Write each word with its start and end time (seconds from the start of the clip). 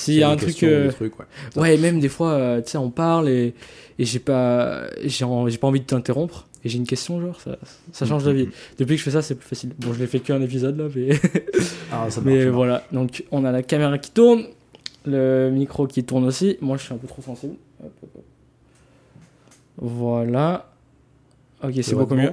S'il 0.00 0.14
y 0.14 0.22
a 0.22 0.30
un 0.30 0.36
truc, 0.36 0.62
euh, 0.62 0.90
ouais. 1.56 1.76
même 1.76 2.00
des 2.00 2.08
fois, 2.08 2.30
euh, 2.30 2.62
tu 2.62 2.70
sais, 2.70 2.78
on 2.78 2.90
parle 2.90 3.28
et, 3.28 3.54
et 3.98 4.04
j'ai 4.04 4.18
pas, 4.18 4.84
j'ai 5.04 5.26
pas 5.26 5.66
envie 5.66 5.80
de 5.80 5.84
t'interrompre 5.84 6.46
et 6.64 6.70
j'ai 6.70 6.78
une 6.78 6.86
question, 6.86 7.20
genre, 7.20 7.38
ça, 7.38 7.58
ça 7.92 8.06
change 8.06 8.24
la 8.24 8.32
vie. 8.32 8.48
Depuis 8.78 8.94
que 8.94 8.98
je 8.98 9.04
fais 9.04 9.10
ça, 9.10 9.20
c'est 9.20 9.34
plus 9.34 9.46
facile. 9.46 9.72
Bon, 9.78 9.92
je 9.92 9.98
l'ai 9.98 10.06
fait 10.06 10.20
qu'un 10.20 10.40
épisode 10.40 10.78
là, 10.78 10.88
mais, 10.94 11.10
ah, 11.92 12.08
mais 12.24 12.46
voilà. 12.46 12.82
Donc, 12.92 13.24
on 13.30 13.44
a 13.44 13.52
la 13.52 13.62
caméra 13.62 13.98
qui 13.98 14.10
tourne, 14.10 14.44
le 15.04 15.50
micro 15.50 15.86
qui 15.86 16.02
tourne 16.02 16.24
aussi. 16.24 16.56
Moi, 16.62 16.78
je 16.78 16.84
suis 16.84 16.94
un 16.94 16.98
peu 16.98 17.06
trop 17.06 17.20
sensible. 17.20 17.56
Voilà. 19.76 20.70
Ok, 21.62 21.72
c'est 21.82 21.94
beaucoup 21.94 22.14
mieux. 22.14 22.32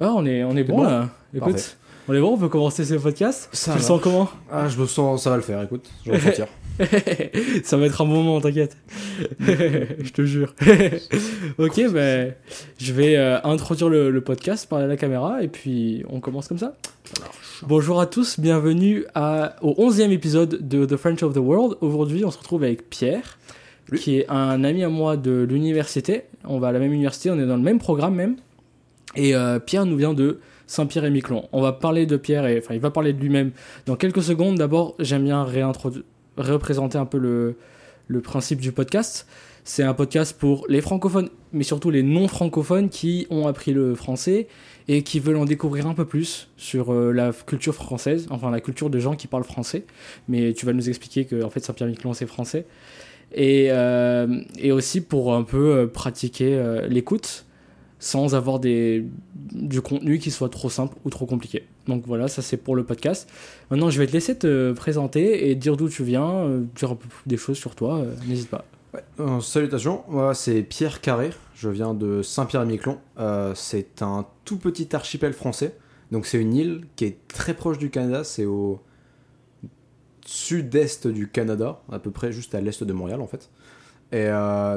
Ah, 0.00 0.12
on 0.14 0.24
est, 0.24 0.44
on 0.44 0.56
est 0.56 0.64
bon, 0.64 0.82
là. 0.82 1.10
Écoute, 1.34 1.76
on 2.08 2.14
est 2.14 2.20
bon, 2.20 2.34
on 2.34 2.38
peut 2.38 2.48
commencer 2.48 2.86
ce 2.86 2.94
podcast. 2.94 3.50
Ça 3.52 3.72
tu 3.72 3.78
le 3.78 3.84
sens 3.84 4.00
comment? 4.02 4.28
Ah, 4.50 4.68
je 4.68 4.80
me 4.80 4.86
sens, 4.86 5.22
ça 5.22 5.30
va 5.30 5.36
le 5.36 5.42
faire, 5.42 5.62
écoute, 5.62 5.90
je 6.06 6.10
vais 6.10 6.16
ressentir. 6.16 6.46
ça 7.64 7.76
va 7.76 7.86
être 7.86 8.00
un 8.00 8.04
moment, 8.04 8.40
t'inquiète. 8.40 8.76
je 9.40 10.10
te 10.10 10.24
jure. 10.24 10.54
ok, 11.58 11.92
ben, 11.92 12.34
je 12.78 12.92
vais 12.92 13.16
euh, 13.16 13.40
introduire 13.44 13.88
le, 13.88 14.20
podcast, 14.20 14.68
parler 14.68 14.86
à 14.86 14.88
la 14.88 14.96
caméra, 14.96 15.42
et 15.42 15.48
puis 15.48 16.04
on 16.08 16.20
commence 16.20 16.48
comme 16.48 16.58
ça. 16.58 16.74
Bonjour 17.62 18.00
à 18.00 18.06
tous, 18.06 18.40
bienvenue 18.40 19.04
à, 19.14 19.56
au 19.62 19.72
11e 19.90 20.10
épisode 20.10 20.66
de 20.66 20.86
The 20.86 20.96
French 20.96 21.22
of 21.22 21.34
the 21.34 21.38
World. 21.38 21.76
Aujourd'hui, 21.80 22.24
on 22.24 22.30
se 22.30 22.38
retrouve 22.38 22.64
avec 22.64 22.88
Pierre, 22.88 23.38
qui 23.96 24.18
est 24.18 24.30
un 24.30 24.64
ami 24.64 24.82
à 24.82 24.88
moi 24.88 25.16
de 25.16 25.46
l'université. 25.48 26.24
On 26.44 26.58
va 26.58 26.68
à 26.68 26.72
la 26.72 26.78
même 26.78 26.92
université, 26.92 27.30
on 27.30 27.38
est 27.38 27.46
dans 27.46 27.56
le 27.56 27.62
même 27.62 27.78
programme 27.78 28.14
même. 28.14 28.36
Et 29.14 29.34
euh, 29.34 29.58
Pierre 29.58 29.84
nous 29.84 29.96
vient 29.96 30.14
de 30.14 30.40
Saint-Pierre 30.66 31.04
et 31.04 31.10
Miquelon. 31.10 31.48
On 31.52 31.60
va 31.60 31.72
parler 31.72 32.06
de 32.06 32.16
Pierre, 32.16 32.46
et, 32.46 32.58
enfin 32.58 32.72
il 32.72 32.80
va 32.80 32.90
parler 32.90 33.12
de 33.12 33.20
lui-même 33.20 33.50
dans 33.84 33.96
quelques 33.96 34.22
secondes. 34.22 34.56
D'abord, 34.56 34.94
j'aime 34.98 35.24
bien 35.24 35.44
représenter 36.36 36.98
un 36.98 37.06
peu 37.06 37.18
le, 37.18 37.56
principe 38.22 38.60
du 38.60 38.72
podcast. 38.72 39.26
C'est 39.64 39.84
un 39.84 39.94
podcast 39.94 40.36
pour 40.38 40.66
les 40.68 40.80
francophones, 40.80 41.30
mais 41.52 41.62
surtout 41.62 41.90
les 41.90 42.02
non-francophones 42.02 42.88
qui 42.88 43.26
ont 43.30 43.46
appris 43.46 43.72
le 43.72 43.94
français 43.94 44.48
et 44.88 45.02
qui 45.02 45.20
veulent 45.20 45.36
en 45.36 45.44
découvrir 45.44 45.86
un 45.86 45.94
peu 45.94 46.04
plus 46.04 46.48
sur 46.56 46.92
euh, 46.92 47.12
la 47.12 47.32
culture 47.32 47.74
française, 47.74 48.26
enfin 48.30 48.50
la 48.50 48.60
culture 48.60 48.90
de 48.90 48.98
gens 48.98 49.14
qui 49.14 49.28
parlent 49.28 49.44
français. 49.44 49.84
Mais 50.28 50.52
tu 50.52 50.66
vas 50.66 50.72
nous 50.72 50.88
expliquer 50.88 51.24
que 51.24 51.42
en 51.42 51.50
fait 51.50 51.60
Saint-Pierre-Miquelon 51.60 52.12
c'est 52.12 52.26
français. 52.26 52.66
Et, 53.34 53.68
euh, 53.70 54.42
et, 54.58 54.72
aussi 54.72 55.00
pour 55.00 55.32
un 55.32 55.42
peu 55.42 55.88
pratiquer 55.88 56.82
l'écoute 56.88 57.46
sans 58.02 58.34
avoir 58.34 58.58
des, 58.58 59.06
du 59.52 59.80
contenu 59.80 60.18
qui 60.18 60.32
soit 60.32 60.48
trop 60.48 60.68
simple 60.68 60.96
ou 61.04 61.10
trop 61.10 61.24
compliqué. 61.24 61.64
Donc 61.86 62.04
voilà, 62.06 62.28
ça 62.28 62.42
c'est 62.42 62.56
pour 62.56 62.76
le 62.76 62.84
podcast. 62.84 63.28
Maintenant, 63.70 63.90
je 63.90 63.98
vais 63.98 64.06
te 64.06 64.12
laisser 64.12 64.36
te 64.36 64.72
présenter 64.72 65.50
et 65.50 65.54
dire 65.54 65.76
d'où 65.76 65.88
tu 65.88 66.04
viens, 66.04 66.30
euh, 66.30 66.62
dire 66.76 66.92
un 66.92 66.94
peu 66.94 67.08
des 67.26 67.36
choses 67.36 67.58
sur 67.58 67.74
toi, 67.74 67.98
euh, 67.98 68.14
n'hésite 68.26 68.50
pas. 68.50 68.64
Ouais. 68.94 69.02
Euh, 69.20 69.40
salutations, 69.40 70.02
moi 70.08 70.34
c'est 70.34 70.62
Pierre 70.62 71.00
Carré, 71.00 71.30
je 71.54 71.68
viens 71.70 71.94
de 71.94 72.22
Saint-Pierre-et-Miquelon. 72.22 72.98
c'est 73.54 74.02
un 74.02 74.26
tout 74.44 74.58
petit 74.58 74.94
archipel 74.94 75.32
français, 75.32 75.74
donc 76.10 76.26
c'est 76.26 76.38
une 76.38 76.54
île 76.54 76.84
qui 76.94 77.06
est 77.06 77.16
très 77.26 77.54
proche 77.54 77.78
du 77.78 77.90
Canada, 77.90 78.22
c'est 78.22 78.44
au 78.44 78.80
sud-est 80.26 81.08
du 81.08 81.28
Canada, 81.28 81.80
à 81.90 81.98
peu 81.98 82.10
près 82.10 82.32
juste 82.32 82.54
à 82.54 82.60
l'est 82.60 82.84
de 82.84 82.92
Montréal 82.92 83.22
en 83.22 83.26
fait. 83.26 83.50
Et 84.12 84.28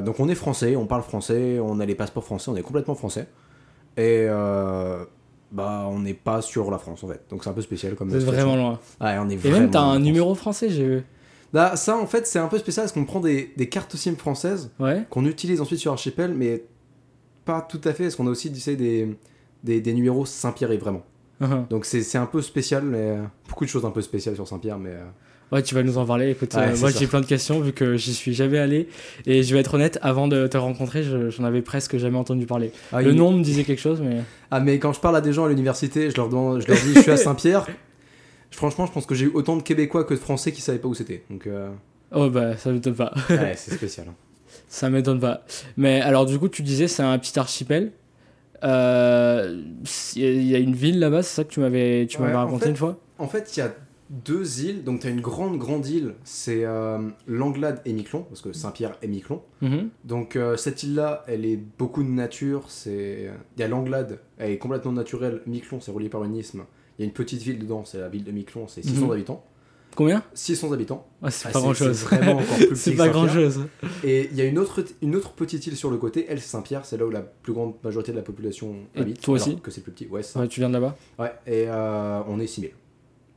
donc 0.02 0.18
on 0.18 0.30
est 0.30 0.34
français, 0.34 0.76
on 0.76 0.86
parle 0.86 1.02
français, 1.02 1.60
on 1.60 1.78
a 1.78 1.84
les 1.84 1.94
passeports 1.94 2.24
français, 2.24 2.50
on 2.50 2.56
est 2.56 2.62
complètement 2.62 2.94
français. 2.94 3.28
Et 3.98 4.26
bah 5.52 5.86
on 5.88 6.00
n'est 6.00 6.14
pas 6.14 6.42
sur 6.42 6.70
la 6.70 6.78
France 6.78 7.04
en 7.04 7.08
fait. 7.08 7.22
Donc 7.30 7.44
c'est 7.44 7.50
un 7.50 7.54
peu 7.54 7.62
spécial 7.62 7.94
comme. 7.94 8.10
C'est 8.10 8.18
vraiment 8.18 8.56
loin. 8.56 8.80
Ouais, 9.00 9.16
on 9.18 9.28
est 9.28 9.44
Et 9.44 9.50
même 9.50 9.70
t'as 9.70 9.80
un 9.80 9.98
numéro 9.98 10.34
français, 10.34 10.70
j'ai 10.70 10.84
vu. 10.84 11.04
Bah, 11.52 11.76
ça 11.76 11.96
en 11.96 12.06
fait 12.06 12.26
c'est 12.26 12.38
un 12.38 12.48
peu 12.48 12.58
spécial 12.58 12.84
parce 12.84 12.92
qu'on 12.92 13.04
prend 13.04 13.20
des, 13.20 13.52
des, 13.56 13.68
cartes 13.68 13.94
SIM 13.94 14.16
françaises 14.16 14.70
qu'on 15.10 15.24
utilise 15.24 15.60
ensuite 15.60 15.78
sur 15.78 15.92
Archipel, 15.92 16.34
mais 16.34 16.64
pas 17.44 17.62
tout 17.62 17.80
à 17.84 17.92
fait 17.92 18.04
parce 18.04 18.16
qu'on 18.16 18.26
a 18.26 18.30
aussi 18.30 18.50
des, 18.50 19.16
des, 19.62 19.80
des 19.80 19.94
numéros 19.94 20.26
Saint-Pierre 20.26 20.72
et 20.72 20.76
vraiment. 20.76 21.02
Uh-huh. 21.40 21.68
Donc 21.68 21.84
c'est 21.84 22.18
un 22.18 22.26
peu 22.26 22.42
spécial, 22.42 22.82
mais 22.82 23.18
beaucoup 23.48 23.64
de 23.64 23.70
choses 23.70 23.84
un 23.84 23.90
peu 23.90 24.02
spéciales 24.02 24.34
sur 24.34 24.46
Saint-Pierre, 24.46 24.78
mais. 24.78 24.96
Euh, 25.52 25.56
Ouais, 25.56 25.62
tu 25.62 25.74
vas 25.74 25.82
nous 25.82 25.96
en 25.98 26.04
parler. 26.04 26.30
Écoute, 26.30 26.54
euh, 26.56 26.76
moi 26.78 26.90
j'ai 26.90 27.06
plein 27.06 27.20
de 27.20 27.26
questions 27.26 27.60
vu 27.60 27.72
que 27.72 27.96
j'y 27.96 28.14
suis 28.14 28.34
jamais 28.34 28.58
allé. 28.58 28.88
Et 29.26 29.42
je 29.42 29.54
vais 29.54 29.60
être 29.60 29.74
honnête, 29.74 29.98
avant 30.02 30.28
de 30.28 30.46
te 30.46 30.56
rencontrer, 30.56 31.04
j'en 31.04 31.44
avais 31.44 31.62
presque 31.62 31.96
jamais 31.98 32.18
entendu 32.18 32.46
parler. 32.46 32.72
Ah, 32.92 33.00
le 33.00 33.12
nom 33.12 33.32
me 33.32 33.42
disait 33.42 33.64
quelque 33.64 33.80
chose, 33.80 34.00
mais. 34.00 34.22
Ah, 34.50 34.60
mais 34.60 34.78
quand 34.78 34.92
je 34.92 35.00
parle 35.00 35.16
à 35.16 35.20
des 35.20 35.32
gens 35.32 35.44
à 35.44 35.48
l'université, 35.48 36.10
je 36.10 36.16
leur, 36.16 36.28
demande, 36.28 36.62
je 36.62 36.68
leur 36.68 36.76
dis 36.76 36.94
je 36.94 37.00
suis 37.00 37.10
à 37.10 37.16
Saint-Pierre. 37.16 37.66
Franchement, 38.50 38.86
je 38.86 38.92
pense 38.92 39.06
que 39.06 39.14
j'ai 39.14 39.26
eu 39.26 39.30
autant 39.34 39.56
de 39.56 39.62
Québécois 39.62 40.04
que 40.04 40.14
de 40.14 40.18
Français 40.18 40.52
qui 40.52 40.60
savaient 40.60 40.78
pas 40.78 40.88
où 40.88 40.94
c'était. 40.94 41.22
Donc. 41.30 41.46
Euh, 41.46 41.68
oh 42.12 42.28
bah 42.28 42.56
ça 42.56 42.70
m'étonne 42.72 42.94
pas. 42.94 43.12
ouais, 43.30 43.54
c'est 43.56 43.74
spécial. 43.74 44.06
Hein. 44.08 44.14
Ça 44.68 44.90
m'étonne 44.90 45.20
pas. 45.20 45.44
Mais 45.76 46.00
alors 46.00 46.26
du 46.26 46.38
coup, 46.38 46.48
tu 46.48 46.62
disais 46.62 46.88
c'est 46.88 47.02
un 47.02 47.18
petit 47.18 47.38
archipel. 47.38 47.92
Euh, 48.64 49.62
il 50.16 50.46
y 50.46 50.54
a 50.54 50.58
une 50.58 50.74
ville 50.74 50.98
là-bas, 50.98 51.22
c'est 51.22 51.36
ça 51.36 51.44
que 51.44 51.50
tu 51.50 51.60
m'avais 51.60 52.06
tu 52.06 52.20
m'avais 52.20 52.34
raconté 52.34 52.70
une 52.70 52.76
fois? 52.76 52.98
En 53.18 53.28
fait, 53.28 53.56
il 53.56 53.60
y 53.60 53.62
a 53.62 53.72
deux 54.10 54.62
îles. 54.62 54.84
Donc, 54.84 55.00
tu 55.00 55.06
as 55.06 55.10
une 55.10 55.20
grande, 55.20 55.58
grande 55.58 55.86
île, 55.86 56.14
c'est 56.24 56.64
euh, 56.64 56.98
Langlade 57.26 57.80
et 57.84 57.92
Miquelon, 57.92 58.22
parce 58.22 58.40
que 58.40 58.52
Saint-Pierre 58.52 58.96
et 59.02 59.08
Miquelon. 59.08 59.42
Mhm. 59.62 59.88
Donc, 60.04 60.36
euh, 60.36 60.56
cette 60.56 60.82
île-là, 60.82 61.24
elle 61.26 61.44
est 61.44 61.56
beaucoup 61.56 62.02
de 62.02 62.08
nature. 62.08 62.68
Il 62.86 63.30
y 63.58 63.62
a 63.62 63.68
Langlade, 63.68 64.20
elle 64.38 64.52
est 64.52 64.58
complètement 64.58 64.92
naturelle. 64.92 65.42
Miquelon, 65.46 65.80
c'est 65.80 65.90
relié 65.90 66.08
par 66.08 66.24
une 66.24 66.36
isthme. 66.36 66.64
Il 66.98 67.02
y 67.02 67.04
a 67.04 67.06
une 67.06 67.14
petite 67.14 67.42
ville 67.42 67.58
dedans, 67.58 67.84
c'est 67.84 67.98
la 67.98 68.08
ville 68.08 68.24
de 68.24 68.32
Miquelon, 68.32 68.68
c'est 68.68 68.82
600 68.82 69.06
mhm. 69.06 69.12
habitants. 69.12 69.44
Combien? 69.96 70.22
600 70.34 70.72
habitants. 70.72 71.06
Ah, 71.22 71.30
c'est 71.30 71.48
ah, 71.48 71.52
pas 71.52 71.60
grand 71.60 71.74
chose. 71.74 71.96
C'est 71.96 72.16
vraiment 72.16 72.32
encore 72.32 72.56
plus 72.56 72.70
C'est 72.76 72.94
pas 72.94 73.08
grand 73.08 73.28
chose. 73.28 73.60
Et 74.04 74.28
il 74.30 74.36
y 74.36 74.42
a 74.42 74.44
une 74.44 74.58
autre, 74.58 74.84
une 75.00 75.16
autre 75.16 75.32
petite 75.32 75.66
île 75.66 75.76
sur 75.76 75.90
le 75.90 75.96
côté, 75.96 76.26
elle, 76.28 76.38
c'est 76.38 76.48
Saint-Pierre, 76.48 76.84
c'est 76.84 76.98
là 76.98 77.06
où 77.06 77.10
la 77.10 77.22
plus 77.22 77.54
grande 77.54 77.74
majorité 77.82 78.12
de 78.12 78.16
la 78.16 78.22
population 78.22 78.76
habite. 78.94 79.22
Toi 79.22 79.36
aussi 79.36 79.56
Que 79.56 79.70
c'est 79.70 79.80
plus 79.80 79.92
petit, 79.92 80.06
ouais, 80.06 80.20
ouais, 80.36 80.48
tu 80.48 80.60
viens 80.60 80.68
de 80.68 80.74
là-bas 80.74 80.96
Ouais, 81.18 81.32
et 81.46 81.64
euh, 81.68 82.20
on 82.28 82.38
est 82.38 82.46
6000. 82.46 82.72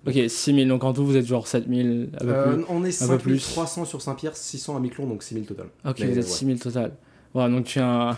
Ok, 0.07 0.17
6000, 0.27 0.67
donc 0.67 0.83
en 0.83 0.93
tout 0.93 1.05
vous 1.05 1.17
êtes 1.17 1.25
genre 1.25 1.47
7000 1.47 2.09
à 2.13 2.17
peu 2.19 2.29
euh, 2.29 2.53
plus, 2.55 2.65
On 2.69 2.83
est 2.85 2.91
5300 2.91 3.85
sur 3.85 4.01
Saint-Pierre, 4.01 4.35
600 4.35 4.77
à 4.77 4.79
Miquelon, 4.79 5.07
donc 5.07 5.23
6000 5.23 5.45
total. 5.45 5.67
Ok, 5.85 6.01
vous 6.01 6.17
êtes 6.17 6.27
6000 6.27 6.59
total. 6.59 6.91
Ouais, 7.35 7.49
donc 7.49 7.65
tu 7.65 7.79
es 7.79 7.81
un. 7.81 8.17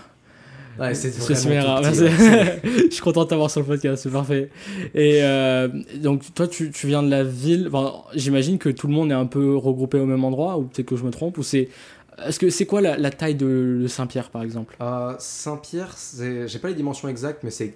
Ouais, 0.80 0.94
c'est 0.94 1.10
vraiment. 1.10 1.82
Je 1.84 2.88
suis 2.90 3.02
content 3.02 3.24
de 3.24 3.30
t'avoir 3.30 3.50
sur 3.50 3.62
le 3.62 3.66
podcast, 3.66 4.04
c'est 4.04 4.12
parfait. 4.12 4.50
Et 4.94 5.20
euh, 5.24 5.68
donc, 5.98 6.34
toi, 6.34 6.48
tu, 6.48 6.72
tu, 6.72 6.88
viens 6.88 7.04
de 7.04 7.10
la 7.10 7.24
ville. 7.24 7.70
Enfin, 7.72 8.04
J'imagine 8.16 8.58
que 8.58 8.70
tout 8.70 8.88
le 8.88 8.94
monde 8.94 9.12
est 9.12 9.16
un 9.16 9.26
peu 9.26 9.56
regroupé 9.56 10.00
au 10.00 10.06
même 10.06 10.24
endroit, 10.24 10.58
ou 10.58 10.64
peut-être 10.64 10.88
que 10.88 10.96
je 10.96 11.04
me 11.04 11.12
trompe, 11.12 11.38
ou 11.38 11.44
c'est. 11.44 11.70
Est-ce 12.26 12.40
que 12.40 12.50
c'est 12.50 12.66
quoi 12.66 12.82
la, 12.82 12.98
la, 12.98 13.10
taille 13.10 13.36
de, 13.36 13.86
Saint-Pierre, 13.88 14.30
par 14.30 14.44
exemple? 14.44 14.76
Euh, 14.82 15.16
Saint-Pierre, 15.18 15.96
j'ai 16.46 16.60
pas 16.60 16.68
les 16.68 16.76
dimensions 16.76 17.08
exactes, 17.08 17.44
mais 17.44 17.50
c'est 17.50 17.76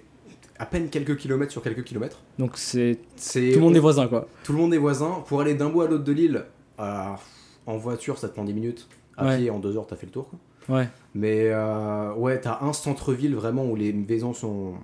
à 0.58 0.66
peine 0.66 0.88
quelques 0.88 1.16
kilomètres 1.16 1.52
sur 1.52 1.62
quelques 1.62 1.84
kilomètres. 1.84 2.22
Donc 2.38 2.52
c'est 2.56 2.98
tout 3.22 3.38
le 3.38 3.58
monde 3.58 3.76
est 3.76 3.80
voisin 3.80 4.06
quoi. 4.08 4.28
Tout 4.44 4.52
le 4.52 4.58
monde 4.58 4.74
est 4.74 4.78
voisin. 4.78 5.24
Pour 5.26 5.40
aller 5.40 5.54
d'un 5.54 5.68
bout 5.68 5.82
à 5.82 5.88
l'autre 5.88 6.04
de 6.04 6.12
l'île, 6.12 6.44
euh, 6.80 7.08
en 7.66 7.76
voiture 7.76 8.18
ça 8.18 8.28
te 8.28 8.34
prend 8.34 8.44
10 8.44 8.54
minutes. 8.54 8.88
À 9.16 9.36
pied 9.36 9.50
en 9.50 9.58
2 9.58 9.76
heures 9.76 9.86
t'as 9.86 9.96
fait 9.96 10.06
le 10.06 10.12
tour. 10.12 10.28
Quoi. 10.28 10.78
Ouais. 10.78 10.88
Mais 11.14 11.48
euh, 11.50 12.12
ouais 12.14 12.40
t'as 12.40 12.58
un 12.62 12.72
centre-ville 12.72 13.34
vraiment 13.34 13.64
où 13.64 13.76
les 13.76 13.92
maisons 13.92 14.34
sont 14.34 14.74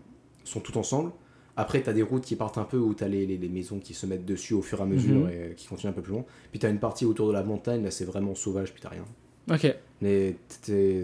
sont 0.45 0.61
toutes 0.61 0.77
ensemble. 0.77 1.13
Après 1.57 1.83
t'as 1.83 1.93
des 1.93 2.03
routes 2.03 2.25
qui 2.25 2.37
partent 2.37 2.59
un 2.59 2.65
peu 2.65 2.79
où 2.79 2.95
t'as 2.95 3.09
les, 3.09 3.27
les, 3.27 3.49
maisons 3.49 3.79
qui 3.79 3.93
se 3.93 4.07
mettent 4.07 4.25
dessus 4.25 4.55
au 4.55 4.63
fur 4.63 4.81
et 4.81 4.83
à 4.83 4.87
mesure 4.87 5.27
mhm. 5.27 5.29
et 5.29 5.55
qui 5.55 5.67
continuent 5.67 5.91
un 5.91 5.95
peu 5.95 6.03
plus 6.03 6.13
loin. 6.13 6.25
Puis 6.51 6.59
t'as 6.59 6.71
une 6.71 6.79
partie 6.79 7.05
autour 7.05 7.29
de 7.29 7.33
la 7.33 7.43
montagne 7.43 7.83
là 7.83 7.91
c'est 7.91 8.07
vraiment 8.07 8.35
sauvage 8.35 8.73
puis 8.73 8.81
t'as 8.83 8.89
rien. 8.89 9.05
Ok. 9.51 9.75
Mais 10.01 10.37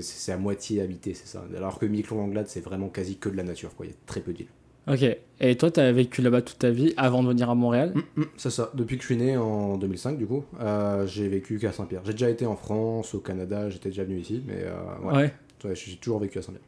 c'est 0.00 0.32
à 0.32 0.36
moitié 0.36 0.80
habité, 0.80 1.14
c'est 1.14 1.26
ça. 1.26 1.44
Alors 1.56 1.78
que 1.78 1.86
Miquelon-Langlade, 1.86 2.48
c'est 2.48 2.60
vraiment 2.60 2.88
quasi 2.88 3.16
que 3.16 3.28
de 3.28 3.36
la 3.36 3.42
nature, 3.42 3.74
quoi. 3.74 3.86
Il 3.86 3.90
y 3.90 3.92
a 3.92 3.96
très 4.06 4.20
peu 4.20 4.32
d'îles. 4.32 4.48
Ok. 4.88 5.16
Et 5.40 5.56
toi, 5.56 5.70
tu 5.70 5.80
as 5.80 5.92
vécu 5.92 6.22
là-bas 6.22 6.42
toute 6.42 6.58
ta 6.58 6.70
vie 6.70 6.94
avant 6.96 7.22
de 7.22 7.28
venir 7.28 7.48
à 7.48 7.54
Montréal 7.54 7.92
mm, 7.94 8.20
mm, 8.20 8.24
C'est 8.36 8.50
ça. 8.50 8.70
Depuis 8.74 8.96
que 8.96 9.02
je 9.02 9.06
suis 9.06 9.16
né 9.16 9.36
en 9.36 9.76
2005, 9.76 10.18
du 10.18 10.26
coup, 10.26 10.44
euh, 10.60 11.06
j'ai 11.06 11.28
vécu 11.28 11.58
qu'à 11.58 11.72
Saint-Pierre. 11.72 12.02
J'ai 12.04 12.12
déjà 12.12 12.30
été 12.30 12.46
en 12.46 12.56
France, 12.56 13.14
au 13.14 13.20
Canada, 13.20 13.68
j'étais 13.68 13.90
déjà 13.90 14.04
venu 14.04 14.18
ici, 14.18 14.42
mais 14.46 14.64
euh, 14.64 15.08
ouais. 15.12 15.32
ouais. 15.64 15.74
j'ai 15.74 15.96
toujours 15.96 16.18
vécu 16.18 16.38
à 16.38 16.42
Saint-Pierre. 16.42 16.62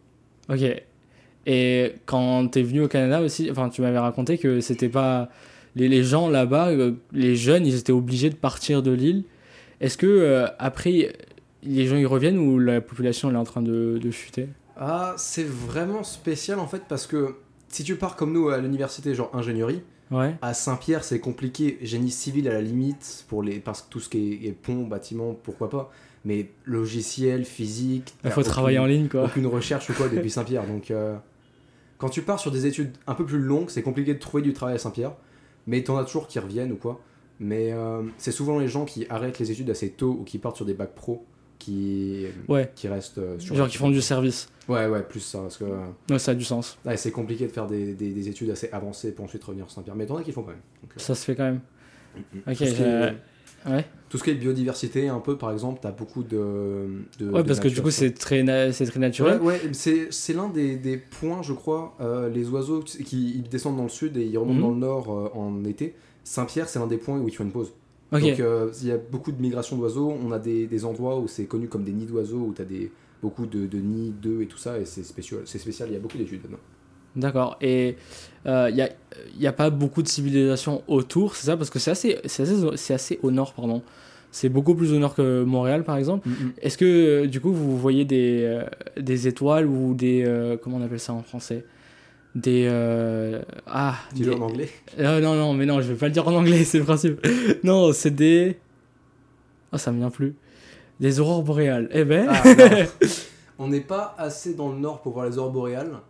Ok. 0.49 0.83
Et 1.47 1.95
quand 2.07 2.49
tu 2.49 2.61
es 2.61 2.63
venu 2.63 2.83
au 2.83 2.89
Canada 2.89 3.23
aussi, 3.23 3.51
enfin, 3.51 3.71
tu 3.71 3.81
m'avais 3.81 3.99
raconté 3.99 4.39
que 4.39 4.61
c'était 4.61 4.89
pas. 4.89 5.31
Les, 5.77 5.89
les 5.89 6.03
gens 6.03 6.29
là-bas, 6.29 6.71
euh, 6.71 6.93
les 7.13 7.37
jeunes, 7.37 7.67
ils 7.67 7.77
étaient 7.77 7.93
obligés 7.93 8.31
de 8.31 8.35
partir 8.35 8.83
de 8.83 8.91
l'île. 8.91 9.25
Est-ce 9.81 9.97
que 9.97 10.47
après, 10.59 11.13
les 11.63 11.87
gens 11.87 11.97
y 11.97 12.05
reviennent 12.05 12.39
ou 12.39 12.59
la 12.59 12.81
population 12.81 13.31
elle 13.31 13.37
est 13.37 13.39
en 13.39 13.45
train 13.45 13.63
de, 13.63 13.99
de 13.99 14.11
chuter? 14.11 14.49
Ah, 14.77 15.15
c'est 15.17 15.47
vraiment 15.47 16.03
spécial 16.03 16.59
en 16.59 16.67
fait 16.67 16.83
parce 16.89 17.07
que 17.07 17.35
si 17.71 17.85
tu 17.85 17.97
pars 17.97 18.17
comme 18.17 18.33
nous 18.33 18.49
à 18.51 18.59
l'université, 18.59 19.15
genre 19.15 19.31
ingénierie, 19.35 19.83
à 20.43 20.55
Saint-Pierre, 20.55 21.05
c'est 21.05 21.21
compliqué. 21.21 21.79
Génie 21.83 22.11
civil 22.11 22.49
à 22.49 22.53
la 22.53 22.61
limite, 22.61 23.25
pour 23.29 23.43
les, 23.43 23.61
parce 23.61 23.83
que 23.83 23.91
tout 23.91 24.01
ce 24.01 24.09
qui 24.09 24.41
est, 24.45 24.53
pont, 24.53 24.87
bâtiment, 24.87 25.35
pourquoi 25.35 25.71
pas. 25.71 25.91
Mais 26.25 26.51
logiciel, 26.65 27.45
physique. 27.45 28.15
Il 28.25 28.31
faut 28.31 28.43
travailler 28.43 28.79
en 28.79 28.87
ligne, 28.87 29.09
quoi. 29.09 29.25
Aucune 29.25 29.47
recherche 29.47 29.89
ou 29.89 29.95
quoi 29.95 30.09
depuis 30.15 30.31
Saint-Pierre. 30.31 30.67
Donc, 30.67 30.91
euh, 30.91 31.17
quand 31.99 32.09
tu 32.09 32.23
pars 32.23 32.41
sur 32.41 32.51
des 32.51 32.67
études 32.67 32.97
un 33.07 33.15
peu 33.15 33.25
plus 33.25 33.39
longues, 33.39 33.71
c'est 33.71 33.83
compliqué 33.83 34.13
de 34.13 34.19
trouver 34.19 34.43
du 34.43 34.53
travail 34.53 34.75
à 34.75 34.79
Saint-Pierre. 34.79 35.13
Mais 35.67 35.83
t'en 35.85 35.97
as 35.97 36.05
toujours 36.05 36.27
qui 36.27 36.39
reviennent 36.39 36.73
ou 36.73 36.77
quoi. 36.77 37.01
Mais 37.39 37.73
euh, 37.73 38.03
c'est 38.19 38.33
souvent 38.33 38.59
les 38.59 38.69
gens 38.69 38.85
qui 38.85 39.07
arrêtent 39.09 39.39
les 39.39 39.51
études 39.51 39.71
assez 39.71 39.91
tôt 39.91 40.17
ou 40.21 40.25
qui 40.25 40.39
partent 40.39 40.57
sur 40.57 40.67
des 40.67 40.75
bacs 40.75 40.95
pro 40.95 41.25
qui, 41.61 42.27
ouais. 42.49 42.73
qui 42.75 42.89
restent 42.89 43.19
euh, 43.19 43.39
sur. 43.39 43.55
Genre 43.55 43.69
qui 43.69 43.77
font 43.77 43.91
du 43.91 44.01
service. 44.01 44.49
Ouais, 44.69 44.87
ouais, 44.87 45.03
plus 45.03 45.21
ça. 45.21 45.39
Parce 45.39 45.59
que, 45.59 45.65
ouais, 46.11 46.19
ça 46.19 46.33
a 46.33 46.35
du 46.35 46.45
sens. 46.45 46.79
Ouais, 46.85 46.97
c'est 46.97 47.13
compliqué 47.13 47.47
de 47.47 47.53
faire 47.53 47.69
des, 47.69 47.95
des, 47.95 48.11
des, 48.11 48.29
études 48.29 48.51
assez 48.51 48.69
avancées 48.73 49.13
pour 49.13 49.27
ensuite 49.27 49.45
revenir 49.45 49.71
Saint-Pierre. 49.71 49.95
Mais 49.95 50.07
t'en 50.07 50.17
as 50.17 50.23
qui 50.23 50.33
font 50.33 50.43
quand 50.43 50.51
même. 50.51 50.61
Donc, 50.83 50.93
ça 50.97 51.15
se 51.15 51.25
fait 51.25 51.37
quand 51.37 51.45
même. 51.45 51.61
Ok, 52.49 52.57
j'ai. 52.57 53.13
Ouais. 53.67 53.85
Tout 54.09 54.19
ce 54.19 54.25
qui 54.25 54.31
est 54.31 54.35
biodiversité, 54.35 55.09
un 55.09 55.21
peu 55.21 55.37
par 55.37 55.53
exemple, 55.53 55.81
tu 55.83 55.87
as 55.87 55.93
beaucoup 55.93 56.23
de. 56.23 56.87
de 57.19 57.31
ouais, 57.31 57.45
parce 57.45 57.61
que 57.61 57.69
du 57.69 57.83
coup, 57.83 57.91
c'est 57.91 58.13
très, 58.13 58.43
c'est 58.73 58.87
très 58.87 59.01
naturel. 59.01 59.41
Ouais, 59.41 59.61
ouais 59.63 59.73
c'est 59.73 60.33
l'un 60.33 60.49
des, 60.49 60.77
des, 60.77 60.97
points, 60.97 61.43
je 61.43 61.53
crois, 61.53 61.95
euh, 62.01 62.29
les 62.31 62.49
oiseaux 62.49 62.81
qui 62.81 63.35
ils 63.37 63.49
descendent 63.49 63.77
dans 63.77 63.85
le 63.85 63.89
sud 63.91 64.17
et 64.17 64.25
ils 64.25 64.39
remontent 64.39 64.57
mhm. 64.57 64.63
dans 64.63 64.71
le 64.71 64.79
nord 64.79 65.11
euh, 65.13 65.39
en 65.39 65.65
été. 65.65 65.95
Saint-Pierre, 66.25 66.69
c'est 66.69 66.79
l'un 66.79 66.87
des 66.87 66.97
points 66.97 67.19
où 67.19 67.29
il 67.29 67.35
faut 67.35 67.45
une 67.45 67.53
pause. 67.53 67.73
Donc, 68.13 68.41
euh, 68.41 68.71
il 68.81 68.89
y 68.89 68.93
a 68.93 68.97
beaucoup 68.97 69.31
de 69.31 69.41
migration 69.41 69.77
d'oiseaux. 69.77 70.13
On 70.25 70.33
a 70.33 70.39
des, 70.39 70.67
des 70.67 70.85
endroits 70.85 71.19
où 71.19 71.29
c'est 71.29 71.45
connu 71.45 71.69
comme 71.69 71.85
des 71.85 71.93
nids 71.93 72.07
d'oiseaux, 72.07 72.39
où 72.39 72.53
tu 72.55 72.63
as 72.63 72.65
des, 72.65 72.91
beaucoup 73.23 73.47
de, 73.47 73.67
de 73.67 73.79
nids 73.79 74.15
d'œufs 74.21 74.43
et 74.43 74.47
tout 74.47 74.59
ça, 74.59 74.79
et 74.79 74.85
c'est 74.85 75.03
spécial. 75.03 75.47
spécial, 75.47 75.89
il 75.91 75.95
y 75.95 75.97
a 75.97 76.01
beaucoup 76.01 76.19
d'études 76.19 76.43
dedans. 76.43 76.59
D'accord. 77.17 77.57
Et 77.61 77.97
il 78.45 78.51
euh, 78.51 78.71
n'y 78.71 78.83
a, 78.83 78.89
y 79.39 79.47
a, 79.47 79.53
pas 79.53 79.71
beaucoup 79.71 80.03
de 80.03 80.09
civilisation 80.09 80.83
autour, 80.87 81.35
c'est 81.35 81.47
ça? 81.47 81.57
Parce 81.57 81.71
que 81.71 81.79
c'est 81.79 81.91
assez, 81.91 82.17
assez, 82.25 82.95
assez, 82.95 83.19
au 83.23 83.31
nord, 83.31 83.53
pardon. 83.53 83.83
C'est 84.33 84.49
beaucoup 84.49 84.77
plus 84.77 84.93
au 84.93 84.99
nord 84.99 85.15
que 85.17 85.43
Montréal, 85.43 85.83
par 85.83 85.97
exemple. 85.97 86.29
Mm-hmm. 86.29 86.53
Est-ce 86.63 86.79
que, 86.79 86.85
euh, 86.85 87.27
du 87.27 87.41
coup, 87.41 87.53
vous 87.53 87.77
voyez 87.77 88.05
des, 88.05 88.43
euh, 88.45 88.65
des 88.97 89.27
étoiles 89.27 89.67
ou 89.67 89.95
des... 89.95 90.25
comment 90.63 90.77
on 90.77 90.83
appelle 90.83 91.01
ça 91.01 91.13
en 91.13 91.23
français? 91.23 91.65
Des 92.35 92.69
ah 93.67 93.97
tu 94.15 94.23
des... 94.23 94.31
en 94.31 94.41
anglais 94.41 94.69
non 94.99 95.21
non 95.21 95.53
mais 95.55 95.67
non 95.67 95.81
je 95.81 95.93
vais 95.93 95.99
pas 95.99 96.07
le 96.07 96.13
dire 96.13 96.27
en 96.29 96.35
anglais 96.35 96.65
c'est 96.65 96.79
le 96.79 96.85
principe 96.85 97.27
non 97.65 97.93
c'est 97.93 98.11
des 98.11 98.59
ah 99.73 99.79
ça 99.79 99.91
me 99.91 99.99
vient 99.99 100.11
plus 100.11 100.35
des 101.01 101.19
aurores 101.19 101.43
boréales 101.43 101.89
eh 101.93 102.05
ben 102.05 102.29
ah, 102.31 102.43
on 103.59 103.69
n'est 103.69 103.81
pas 103.81 104.15
assez 104.17 104.55
dans 104.55 104.73
le 104.73 104.79
nord 104.79 105.03
pour 105.03 105.15
voir 105.15 105.27
les 105.27 105.39
aurores 105.39 105.53
boréales 105.53 106.01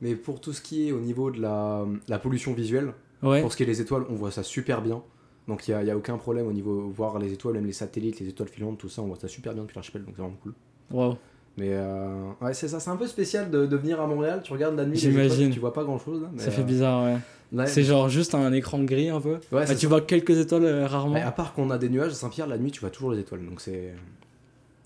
mais 0.00 0.14
pour 0.14 0.40
tout 0.40 0.52
ce 0.52 0.60
qui 0.60 0.88
est 0.88 0.92
au 0.92 1.00
niveau 1.00 1.30
de 1.30 1.40
la, 1.40 1.86
la 2.08 2.18
pollution 2.18 2.54
visuelle, 2.54 2.94
pour 3.20 3.52
ce 3.52 3.56
qui 3.56 3.62
est 3.62 3.66
des 3.66 3.80
étoiles, 3.80 4.04
on 4.08 4.14
voit 4.14 4.30
ça 4.30 4.42
super 4.42 4.82
bien. 4.82 5.02
Donc 5.46 5.66
il 5.68 5.72
n'y 5.72 5.76
a, 5.76 5.84
y 5.84 5.90
a, 5.90 5.96
aucun 5.96 6.16
problème 6.16 6.46
au 6.46 6.52
niveau 6.52 6.88
voir 6.88 7.18
les 7.18 7.32
étoiles, 7.32 7.54
même 7.54 7.66
les 7.66 7.72
satellites, 7.72 8.20
les 8.20 8.28
étoiles 8.28 8.48
filantes, 8.48 8.78
tout 8.78 8.88
ça, 8.88 9.02
on 9.02 9.06
voit 9.06 9.18
ça 9.18 9.28
super 9.28 9.52
bien 9.52 9.62
depuis 9.62 9.74
l'archipel, 9.74 10.04
donc 10.04 10.14
c'est 10.16 10.22
vraiment 10.22 10.38
cool. 10.42 10.54
Wow. 10.90 11.18
Mais 11.60 11.72
euh, 11.72 12.30
ouais, 12.40 12.54
c'est 12.54 12.68
ça, 12.68 12.80
c'est 12.80 12.88
un 12.88 12.96
peu 12.96 13.06
spécial 13.06 13.50
de, 13.50 13.66
de, 13.66 13.76
venir 13.76 14.00
à 14.00 14.06
Montréal, 14.06 14.40
tu 14.42 14.50
regardes 14.50 14.76
la 14.76 14.86
nuit, 14.86 14.96
J'imagine. 14.96 15.50
tu 15.50 15.60
vois 15.60 15.74
pas 15.74 15.84
grand 15.84 15.98
chose. 15.98 16.26
ça 16.38 16.50
fait 16.50 16.62
euh, 16.62 16.64
bizarre, 16.64 17.04
ouais. 17.04 17.66
c'est 17.66 17.82
genre 17.82 18.08
juste 18.08 18.34
un 18.34 18.50
écran 18.54 18.82
gris 18.82 19.10
un 19.10 19.20
peu. 19.20 19.34
Ouais, 19.52 19.66
bah, 19.66 19.74
tu 19.74 19.86
vois 19.86 20.00
quelques 20.00 20.38
étoiles 20.38 20.64
euh, 20.64 20.86
rarement. 20.86 21.16
à 21.16 21.30
part 21.32 21.52
qu'on 21.52 21.68
a 21.68 21.76
des 21.76 21.90
nuages 21.90 22.12
à 22.12 22.14
Saint-Pierre, 22.14 22.46
la 22.46 22.56
nuit 22.56 22.70
tu 22.70 22.80
vois 22.80 22.88
toujours 22.88 23.12
les 23.12 23.18
étoiles, 23.18 23.44
donc 23.44 23.60
c'est 23.60 23.92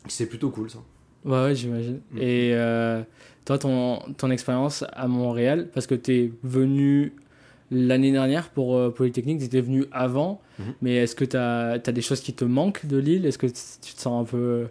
c'est 0.08 0.26
plutôt 0.26 0.50
cool 0.50 0.68
ça. 0.68 0.78
Ouais, 1.24 1.44
ouais 1.44 1.54
j'imagine. 1.54 2.00
Mm. 2.10 2.18
Et 2.20 2.56
toi, 3.44 3.56
ton, 3.58 4.00
ton 4.16 4.30
expérience 4.30 4.84
à 4.92 5.06
Montréal, 5.06 5.68
parce 5.72 5.86
que 5.86 5.94
tu 5.94 6.12
es 6.12 6.32
venu 6.42 7.12
l'année 7.70 8.10
dernière 8.10 8.48
pour 8.48 8.76
euh, 8.76 8.90
Polytechnique, 8.90 9.38
tu 9.38 9.44
étais 9.44 9.60
venu 9.60 9.84
avant, 9.92 10.40
mhm. 10.58 10.74
mais 10.82 10.96
est-ce 10.96 11.14
que 11.14 11.24
tu 11.24 11.36
as, 11.36 11.72
as, 11.72 11.92
des 11.92 12.02
choses 12.02 12.20
qui 12.20 12.32
te 12.32 12.44
manquent 12.44 12.86
de 12.86 12.96
l'île 12.96 13.26
Est-ce 13.26 13.38
que 13.38 13.46
tu 13.46 13.52
te 13.94 14.00
sens 14.00 14.22
un 14.22 14.24
peu 14.24 14.66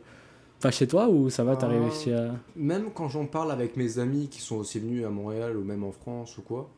pas 0.64 0.72
chez 0.72 0.88
toi 0.88 1.10
ou 1.10 1.30
ça 1.30 1.44
va, 1.44 1.56
tu 1.58 1.66
as 1.66 1.70
euh, 1.70 1.82
réussi 1.82 2.12
à... 2.12 2.32
Même 2.56 2.90
quand 2.94 3.10
j'en 3.10 3.26
parle 3.26 3.52
avec 3.52 3.76
mes 3.76 4.00
amis 4.00 4.30
qui 4.30 4.42
sont 4.42 4.56
aussi 4.56 4.80
venus 4.80 5.06
à 5.06 5.10
Montréal 5.10 5.58
ou 5.58 5.64
même 5.64 5.84
en 5.84 5.92
France 5.92 6.38
ou 6.38 6.42
quoi, 6.42 6.70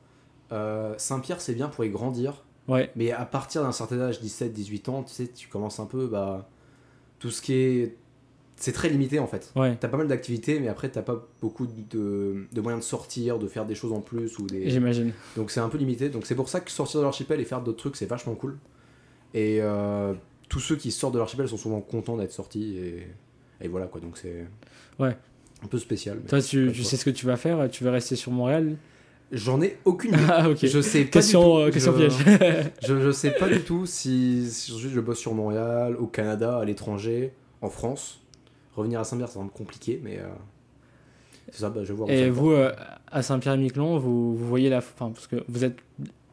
euh, 0.51 0.95
Saint-Pierre 0.97 1.39
c'est 1.39 1.53
bien 1.53 1.69
pour 1.69 1.85
y 1.85 1.89
grandir, 1.89 2.43
ouais. 2.67 2.91
mais 2.95 3.11
à 3.11 3.25
partir 3.25 3.61
d'un 3.61 3.71
certain 3.71 4.01
âge, 4.01 4.21
17-18 4.21 4.89
ans, 4.89 5.03
tu 5.03 5.13
sais, 5.13 5.27
tu 5.27 5.47
commences 5.47 5.79
un 5.79 5.85
peu, 5.85 6.07
bah, 6.07 6.49
tout 7.19 7.29
ce 7.29 7.41
qui 7.41 7.53
est 7.53 7.97
c'est 8.57 8.71
très 8.71 8.87
limité 8.87 9.19
en 9.19 9.27
fait. 9.27 9.51
Ouais. 9.57 9.75
T'as 9.77 9.89
pas 9.89 9.97
mal 9.97 10.07
d'activités, 10.07 10.61
mais 10.61 10.69
après 10.69 10.88
t'as 10.88 11.01
pas 11.01 11.27
beaucoup 11.41 11.67
de, 11.67 12.47
de, 12.51 12.61
moyens 12.61 12.83
de 12.83 12.88
sortir, 12.88 13.38
de 13.38 13.47
faire 13.47 13.65
des 13.65 13.75
choses 13.75 13.91
en 13.91 13.99
plus 13.99 14.39
ou 14.39 14.47
des. 14.47 14.69
J'imagine. 14.69 15.11
Donc 15.35 15.51
c'est 15.51 15.59
un 15.59 15.67
peu 15.67 15.77
limité. 15.77 16.07
Donc 16.07 16.25
c'est 16.25 16.35
pour 16.35 16.47
ça 16.47 16.61
que 16.61 16.71
sortir 16.71 17.01
de 17.01 17.05
l'archipel 17.05 17.41
et 17.41 17.43
faire 17.43 17.61
d'autres 17.61 17.79
trucs, 17.79 17.97
c'est 17.97 18.05
vachement 18.05 18.33
cool. 18.33 18.57
Et 19.33 19.57
euh, 19.61 20.13
tous 20.47 20.61
ceux 20.61 20.77
qui 20.77 20.91
sortent 20.91 21.13
de 21.13 21.19
l'archipel 21.19 21.49
sont 21.49 21.57
souvent 21.57 21.81
contents 21.81 22.15
d'être 22.15 22.31
sortis 22.31 22.77
et, 22.77 23.07
et 23.61 23.67
voilà 23.67 23.87
quoi. 23.87 24.01
Donc 24.01 24.17
c'est. 24.17 24.45
Ouais. 24.99 25.15
Un 25.63 25.67
peu 25.67 25.79
spécial. 25.79 26.19
Toi, 26.27 26.41
tu, 26.41 26.71
tu 26.73 26.83
sais 26.83 26.97
ce 26.97 27.05
que 27.05 27.09
tu 27.09 27.25
vas 27.25 27.37
faire 27.37 27.69
Tu 27.71 27.83
veux 27.83 27.89
rester 27.89 28.15
sur 28.15 28.31
Montréal? 28.31 28.75
J'en 29.31 29.61
ai 29.61 29.77
aucune 29.85 30.13
idée. 30.13 30.23
Ah, 30.29 30.49
ok. 30.49 30.65
Je 30.65 30.81
sais 30.81 31.05
pas 31.05 31.11
question, 31.11 31.59
du 31.59 31.65
tout. 31.65 31.71
question 31.71 31.93
piège. 31.93 32.13
je, 32.85 33.01
je 33.01 33.11
sais 33.11 33.31
pas 33.31 33.47
du 33.47 33.59
tout 33.63 33.85
si, 33.85 34.47
si 34.51 34.77
je 34.77 34.99
bosse 34.99 35.17
sur 35.17 35.33
Montréal, 35.33 35.95
au 35.95 36.05
Canada, 36.05 36.59
à 36.59 36.65
l'étranger, 36.65 37.31
en 37.61 37.69
France 37.69 38.21
revenir 38.75 38.99
à 38.99 39.03
Saint-Pierre, 39.03 39.29
un 39.37 39.45
peu 39.45 39.57
compliqué, 39.57 39.99
mais 40.03 40.19
euh, 40.19 40.27
c'est 41.51 41.61
ça, 41.61 41.69
bah, 41.69 41.83
je 41.83 41.93
vois. 41.93 42.11
Et 42.11 42.29
vous, 42.29 42.51
euh, 42.51 42.73
à 43.11 43.21
Saint-Pierre-et-Miquelon, 43.21 43.97
vous, 43.97 44.35
vous, 44.35 44.47
voyez 44.47 44.69
la. 44.69 44.79
Enfin, 44.79 45.11
parce 45.11 45.27
que 45.27 45.43
vous 45.47 45.63
êtes 45.63 45.77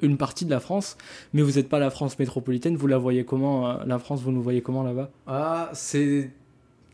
une 0.01 0.17
partie 0.17 0.45
de 0.45 0.51
la 0.51 0.61
France, 0.61 0.97
mais 1.33 1.43
vous 1.43 1.53
n'êtes 1.53 1.69
pas 1.69 1.79
la 1.79 1.91
France 1.91 2.19
métropolitaine. 2.19 2.77
Vous 2.77 2.87
la 2.87 2.99
voyez 2.99 3.25
comment, 3.25 3.71
euh, 3.71 3.75
la 3.87 3.99
France, 3.99 4.23
vous 4.23 4.33
nous 4.33 4.43
voyez 4.43 4.63
comment 4.63 4.83
là-bas? 4.83 5.11
Ah, 5.27 5.71
c'est. 5.75 6.31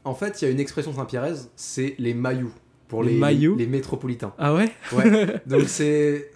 En 0.04 0.14
fait, 0.14 0.40
il 0.40 0.44
y 0.44 0.48
a 0.48 0.50
une 0.50 0.60
expression 0.60 0.92
Saint-Pierraise, 0.92 1.50
c'est 1.56 1.94
les 1.98 2.14
mailloux. 2.14 2.52
Pour 2.88 3.02
les, 3.02 3.20
les, 3.20 3.66
métropolitains. 3.66 4.32
Ah 4.38 4.54
ouais 4.54 4.70
Ouais. 4.94 5.42
Donc 5.46 5.64
c'est. 5.68 6.30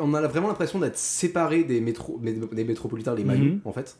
On 0.00 0.14
a 0.14 0.26
vraiment 0.26 0.48
l'impression 0.48 0.78
d'être 0.78 0.96
séparés 0.96 1.64
des, 1.64 1.82
métro, 1.82 2.18
des 2.18 2.64
métropolitains, 2.64 3.14
les 3.14 3.24
mailloux, 3.24 3.56
mhm. 3.56 3.60
en 3.66 3.72
fait. 3.72 3.98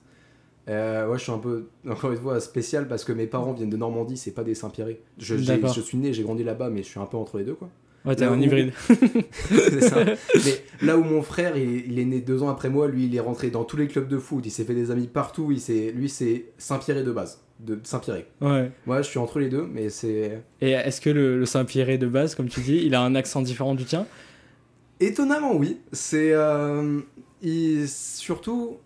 Euh, 0.69 1.07
ouais, 1.09 1.19
je 1.19 1.23
suis 1.23 1.33
un 1.33 1.39
peu, 1.39 1.69
encore 1.89 2.11
une 2.11 2.19
fois, 2.19 2.41
spécial 2.41 2.89
parce 2.89 3.05
que 3.05 3.13
mes 3.13 3.27
parents 3.27 3.53
viennent 3.53 3.71
de 3.71 3.77
Normandie, 3.77 4.17
c'est 4.17 4.33
pas 4.33 4.43
des 4.43 4.55
Saint-Pierre. 4.55 4.89
Je, 5.19 5.37
je, 5.37 5.81
suis 5.81 5.99
né, 5.99 6.13
j'ai 6.13 6.23
grandi 6.23 6.43
là-bas, 6.43 6.71
mais 6.71 6.83
je 6.83 6.89
suis 6.89 6.99
un 6.99 7.07
peu 7.07 7.17
entre 7.17 7.39
les 7.39 7.45
deux, 7.45 7.55
quoi. 7.55 7.69
Ouais, 8.05 8.15
t'es 8.15 8.25
un 8.25 8.41
hybride. 8.41 8.73
c'est 9.49 9.81
ça. 9.81 10.05
Mais 10.05 10.65
là 10.81 10.97
où 10.97 11.03
mon 11.03 11.23
frère, 11.23 11.57
il, 11.57 11.99
est 11.99 12.05
né 12.05 12.21
deux 12.21 12.43
ans 12.43 12.49
après 12.49 12.69
moi, 12.69 12.87
lui, 12.87 13.07
il 13.07 13.15
est 13.17 13.21
rentré 13.21 13.51
dans 13.51 13.65
tous 13.65 13.77
les 13.77 13.89
clubs 13.89 14.09
de 14.09 14.19
foot, 14.19 14.47
il 14.47 14.51
s'est 14.51 14.65
fait 14.65 14.75
des 14.75 14.93
amis 14.93 15.09
partout, 15.09 15.51
il 15.51 15.91
lui, 15.91 16.09
c'est 16.09 16.47
Saint-Pierre 16.57 17.03
de 17.05 17.13
base. 17.13 17.41
De 17.61 17.79
Saint-Pierre. 17.83 18.25
Ouais. 18.41 18.71
Moi, 18.85 19.01
je 19.01 19.09
suis 19.09 19.19
entre 19.19 19.39
les 19.39 19.49
deux, 19.49 19.67
mais 19.67 19.89
c'est. 19.89 20.43
Et 20.61 20.73
est-ce 20.73 21.01
que 21.01 21.09
le, 21.09 21.39
le 21.39 21.47
Saint-Pierre 21.47 21.99
de 21.99 22.07
base, 22.07 22.35
comme 22.35 22.49
tu 22.49 22.61
dis, 22.61 22.83
il 22.85 22.95
a 22.95 23.01
un 23.01 23.15
accent 23.15 23.41
différent 23.41 23.75
du 23.75 23.85
tien? 23.85 24.07
Étonnamment, 25.01 25.57
oui. 25.57 25.81
C'est. 25.93 26.33
Euh, 26.33 27.01
surtout, 27.87 28.79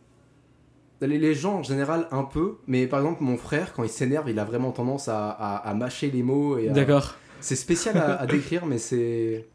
les 1.07 1.35
gens 1.35 1.59
en 1.59 1.63
général 1.63 2.07
un 2.11 2.25
peu, 2.25 2.57
mais 2.67 2.87
par 2.87 3.01
exemple 3.01 3.23
mon 3.23 3.37
frère 3.37 3.73
quand 3.73 3.83
il 3.85 3.89
s'énerve 3.89 4.29
il 4.31 4.39
a 4.39 4.45
vraiment 4.45 4.71
tendance 4.71 5.09
à, 5.09 5.31
à, 5.31 5.75
mâcher 5.75 6.11
les 6.11 6.23
mots. 6.23 6.59
et 6.59 6.69
D'accord. 6.69 7.17
C'est 7.41 7.57
spécial 7.57 7.97
à, 7.97 8.27
décrire 8.27 8.67
mais 8.67 8.79
c'est... 8.79 9.47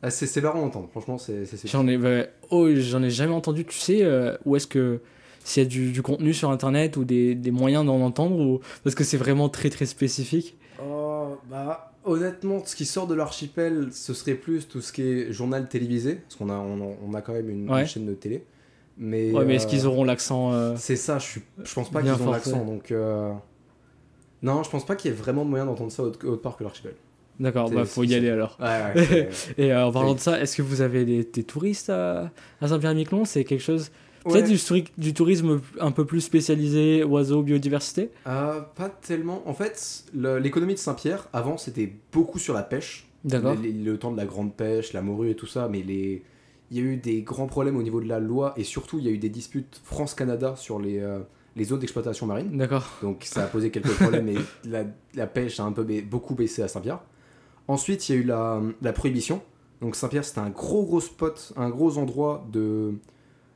Ah, 0.00 0.10
c'est 0.10 0.40
marrant 0.40 0.60
à 0.60 0.66
entendre, 0.66 0.88
franchement 0.90 1.18
c'est... 1.18 1.44
J'en 1.66 1.88
ai, 1.88 1.98
oh, 2.50 2.68
j'en 2.74 3.02
ai 3.02 3.10
jamais 3.10 3.34
entendu, 3.34 3.64
tu 3.64 3.78
sais, 3.78 4.04
euh, 4.04 4.36
où 4.44 4.54
est-ce 4.54 4.68
que... 4.68 5.00
S'il 5.48 5.62
y 5.62 5.66
a 5.66 5.68
du, 5.68 5.92
du, 5.92 6.02
contenu 6.02 6.34
sur 6.34 6.50
internet 6.50 6.98
ou 6.98 7.04
des, 7.04 7.34
des 7.34 7.50
moyens 7.50 7.86
d'en 7.86 8.00
entendre, 8.02 8.38
ou... 8.38 8.60
parce 8.84 8.94
que 8.94 9.02
c'est 9.02 9.16
vraiment 9.16 9.48
très 9.48 9.70
très 9.70 9.86
spécifique 9.86 10.56
Oh, 10.84 11.38
bah 11.50 11.92
honnêtement, 12.04 12.62
ce 12.64 12.76
qui 12.76 12.84
sort 12.84 13.06
de 13.06 13.14
l'archipel, 13.14 13.88
ce 13.92 14.14
serait 14.14 14.34
plus 14.34 14.68
tout 14.68 14.80
ce 14.80 14.92
qui 14.92 15.02
est 15.02 15.32
journal 15.32 15.68
télévisé, 15.68 16.16
parce 16.16 16.36
qu'on 16.36 16.50
a, 16.50 16.56
on, 16.56 17.14
a 17.14 17.22
quand 17.22 17.32
même 17.32 17.48
une 17.48 17.86
chaîne 17.86 18.06
de 18.06 18.14
télé. 18.14 18.44
Mais, 18.98 19.30
ouais, 19.32 19.44
mais 19.44 19.54
est-ce 19.54 19.66
qu'ils 19.66 19.86
euh, 19.86 19.88
auront 19.88 20.04
l'accent 20.04 20.52
euh, 20.52 20.74
C'est 20.76 20.96
ça, 20.96 21.18
je, 21.18 21.38
je 21.64 21.74
pense 21.74 21.90
pas 21.90 22.02
qu'ils 22.02 22.12
ont 22.12 22.30
l'accent. 22.30 22.64
Donc, 22.64 22.90
euh, 22.90 23.32
non, 24.42 24.62
je 24.62 24.70
pense 24.70 24.84
pas 24.84 24.96
qu'il 24.96 25.10
y 25.10 25.14
ait 25.14 25.16
vraiment 25.16 25.44
de 25.44 25.50
moyen 25.50 25.66
d'entendre 25.66 25.92
ça 25.92 26.02
autre, 26.02 26.36
part 26.36 26.56
que 26.56 26.64
l'archipel. 26.64 26.94
D'accord, 27.40 27.70
bah 27.70 27.84
faut 27.84 28.02
y 28.02 28.14
aller 28.14 28.30
alors. 28.30 28.58
Ouais, 28.60 29.28
Et 29.58 29.72
en 29.72 29.92
parlant 29.92 30.14
de 30.14 30.18
ça, 30.18 30.40
est-ce 30.40 30.56
que 30.56 30.62
vous 30.62 30.80
avez 30.80 31.04
des, 31.04 31.44
touristes 31.44 31.88
à, 31.88 32.30
Saint-Pierre-Miquelon 32.60 33.24
C'est 33.24 33.44
quelque 33.44 33.62
chose. 33.62 33.92
Peut-être 34.28 34.48
du, 34.48 34.84
du, 34.98 35.14
tourisme 35.14 35.60
un 35.80 35.90
peu 35.90 36.04
plus 36.04 36.20
spécialisé, 36.20 37.04
oiseaux, 37.04 37.42
biodiversité? 37.42 38.10
Pas 38.24 38.90
tellement. 39.00 39.42
En 39.46 39.54
fait, 39.54 40.04
l'économie 40.14 40.74
de 40.74 40.78
Saint-Pierre, 40.78 41.28
avant, 41.32 41.56
c'était 41.56 41.92
beaucoup 42.12 42.38
sur 42.38 42.54
la 42.54 42.62
pêche. 42.62 43.08
D'accord. 43.24 43.56
Le 43.62 43.96
temps 43.96 44.12
de 44.12 44.16
la 44.16 44.26
grande 44.26 44.54
pêche, 44.54 44.92
la 44.92 45.02
morue 45.02 45.30
et 45.30 45.34
tout 45.34 45.46
ça, 45.46 45.68
mais 45.68 45.82
les, 45.82 46.22
il 46.70 46.76
y 46.76 46.80
a 46.80 46.82
eu 46.82 46.96
des 46.96 47.22
grands 47.22 47.46
problèmes 47.46 47.76
au 47.76 47.82
niveau 47.82 48.00
de 48.00 48.08
la 48.08 48.20
loi 48.20 48.54
et 48.56 48.64
surtout 48.64 48.98
il 48.98 49.04
y 49.04 49.08
a 49.08 49.10
eu 49.10 49.18
des 49.18 49.28
disputes 49.28 49.80
France-Canada 49.84 50.54
sur 50.56 50.78
les, 50.78 50.98
euh, 50.98 51.20
les 51.56 51.64
zones 51.64 51.80
d'exploitation 51.80 52.26
marine. 52.26 52.56
D'accord. 52.56 52.86
Donc 53.02 53.24
ça 53.24 53.44
a 53.44 53.46
posé 53.46 53.70
quelques 53.70 53.94
problèmes 53.94 54.28
et 54.28 54.38
la, 54.64 54.84
la, 55.14 55.26
pêche 55.26 55.60
a 55.60 55.64
un 55.64 55.72
peu 55.72 55.84
beaucoup 56.02 56.34
baissé 56.34 56.62
à 56.62 56.68
Saint-Pierre. 56.68 57.00
Ensuite 57.68 58.08
il 58.08 58.14
y 58.14 58.18
a 58.18 58.20
eu 58.20 58.24
la, 58.24 58.60
la 58.82 58.92
prohibition. 58.92 59.42
Donc 59.80 59.96
Saint-Pierre 59.96 60.24
c'était 60.24 60.40
un 60.40 60.50
gros 60.50 60.84
gros 60.84 61.00
spot, 61.00 61.52
un 61.56 61.70
gros 61.70 61.98
endroit 61.98 62.46
de... 62.52 62.94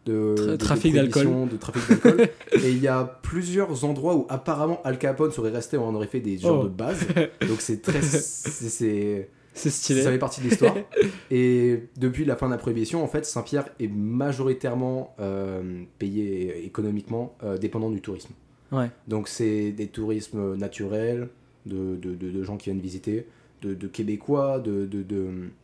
De, 0.04 0.56
trafic 0.56 0.94
d'alcool. 0.94 1.48
De 1.48 1.56
trafic 1.56 1.88
d'alcool. 1.88 2.28
et 2.64 2.70
il 2.70 2.78
y 2.78 2.88
a 2.88 3.04
plusieurs 3.04 3.84
endroits 3.84 4.16
où 4.16 4.26
apparemment 4.28 4.80
Al 4.84 4.98
Capone 4.98 5.30
serait 5.30 5.50
resté, 5.50 5.76
on 5.76 5.94
aurait 5.94 6.08
fait 6.08 6.20
des 6.20 6.38
genres 6.38 6.62
oh. 6.62 6.64
de 6.64 6.68
base. 6.68 7.06
Donc 7.48 7.60
c'est 7.60 7.80
très, 7.82 8.02
c'est 8.02 9.28
C'est 9.54 9.70
stylé. 9.70 10.02
Ça 10.02 10.10
fait 10.10 10.18
partie 10.18 10.40
de 10.40 10.48
l'histoire. 10.48 10.74
et 11.30 11.84
depuis 11.96 12.24
la 12.24 12.36
fin 12.36 12.46
de 12.46 12.52
la 12.52 12.58
prohibition, 12.58 13.02
en 13.04 13.06
fait, 13.06 13.24
Saint-Pierre 13.26 13.68
est 13.78 13.88
majoritairement 13.88 15.14
euh, 15.20 15.82
payé 15.98 16.64
économiquement 16.64 17.36
euh, 17.42 17.58
dépendant 17.58 17.90
du 17.90 18.00
tourisme. 18.00 18.32
Ouais. 18.70 18.90
Donc 19.06 19.28
c'est 19.28 19.72
des 19.72 19.88
tourismes 19.88 20.56
naturels, 20.56 21.28
de, 21.66 21.96
de, 21.96 22.14
de, 22.14 22.42
gens 22.42 22.56
qui 22.56 22.70
viennent 22.70 22.80
visiter, 22.80 23.26
de, 23.62 23.74
de 23.74 23.86
Québécois, 23.86 24.58
de, 24.58 24.86
de, 24.86 25.02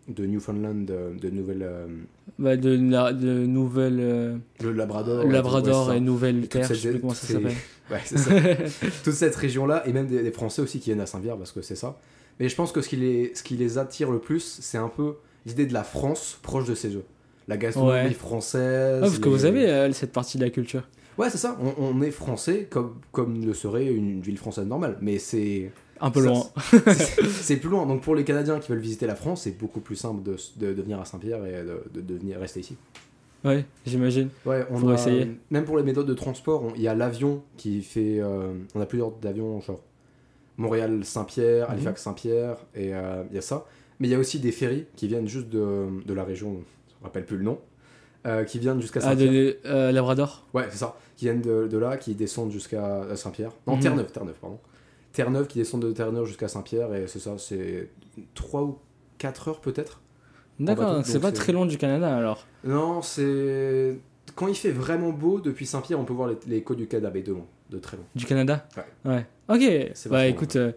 de, 0.09 0.26
Newfoundland, 0.26 0.87
de 0.87 1.31
Nouvelle... 1.31 1.62
Euh, 1.62 1.87
bah 2.38 2.57
de, 2.57 2.76
de 2.76 3.47
Nouvelle... 3.47 4.40
le 4.62 4.73
Labrador. 4.73 5.26
Labrador 5.26 5.93
et, 5.93 6.00
Nouvelle-Terre, 6.00 6.69
je 6.69 6.75
sais 6.75 6.90
plus 6.90 7.00
comment 7.00 7.14
ça 7.14 7.26
s'appelle. 7.26 7.52
Ouais, 7.90 8.00
c'est 8.05 8.19
ça. 8.19 8.31
Toute 9.05 9.14
cette 9.14 9.35
région-là, 9.35 9.83
et 9.87 9.95
même 9.95 10.07
des, 10.07 10.23
des, 10.23 10.31
Français 10.31 10.61
aussi 10.61 10.78
qui 10.78 10.90
viennent 10.90 11.00
à 11.00 11.07
Saint-Pierre, 11.07 11.38
parce 11.38 11.52
que 11.52 11.62
c'est 11.62 11.75
ça. 11.75 11.99
Mais 12.38 12.50
je 12.50 12.55
pense 12.55 12.71
que 12.71 12.83
ce 12.83 12.88
qui 12.90 12.97
les, 12.97 13.33
ce 13.35 13.43
qui 13.43 13.57
les 13.57 13.78
attire 13.78 14.11
le 14.11 14.19
plus, 14.19 14.59
c'est 14.61 14.76
un 14.76 14.88
peu 14.88 15.14
l'idée 15.47 15.67
de 15.67 15.73
la 15.73 15.85
France 15.85 16.38
proche 16.43 16.67
de 16.67 16.75
ces 16.75 16.90
jeux. 16.90 17.05
La 17.49 17.57
gastronomie 17.57 18.12
française. 18.12 19.00
parce 19.00 19.19
que 19.19 19.28
vous 19.28 19.47
avez 19.47 19.67
euh, 19.67 19.93
cette 19.93 20.12
partie 20.12 20.37
de 20.37 20.45
la 20.45 20.50
culture. 20.50 20.83
Ouais, 21.17 21.31
c'est 21.31 21.38
ça. 21.38 21.59
On, 21.78 22.00
est 22.00 22.12
français 22.12 22.69
comme, 22.71 22.95
comme 23.11 23.45
le 23.45 23.52
serait 23.52 23.87
une 23.87 24.21
ville 24.21 24.38
française 24.38 24.67
normale. 24.67 24.99
Mais 25.00 25.19
c'est. 25.19 25.73
Un 26.00 26.11
peu 26.11 26.25
loin. 26.25 26.43
c'est 27.40 27.57
plus 27.57 27.71
loin. 27.71 27.87
Donc 27.87 28.02
pour 28.02 28.14
les 28.14 28.25
Canadiens 28.25 28.59
qui 28.61 28.71
veulent 28.71 28.81
visiter 28.81 29.07
la 29.07 29.17
France, 29.17 29.43
c'est 29.43 29.59
beaucoup 29.59 29.81
plus 29.81 29.97
simple 29.97 30.23
de, 30.23 30.37
de, 30.57 30.83
venir 30.83 31.00
à 31.00 31.05
Saint-Pierre 31.05 31.45
et 31.47 31.64
de, 31.64 32.00
de, 32.00 32.14
venir 32.14 32.38
rester 32.38 32.61
ici. 32.61 32.76
Ouais, 33.45 33.64
j'imagine. 33.87 34.28
Ouais, 34.47 34.67
on 34.71 34.78
va 34.78 34.95
essayer. 34.95 35.38
Même 35.50 35.64
pour 35.64 35.76
les 35.76 35.85
méthodes 35.85 36.07
de 36.07 36.14
transport, 36.14 36.73
il 36.76 36.83
y 36.83 36.88
a 36.88 36.95
l'avion 36.95 37.43
qui 37.57 37.83
fait. 37.83 38.19
Euh, 38.19 38.52
on 38.75 38.81
a 38.81 38.87
plusieurs 38.87 39.12
d'avions, 39.12 39.61
genre 39.61 39.81
Montréal-Saint-Pierre, 40.59 41.69
mhm. 41.69 41.75
Halifax-Saint-Pierre, 41.75 42.57
et 42.75 42.95
euh, 42.95 43.23
il 43.31 43.37
y 43.37 43.38
a 43.38 43.43
ça. 43.43 43.64
Mais 44.00 44.09
il 44.09 44.11
y 44.11 44.14
a 44.14 44.19
aussi 44.19 44.38
des 44.38 44.52
ferries 44.52 44.87
qui 44.97 45.09
viennent 45.09 45.28
juste 45.28 45.49
de, 45.49 45.87
de 46.05 46.14
la 46.14 46.25
région, 46.25 46.49
je 46.49 46.55
ne 46.55 46.59
me 46.59 47.05
rappelle 47.05 47.25
plus 47.25 47.38
le 47.38 47.45
nom, 47.45 47.59
euh, 48.26 48.45
qui 48.45 48.59
viennent 48.59 48.81
jusqu'à 48.81 49.00
Saint-Pierre. 49.00 49.28
Ah, 49.31 49.35
de 49.35 49.59
euh, 49.67 49.93
Labrador? 49.93 50.47
Ouais, 50.52 50.67
c'est 50.71 50.78
ça. 50.78 50.97
Qui 51.17 51.26
viennent 51.26 51.40
de, 51.40 51.67
de, 51.69 51.78
là, 51.78 51.97
qui 51.97 52.14
descendent 52.14 52.52
jusqu'à 52.52 53.05
Saint-Pierre. 53.14 53.52
Non, 53.67 53.76
mhm. 53.76 53.83
Terre-Neuve, 53.83 54.12
Terre-Neuve, 54.12 54.37
pardon. 54.40 54.59
Terre-Neuve 55.12 55.47
qui 55.47 55.59
descendent 55.59 55.85
de 55.85 55.93
Terre-Neuve 55.93 56.27
jusqu'à 56.27 56.49
Saint-Pierre, 56.49 56.95
et 56.95 57.07
c'est 57.07 57.19
ça, 57.19 57.37
c'est 57.38 57.91
3 58.35 58.62
ou 58.62 58.79
4 59.19 59.49
heures 59.49 59.61
peut-être. 59.61 60.00
D'accord, 60.59 61.03
c'est 61.05 61.21
pas 61.21 61.33
très 61.33 61.53
loin 61.53 61.67
du 61.67 61.79
Canada 61.79 62.17
alors. 62.17 62.47
Non, 62.65 63.03
c'est. 63.03 63.99
Quand 64.35 64.49
il 64.49 64.55
fait 64.55 64.71
vraiment 64.71 65.11
beau, 65.11 65.41
depuis 65.41 65.67
Saint-Pierre, 65.67 65.99
on 65.99 66.05
peut 66.05 66.12
voir 66.12 66.29
les, 66.29 66.37
les 66.47 66.62
côtes 66.62 66.77
du 66.79 66.87
Canada, 66.87 67.11
de 67.11 67.33
loin 67.33 67.47
de 67.71 67.79
très 67.79 67.97
loin. 67.97 68.07
Du 68.15 68.25
Canada 68.25 68.67
Ouais. 68.77 69.12
ouais. 69.12 69.27
Ok. 69.49 70.09
Bah 70.11 70.27
écoute, 70.27 70.57
euh, 70.57 70.73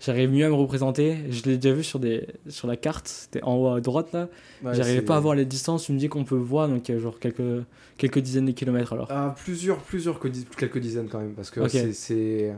j'arrive 0.00 0.30
mieux 0.30 0.44
à 0.44 0.48
me 0.48 0.54
représenter. 0.54 1.16
Je 1.30 1.42
l'ai 1.44 1.56
déjà 1.58 1.74
vu 1.74 1.82
sur, 1.82 1.98
des, 1.98 2.26
sur 2.48 2.68
la 2.68 2.76
carte, 2.76 3.08
c'était 3.08 3.42
en 3.42 3.56
haut 3.56 3.68
à 3.68 3.80
droite 3.80 4.12
là. 4.12 4.28
J'arrivais 4.72 5.02
pas 5.02 5.16
à 5.16 5.20
voir 5.20 5.34
les 5.34 5.44
distances. 5.44 5.84
Tu 5.84 5.92
me 5.92 5.98
dis 5.98 6.08
qu'on 6.08 6.24
peut 6.24 6.36
voir, 6.36 6.68
donc 6.68 6.88
il 6.88 6.94
y 6.94 6.98
a 6.98 7.00
genre 7.00 7.18
quelques, 7.18 7.64
quelques 7.96 8.20
dizaines 8.20 8.46
de 8.46 8.52
kilomètres 8.52 8.92
alors. 8.92 9.08
Ah, 9.10 9.34
plusieurs, 9.36 9.78
plusieurs, 9.78 10.20
quelques 10.56 10.78
dizaines 10.78 11.08
quand 11.08 11.20
même. 11.20 11.34
Parce 11.34 11.50
que 11.50 11.66
c'est. 11.68 12.54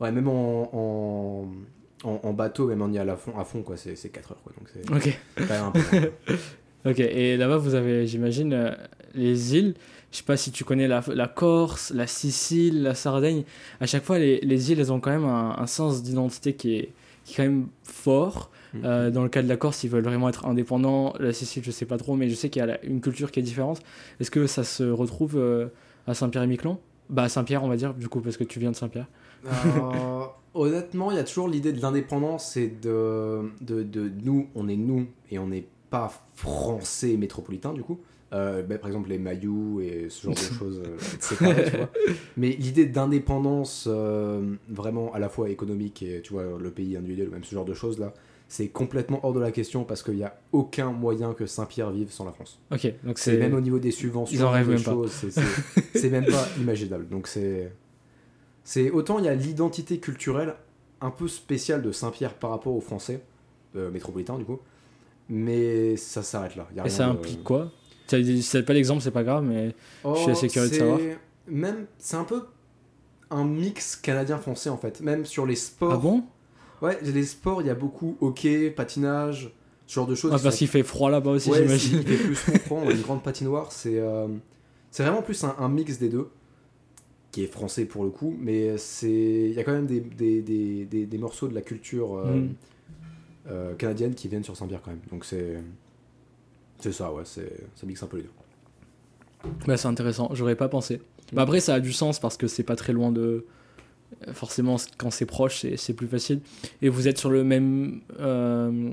Ouais, 0.00 0.10
même 0.10 0.28
en, 0.28 1.44
en, 2.04 2.20
en, 2.22 2.32
bateau, 2.32 2.66
même 2.68 2.80
en 2.82 2.90
y 2.90 2.98
à 2.98 3.16
fond, 3.16 3.38
à 3.38 3.44
fond 3.44 3.62
quoi, 3.62 3.76
c'est 3.76 3.94
4 3.94 4.32
heures 4.32 4.42
quoi. 4.42 4.52
Donc 4.58 4.68
c'est 4.72 4.90
ok. 4.90 6.10
ok, 6.86 7.00
et 7.00 7.36
là-bas 7.36 7.58
vous 7.58 7.74
avez, 7.74 8.06
j'imagine, 8.06 8.52
euh, 8.54 8.70
les 9.14 9.56
îles. 9.56 9.74
Je 10.10 10.18
sais 10.18 10.24
pas 10.24 10.36
si 10.36 10.50
tu 10.50 10.64
connais 10.64 10.88
la, 10.88 11.04
la, 11.08 11.28
Corse, 11.28 11.92
la 11.94 12.06
Sicile, 12.06 12.82
la 12.82 12.94
Sardaigne. 12.94 13.44
À 13.80 13.86
chaque 13.86 14.02
fois, 14.02 14.18
les, 14.18 14.40
les 14.40 14.72
îles, 14.72 14.80
elles 14.80 14.92
ont 14.92 14.98
quand 14.98 15.10
même 15.10 15.24
un, 15.24 15.66
sens 15.68 16.02
d'identité 16.02 16.54
qui 16.54 16.76
est, 16.76 16.92
qui 17.24 17.34
est 17.34 17.36
quand 17.36 17.42
même 17.44 17.68
fort. 17.84 18.50
Mhm. 18.74 18.82
Euh, 18.84 19.10
dans 19.10 19.22
le 19.22 19.28
cas 19.28 19.42
de 19.42 19.48
la 19.48 19.56
Corse, 19.56 19.84
ils 19.84 19.90
veulent 19.90 20.02
vraiment 20.02 20.28
être 20.28 20.46
indépendants. 20.46 21.14
La 21.20 21.32
Sicile, 21.32 21.62
je 21.64 21.70
sais 21.70 21.86
pas 21.86 21.96
trop, 21.96 22.16
mais 22.16 22.28
je 22.28 22.34
sais 22.34 22.50
qu'il 22.50 22.60
y 22.64 22.68
a 22.68 22.84
une 22.84 23.00
culture 23.00 23.30
qui 23.30 23.38
est 23.38 23.44
différente. 23.44 23.80
Est-ce 24.18 24.32
que 24.32 24.48
ça 24.48 24.64
se 24.64 24.82
retrouve 24.82 25.36
euh, 25.36 25.68
à 26.08 26.14
Saint-Pierre-et-Miquelon? 26.14 26.78
Bah, 27.08 27.28
Saint-Pierre, 27.28 27.62
on 27.62 27.68
va 27.68 27.76
dire, 27.76 27.94
du 27.94 28.08
coup, 28.08 28.20
parce 28.20 28.36
que 28.36 28.44
tu 28.44 28.58
viens 28.58 28.72
de 28.72 28.76
Saint-Pierre. 28.76 29.06
Euh, 29.46 30.24
honnêtement, 30.54 31.10
il 31.10 31.16
y 31.16 31.20
a 31.20 31.24
toujours 31.24 31.48
l'idée 31.48 31.72
de 31.72 31.80
l'indépendance 31.80 32.56
et 32.56 32.68
de, 32.68 33.50
de, 33.60 33.82
de, 33.82 34.10
nous, 34.22 34.48
on 34.54 34.68
est 34.68 34.76
nous 34.76 35.06
et 35.30 35.38
on 35.38 35.48
n'est 35.48 35.66
pas 35.90 36.12
français 36.34 37.16
métropolitain, 37.16 37.72
du 37.72 37.82
coup. 37.82 38.00
Euh, 38.32 38.62
bah, 38.62 38.78
par 38.78 38.88
exemple 38.88 39.08
les 39.08 39.18
maillots 39.18 39.80
et 39.80 40.06
ce 40.08 40.22
genre 40.22 40.34
de 40.34 40.38
choses, 40.58 40.82
euh, 41.42 41.86
Mais 42.36 42.50
l'idée 42.50 42.86
d'indépendance 42.86 43.88
euh, 43.90 44.54
vraiment 44.68 45.12
à 45.12 45.18
la 45.18 45.28
fois 45.28 45.50
économique 45.50 46.04
et 46.04 46.20
tu 46.22 46.34
vois 46.34 46.44
le 46.56 46.70
pays 46.70 46.96
individuel, 46.96 47.30
même 47.30 47.42
ce 47.42 47.52
genre 47.52 47.64
de 47.64 47.74
choses 47.74 47.98
là, 47.98 48.14
c'est 48.46 48.68
complètement 48.68 49.18
hors 49.24 49.32
de 49.32 49.40
la 49.40 49.50
question 49.50 49.82
parce 49.82 50.04
qu'il 50.04 50.14
n'y 50.14 50.22
a 50.22 50.38
aucun 50.52 50.92
moyen 50.92 51.34
que 51.34 51.46
Saint-Pierre 51.46 51.90
vive 51.90 52.12
sans 52.12 52.24
la 52.24 52.30
France. 52.30 52.60
Ok, 52.70 52.92
donc 53.02 53.18
c'est 53.18 53.36
même 53.36 53.54
au 53.54 53.60
niveau 53.60 53.80
des 53.80 53.90
subventions, 53.90 54.52
choses, 54.78 55.10
c'est 55.94 56.10
même 56.10 56.26
pas 56.26 56.46
imaginable. 56.60 57.08
Donc 57.08 57.26
c'est 57.26 57.72
c'est 58.64 58.90
autant 58.90 59.18
il 59.18 59.24
y 59.24 59.28
a 59.28 59.34
l'identité 59.34 59.98
culturelle 59.98 60.54
un 61.00 61.10
peu 61.10 61.28
spéciale 61.28 61.82
de 61.82 61.92
Saint-Pierre 61.92 62.34
par 62.34 62.50
rapport 62.50 62.74
aux 62.74 62.80
Français 62.80 63.22
métropolitains 63.74 64.36
du 64.36 64.44
coup, 64.44 64.58
mais 65.28 65.96
ça 65.96 66.22
s'arrête 66.22 66.56
là. 66.56 66.66
et 66.84 66.90
ça 66.90 67.06
implique 67.06 67.44
quoi? 67.44 67.70
C'est 68.08 68.64
pas 68.64 68.72
l'exemple, 68.72 69.02
c'est 69.02 69.12
pas 69.12 69.22
grave, 69.22 69.44
mais 69.44 69.74
je 70.04 70.20
suis 70.20 70.30
assez 70.30 70.48
curieux 70.48 70.70
de 70.70 70.74
savoir. 70.74 70.98
Même, 71.46 71.86
c'est 71.98 72.16
un 72.16 72.24
peu 72.24 72.44
un 73.30 73.44
mix 73.44 73.96
canadien-français 73.96 74.70
en 74.70 74.76
fait. 74.76 75.00
Même 75.00 75.24
sur 75.24 75.46
les 75.46 75.56
sports. 75.56 75.92
Ah 75.92 75.96
bon? 75.96 76.24
Ouais, 76.82 76.98
les 77.02 77.24
sports, 77.24 77.60
il 77.60 77.66
y 77.66 77.70
a 77.70 77.74
beaucoup 77.74 78.16
hockey, 78.20 78.70
patinage, 78.70 79.52
ce 79.86 79.94
genre 79.94 80.06
de 80.06 80.14
choses. 80.14 80.32
Ah, 80.34 80.38
parce 80.42 80.56
qu'il 80.56 80.68
fait 80.68 80.82
froid 80.82 81.10
là-bas 81.10 81.32
aussi, 81.32 81.52
j'imagine. 81.52 81.98
Il 81.98 82.06
fait 82.06 82.24
plus 82.24 82.34
froid, 82.64 82.80
on 82.84 82.88
a 82.88 82.92
une 82.92 83.02
grande 83.02 83.22
patinoire. 83.22 83.70
C'est 83.70 83.98
euh, 83.98 84.26
c'est 84.90 85.02
vraiment 85.02 85.22
plus 85.22 85.44
un, 85.44 85.68
mix 85.68 85.98
des 85.98 86.08
deux, 86.08 86.30
qui 87.30 87.44
est 87.44 87.46
français 87.46 87.84
pour 87.84 88.04
le 88.04 88.10
coup, 88.10 88.36
mais 88.38 88.74
il 89.02 89.52
y 89.52 89.58
a 89.58 89.64
quand 89.64 89.72
même 89.72 89.86
des, 89.86 90.00
des, 90.00 90.42
des, 90.42 91.06
des, 91.06 91.18
morceaux 91.18 91.48
de 91.48 91.54
la 91.54 91.60
culture 91.60 92.16
euh, 92.16 92.34
mm. 92.34 92.54
euh, 93.48 93.74
canadienne 93.74 94.14
qui 94.14 94.28
viennent 94.28 94.44
sur 94.44 94.56
Saint-Pierre 94.56 94.82
quand 94.82 94.90
même. 94.90 95.00
Donc 95.10 95.24
c'est. 95.24 95.62
C'est 96.80 96.92
ça, 96.92 97.12
ouais, 97.12 97.24
ça 97.24 97.42
mixe 97.86 98.02
un 98.02 98.06
peu 98.06 98.16
les 98.16 98.22
deux. 98.22 98.30
Bah, 99.66 99.76
c'est 99.76 99.88
intéressant, 99.88 100.30
j'aurais 100.32 100.56
pas 100.56 100.68
pensé. 100.68 101.02
Bah, 101.32 101.42
après, 101.42 101.60
ça 101.60 101.74
a 101.74 101.80
du 101.80 101.92
sens 101.92 102.18
parce 102.18 102.36
que 102.36 102.46
c'est 102.46 102.62
pas 102.62 102.76
très 102.76 102.92
loin 102.92 103.12
de. 103.12 103.44
Forcément, 104.32 104.76
quand 104.98 105.10
c'est 105.10 105.26
proche, 105.26 105.64
c'est 105.76 105.92
plus 105.94 106.08
facile. 106.08 106.40
Et 106.82 106.88
vous 106.88 107.06
êtes 107.06 107.16
sur 107.16 107.30
le 107.30 107.44
même, 107.44 108.00
euh, 108.18 108.90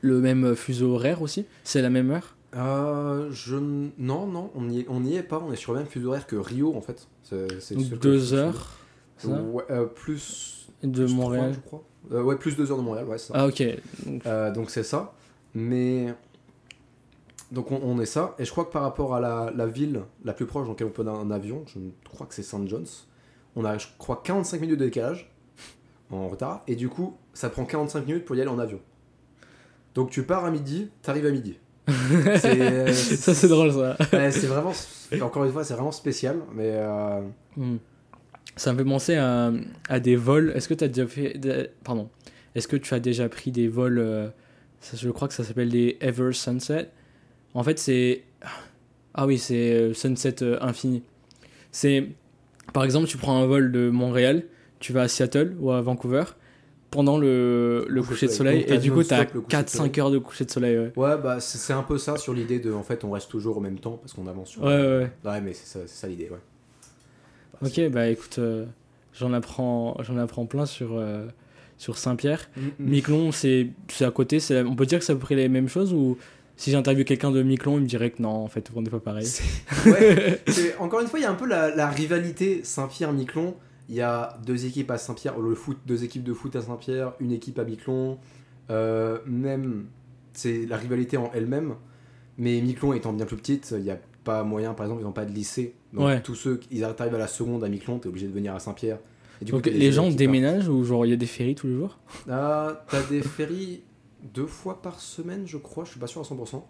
le 0.00 0.20
même 0.20 0.54
fuseau 0.54 0.94
horaire 0.94 1.20
aussi? 1.20 1.44
C'est 1.62 1.82
la 1.82 1.90
même 1.90 2.10
heure? 2.10 2.36
Euh, 2.56 3.30
je... 3.30 3.56
Non, 3.56 4.26
non, 4.26 4.50
on 4.54 4.62
n'y 4.62 4.80
est, 4.80 4.86
on 4.88 5.04
est 5.04 5.22
pas. 5.22 5.42
On 5.44 5.52
est 5.52 5.56
sur 5.56 5.72
le 5.72 5.80
même 5.80 5.88
fuseau 5.88 6.08
horaire 6.08 6.26
que 6.26 6.36
Rio 6.36 6.74
en 6.74 6.80
fait. 6.80 7.08
C'est, 7.22 7.74
deux 7.98 8.34
heures 8.34 8.76
ouais, 9.24 9.64
euh, 9.70 9.86
plus. 9.86 10.68
De 10.82 11.06
Montréal 11.06 11.52
je 11.54 11.60
crois. 11.60 11.84
Euh, 12.12 12.22
ouais, 12.22 12.36
plus 12.36 12.56
deux 12.56 12.70
heures 12.70 12.78
de 12.78 12.82
Montréal, 12.82 13.06
ouais, 13.06 13.18
ça. 13.18 13.34
Ah, 13.36 13.46
ok. 13.46 13.62
donc 14.54 14.70
c'est 14.70 14.82
ça. 14.82 15.12
Mais 15.54 16.14
donc 17.52 17.70
on, 17.70 18.00
est 18.00 18.06
ça. 18.06 18.34
Et 18.38 18.44
je 18.44 18.50
crois 18.50 18.64
que 18.64 18.72
par 18.72 18.82
rapport 18.82 19.14
à 19.14 19.20
la, 19.20 19.66
ville 19.66 20.02
la 20.24 20.32
plus 20.32 20.46
proche 20.46 20.64
dans 20.64 20.72
laquelle 20.72 20.86
on 20.86 20.90
peut 20.90 21.06
un 21.06 21.30
avion, 21.30 21.64
je 21.66 21.78
crois 22.08 22.26
que 22.26 22.34
c'est 22.34 22.42
St. 22.42 22.66
John's, 22.66 23.06
on 23.56 23.64
a, 23.64 23.76
je 23.78 23.88
crois, 23.98 24.22
45 24.24 24.60
minutes 24.60 24.78
de 24.78 24.84
décalage 24.84 25.30
en 26.10 26.28
retard. 26.28 26.62
Et 26.66 26.76
du 26.76 26.88
coup, 26.88 27.16
ça 27.34 27.50
prend 27.50 27.64
45 27.64 28.06
minutes 28.06 28.24
pour 28.24 28.36
y 28.36 28.40
aller 28.40 28.50
en 28.50 28.58
avion. 28.58 28.80
Donc 29.94 30.10
tu 30.10 30.22
pars 30.22 30.44
à 30.44 30.50
midi, 30.50 30.90
t'arrives 31.02 31.26
à 31.26 31.30
midi. 31.30 31.58
ça 31.88 33.34
c'est 33.34 33.48
drôle 33.48 33.72
ça. 33.72 33.96
c'est 34.30 34.46
vraiment, 34.46 34.72
encore 35.20 35.44
une 35.44 35.52
fois, 35.52 35.64
c'est 35.64 35.74
vraiment 35.74 35.92
spécial. 35.92 36.36
Mais 36.54 36.70
euh, 36.72 37.20
hmm. 37.56 37.76
ça 38.56 38.72
me 38.72 38.78
fait 38.78 38.84
penser 38.84 39.16
à, 39.16 39.52
à 39.88 40.00
des 40.00 40.16
vols. 40.16 40.52
Est-ce 40.54 40.68
que 40.68 40.74
tu 40.74 40.84
as 40.84 40.88
déjà 40.88 41.06
fait, 41.06 41.40
pardon, 41.84 42.08
est-ce 42.54 42.68
que 42.68 42.76
tu 42.76 42.94
as 42.94 43.00
déjà 43.00 43.28
pris 43.28 43.52
des 43.52 43.68
vols 43.68 43.98
euh, 43.98 44.28
Je 44.94 45.08
crois 45.10 45.28
que 45.28 45.34
ça 45.34 45.44
s'appelle 45.44 45.70
des 45.70 45.96
Ever 46.00 46.32
Sunset. 46.32 46.90
En 47.54 47.62
fait, 47.62 47.78
c'est. 47.78 48.24
Ah 49.14 49.26
oui, 49.26 49.38
c'est 49.38 49.72
euh, 49.72 49.94
Sunset 49.94 50.42
euh, 50.42 50.58
Infini. 50.60 51.02
C'est. 51.72 52.08
Par 52.72 52.84
exemple, 52.84 53.08
tu 53.08 53.16
prends 53.16 53.42
un 53.42 53.46
vol 53.46 53.72
de 53.72 53.90
Montréal, 53.90 54.44
tu 54.78 54.92
vas 54.92 55.02
à 55.02 55.08
Seattle 55.08 55.56
ou 55.58 55.72
à 55.72 55.80
Vancouver 55.80 56.24
pendant 56.90 57.18
le, 57.18 57.86
le 57.88 58.02
coucher 58.02 58.26
de 58.26 58.32
soleil, 58.32 58.64
et 58.66 58.78
du 58.78 58.90
coup 58.90 59.04
tu 59.04 59.14
as 59.14 59.24
4-5 59.24 60.00
heures 60.00 60.10
de 60.10 60.18
coucher 60.18 60.44
de 60.44 60.50
soleil 60.50 60.78
ouais, 60.78 60.92
ouais 60.96 61.18
bah 61.18 61.38
c'est 61.40 61.72
un 61.72 61.82
peu 61.82 61.98
ça 61.98 62.16
sur 62.16 62.34
l'idée 62.34 62.58
de 62.58 62.72
en 62.72 62.82
fait 62.82 63.04
on 63.04 63.12
reste 63.12 63.30
toujours 63.30 63.56
au 63.56 63.60
même 63.60 63.78
temps 63.78 63.98
parce 64.00 64.12
qu'on 64.12 64.26
avance 64.26 64.50
sur 64.50 64.62
ouais 64.62 64.76
ouais 64.76 65.10
ouais. 65.24 65.40
Mais 65.40 65.52
c'est 65.52 65.66
ça, 65.66 65.86
ça 65.86 66.08
l'idée 66.08 66.28
ouais. 66.30 66.38
Bah, 67.60 67.68
ok 67.68 67.90
bah 67.90 68.08
écoute 68.08 68.36
euh, 68.38 68.66
j'en 69.12 69.32
apprends 69.32 69.96
j'en 70.02 70.16
apprends 70.16 70.46
plein 70.46 70.66
sur 70.66 71.02
sur 71.78 71.96
Saint-Pierre. 71.96 72.50
Mm, 72.56 72.60
mm. 72.60 72.72
Miquelon 72.78 73.32
c'est 73.32 73.70
à 74.00 74.10
côté 74.10 74.38
on 74.66 74.74
peut 74.74 74.86
dire 74.86 74.98
que 74.98 75.04
c'est 75.04 75.12
à 75.12 75.16
peu 75.16 75.22
près 75.22 75.36
les 75.36 75.48
mêmes 75.48 75.68
choses 75.68 75.92
ou 75.92 76.18
si 76.60 76.70
j'interviewe 76.72 77.04
quelqu'un 77.04 77.30
de 77.30 77.42
Miquelon, 77.42 77.78
il 77.78 77.84
me 77.84 77.86
dirait 77.86 78.10
que 78.10 78.20
non, 78.20 78.28
en 78.28 78.48
fait, 78.48 78.70
on 78.76 78.82
n'est 78.82 78.90
pas 78.90 79.00
pareil. 79.00 79.26
encore 80.78 81.00
une 81.00 81.06
fois, 81.06 81.18
il 81.18 81.22
y 81.22 81.24
a 81.24 81.30
un 81.30 81.34
peu 81.34 81.46
la, 81.46 81.88
rivalité 81.88 82.60
Saint-Pierre-Miquelon. 82.64 83.54
Il 83.90 83.96
y 83.96 84.00
a 84.00 84.38
deux 84.46 84.64
équipes 84.64 84.90
à 84.90 84.96
Saint-Pierre, 84.98 85.38
le 85.38 85.54
foot, 85.54 85.76
deux 85.84 86.04
équipes 86.04 86.24
de 86.24 86.32
foot 86.32 86.56
à 86.56 86.62
Saint-Pierre, 86.62 87.12
une 87.20 87.32
équipe 87.32 87.58
à 87.58 87.64
Miquelon. 87.64 88.18
même, 88.68 89.86
c'est 90.32 90.64
la 90.66 90.76
rivalité 90.76 91.16
en 91.16 91.30
elle-même. 91.34 91.74
Mais 92.38 92.60
Miquelon 92.62 92.94
étant 92.94 93.12
bien 93.12 93.26
plus 93.26 93.36
petite, 93.36 93.74
il 93.76 93.82
n'y 93.82 93.90
a 93.90 93.98
pas 94.24 94.44
moyen, 94.44 94.74
par 94.74 94.86
exemple, 94.86 95.02
ils 95.02 95.04
n'ont 95.04 95.12
pas 95.12 95.24
de 95.24 95.32
lycée. 95.32 95.74
Donc 95.92 96.22
tous 96.22 96.34
ceux 96.34 96.56
qui 96.56 96.82
arrivent 96.82 97.14
à 97.14 97.18
la 97.18 97.26
seconde 97.26 97.64
à 97.64 97.68
Miquelon, 97.68 97.98
t'es 97.98 98.08
obligé 98.08 98.26
de 98.26 98.32
venir 98.32 98.54
à 98.54 98.60
Saint-Pierre. 98.60 98.98
Donc 99.42 99.66
les 99.66 99.92
gens 99.92 100.10
déménagent 100.10 100.68
ou 100.68 100.84
genre 100.84 101.06
il 101.06 101.10
y 101.10 101.12
a 101.12 101.16
des 101.16 101.26
ferries 101.26 101.54
tous 101.54 101.66
les 101.66 101.74
jours? 101.74 101.98
Ah, 102.28 102.84
T'as 102.88 103.02
des 103.04 103.22
ferries 103.22 103.82
deux 104.34 104.46
fois 104.46 104.82
par 104.82 105.00
semaine, 105.00 105.46
je 105.46 105.56
crois, 105.56 105.84
je 105.84 105.90
suis 105.90 106.00
pas 106.00 106.06
sûr 106.06 106.20
à 106.20 106.24
100%. 106.24 106.62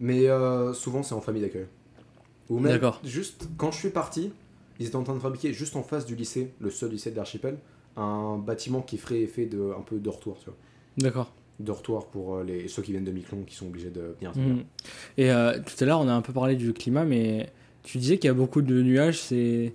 Mais 0.00 0.28
euh, 0.28 0.72
souvent 0.74 1.02
c'est 1.02 1.14
en 1.14 1.20
famille 1.20 1.42
d'accueil. 1.42 1.66
Ou 2.48 2.58
même 2.58 2.80
juste 3.04 3.48
quand 3.56 3.70
je 3.70 3.78
suis 3.78 3.90
parti, 3.90 4.32
ils 4.80 4.86
étaient 4.86 4.96
en 4.96 5.04
train 5.04 5.14
de 5.14 5.20
fabriquer 5.20 5.52
juste 5.52 5.76
en 5.76 5.82
face 5.82 6.06
du 6.06 6.16
lycée, 6.16 6.52
le 6.58 6.70
seul 6.70 6.90
lycée 6.90 7.10
de 7.10 7.16
l'archipel, 7.16 7.58
un 7.96 8.38
bâtiment 8.38 8.80
qui 8.80 8.96
ferait 8.96 9.20
effet 9.20 9.46
de 9.46 9.72
un 9.78 9.82
peu 9.82 9.98
dortoir, 9.98 10.36
tu 10.38 10.46
vois. 10.46 10.56
D'accord. 10.96 11.32
Dortoir 11.60 12.06
pour 12.06 12.36
euh, 12.36 12.44
les, 12.44 12.66
ceux 12.68 12.82
qui 12.82 12.92
viennent 12.92 13.04
de 13.04 13.12
Miquelon 13.12 13.42
qui 13.46 13.54
sont 13.54 13.66
obligés 13.66 13.90
de 13.90 14.16
venir. 14.18 14.32
Mhm. 14.34 14.64
Et 15.18 15.30
euh, 15.30 15.58
tout 15.58 15.84
à 15.84 15.86
l'heure, 15.86 16.00
on 16.00 16.08
a 16.08 16.12
un 16.12 16.22
peu 16.22 16.32
parlé 16.32 16.56
du 16.56 16.72
climat, 16.72 17.04
mais 17.04 17.52
tu 17.82 17.98
disais 17.98 18.16
qu'il 18.16 18.28
y 18.28 18.30
a 18.30 18.34
beaucoup 18.34 18.62
de 18.62 18.82
nuages. 18.82 19.20
C'est 19.20 19.74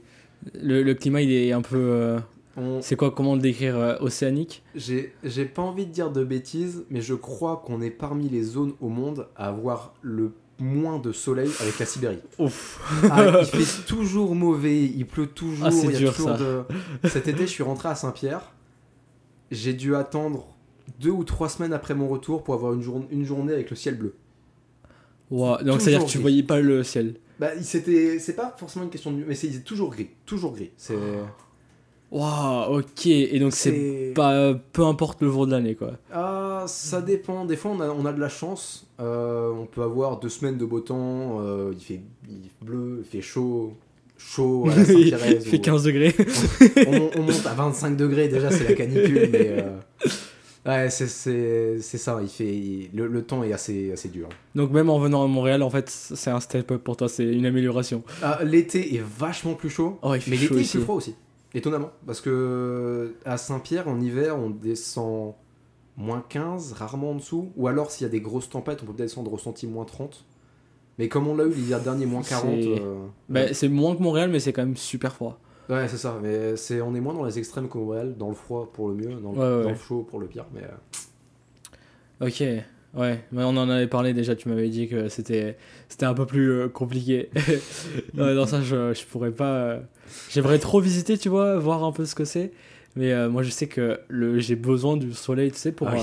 le, 0.55 0.81
le, 0.81 0.93
climat, 0.95 1.21
il 1.21 1.31
est 1.31 1.51
un 1.51 1.61
peu 1.61 2.17
c'est 2.81 2.95
quoi, 2.95 3.11
comment 3.11 3.35
le 3.35 3.41
décrire 3.41 3.77
euh, 3.77 3.95
Océanique? 3.99 4.63
J'ai 4.75 5.45
pas 5.45 5.61
envie 5.61 5.85
de 5.85 5.91
dire 5.91 6.11
de 6.11 6.23
bêtises, 6.23 6.85
mais 6.89 7.01
je 7.01 7.13
crois 7.13 7.63
qu'on 7.65 7.81
est 7.81 7.91
parmi 7.91 8.29
les 8.29 8.43
zones 8.43 8.73
au 8.79 8.89
monde 8.89 9.27
à 9.35 9.47
avoir 9.47 9.93
le 10.01 10.33
moins 10.57 10.99
de 10.99 11.11
soleil 11.11 11.51
avec 11.59 11.79
la 11.79 11.85
Sibérie. 11.85 12.19
Ouf. 12.39 12.79
Ah, 13.11 13.41
il 13.41 13.45
fait 13.63 13.85
toujours 13.85 14.35
mauvais, 14.35 14.83
il 14.83 15.05
pleut 15.05 15.27
toujours. 15.27 15.67
Ah, 15.67 15.71
c'est 15.71 15.91
dur 15.91 16.13
ça. 16.13 16.37
Cet 17.03 17.27
été, 17.27 17.41
je 17.41 17.51
suis 17.51 17.63
rentré 17.63 17.89
à 17.89 17.95
Saint-Pierre. 17.95 18.53
J'ai 19.51 19.73
dû 19.73 19.95
attendre 19.95 20.47
deux 20.99 21.11
ou 21.11 21.23
trois 21.23 21.49
semaines 21.49 21.73
après 21.73 21.93
mon 21.93 22.07
retour 22.07 22.43
pour 22.43 22.53
avoir 22.53 22.73
une, 22.73 22.83
une 23.11 23.25
journée 23.25 23.53
avec 23.53 23.69
le 23.69 23.75
ciel 23.75 23.97
bleu. 23.97 24.15
Donc 25.29 25.81
c'est-à-dire 25.81 26.05
que 26.05 26.09
tu 26.09 26.19
voyais 26.19 26.43
pas 26.43 26.59
le 26.59 26.83
ciel 26.83 27.15
Bah, 27.39 27.49
c'est 27.61 28.35
pas 28.35 28.55
forcément 28.57 28.85
une 28.85 28.91
question 28.91 29.11
de. 29.11 29.23
Mais 29.25 29.35
c'est 29.35 29.63
toujours 29.63 29.89
gris. 29.89 30.09
Toujours 30.25 30.53
gris. 30.53 30.71
C'est. 30.77 30.95
Waouh, 32.15 32.77
ok. 32.79 33.07
Et 33.07 33.39
donc 33.39 33.51
c'est 33.53 34.13
pas 34.15 34.53
peu 34.71 34.85
importe 34.85 35.21
le 35.21 35.29
jour 35.29 35.45
de 35.47 35.51
l'année 35.51 35.75
quoi. 35.75 35.91
Ah, 36.13 36.63
ça 36.65 37.01
dépend. 37.01 37.43
Des 37.43 37.57
fois 37.57 37.71
on 37.71 37.81
a, 37.81 37.89
on 37.89 38.05
a 38.05 38.13
de 38.13 38.21
la 38.21 38.29
chance. 38.29 38.87
Euh, 39.01 39.51
on 39.51 39.65
peut 39.65 39.81
avoir 39.81 40.21
deux 40.21 40.29
semaines 40.29 40.57
de 40.57 40.63
beau 40.63 40.79
temps. 40.79 41.41
Euh, 41.41 41.73
il 41.75 41.83
fait 41.83 41.99
bleu, 42.61 43.01
il 43.03 43.05
fait 43.05 43.21
chaud, 43.21 43.73
chaud 44.17 44.65
à 44.71 44.75
la 44.77 44.83
il 45.31 45.41
fait 45.41 45.59
15 45.59 45.83
degrés. 45.83 46.15
on, 46.87 47.21
monte 47.21 47.45
à 47.45 47.53
25 47.53 47.97
degrés 47.97 48.29
déjà, 48.29 48.49
c'est 48.49 48.63
la 48.63 48.75
canicule. 48.75 49.29
mais 49.33 49.49
euh, 49.49 50.85
ouais, 50.85 50.89
c'est 50.89 51.97
ça. 51.97 52.19
Il 52.21 52.29
fait 52.29 52.89
le, 52.93 53.21
temps 53.23 53.43
est 53.43 53.51
assez 53.51 53.91
assez 53.91 54.07
dur. 54.07 54.29
Donc 54.55 54.71
même 54.71 54.89
en 54.89 54.99
venant 54.99 55.21
à 55.21 55.27
Montréal, 55.27 55.61
en 55.63 55.69
fait, 55.69 55.89
c'est 55.89 56.31
un 56.31 56.39
step 56.39 56.71
up 56.71 56.81
pour 56.81 56.95
toi. 56.95 57.09
C'est 57.09 57.25
une 57.25 57.45
amélioration. 57.45 58.03
Ah, 58.23 58.39
l'été 58.41 58.95
est 58.95 59.03
vachement 59.03 59.55
plus 59.55 59.69
chaud. 59.69 59.99
Oh, 60.01 60.11
mais 60.11 60.37
l'été 60.37 60.45
est 60.45 60.71
plus 60.71 60.79
froid 60.79 60.95
aussi. 60.95 61.13
Étonnamment, 61.55 61.91
parce 62.05 62.19
que 62.19 63.15
à 63.23 63.37
Saint-Pierre, 63.37 63.87
en 63.87 63.99
hiver, 64.01 64.37
on 64.37 64.49
descend 64.49 65.33
moins 65.95 66.23
15, 66.27 66.73
rarement 66.73 67.11
en 67.11 67.15
dessous, 67.15 67.53
ou 67.55 67.67
alors 67.67 67.91
s'il 67.91 68.03
y 68.03 68.09
a 68.09 68.11
des 68.11 68.19
grosses 68.19 68.49
tempêtes, 68.49 68.81
on 68.83 68.87
peut 68.87 68.93
descendre 68.93 69.31
ressenti 69.31 69.65
moins 69.65 69.85
30. 69.85 70.25
Mais 70.99 71.07
comme 71.07 71.27
on 71.29 71.35
l'a 71.35 71.45
eu 71.45 71.51
l'hiver 71.51 71.79
dernier, 71.81 72.05
moins 72.05 72.23
40. 72.23 72.53
Euh, 72.53 73.05
bah, 73.29 73.53
c'est 73.53 73.69
moins 73.69 73.95
que 73.95 74.03
Montréal, 74.03 74.29
mais 74.29 74.41
c'est 74.41 74.51
quand 74.51 74.65
même 74.65 74.75
super 74.75 75.13
froid. 75.13 75.39
Ouais, 75.69 75.87
c'est 75.87 75.97
ça, 75.97 76.19
mais 76.21 76.57
c'est, 76.57 76.81
on 76.81 76.93
est 76.93 76.99
moins 76.99 77.13
dans 77.13 77.23
les 77.23 77.39
extrêmes 77.39 77.69
que 77.69 77.77
Montréal, 77.77 78.15
dans 78.17 78.29
le 78.29 78.35
froid 78.35 78.69
pour 78.71 78.89
le 78.89 78.95
mieux, 78.95 79.15
dans 79.15 79.31
le, 79.31 79.75
chaud 79.75 80.05
pour 80.07 80.19
le 80.19 80.27
pire. 80.27 80.45
Mais, 80.53 80.61
euh. 80.61 82.27
Ok, 82.27 82.43
Ouais, 82.95 83.19
mais 83.33 83.43
on 83.43 83.49
en 83.49 83.69
avait 83.69 83.87
parlé 83.87 84.13
déjà, 84.13 84.35
tu 84.35 84.47
m'avais 84.47 84.69
dit 84.69 84.87
que 84.87 85.09
c'était 85.09 85.57
c'était 85.89 86.05
un 86.05 86.13
peu 86.13 86.25
plus 86.25 86.51
euh, 86.51 86.69
compliqué. 86.69 87.29
dans 88.13 88.47
ça, 88.47 88.61
je, 88.61 88.93
je 88.93 89.05
pourrais 89.05 89.31
pas. 89.31 89.53
Euh, 89.53 89.79
j'aimerais 90.29 90.59
trop 90.59 90.79
visiter, 90.79 91.17
tu 91.17 91.27
vois, 91.27 91.57
voir 91.57 91.83
un 91.83 91.91
peu 91.91 92.05
ce 92.05 92.15
que 92.15 92.23
c'est. 92.23 92.53
Mais 92.95 93.11
euh, 93.11 93.29
moi, 93.29 93.43
je 93.43 93.49
sais 93.49 93.67
que 93.67 93.99
le 94.07 94.39
j'ai 94.39 94.55
besoin 94.55 94.95
du 94.95 95.13
soleil, 95.13 95.51
tu 95.51 95.57
sais, 95.57 95.73
pour 95.73 95.89
ah 95.89 95.97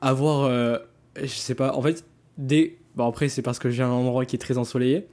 avoir. 0.00 0.50
je 1.20 1.26
sais 1.26 1.54
pas, 1.54 1.74
en 1.74 1.82
fait, 1.82 2.04
dès. 2.38 2.76
Bon, 2.96 3.06
après, 3.06 3.28
c'est 3.28 3.42
parce 3.42 3.58
que 3.58 3.70
j'ai 3.70 3.82
un 3.82 3.90
endroit 3.90 4.24
qui 4.24 4.36
est 4.36 4.40
très 4.40 4.58
ensoleillé. 4.58 5.06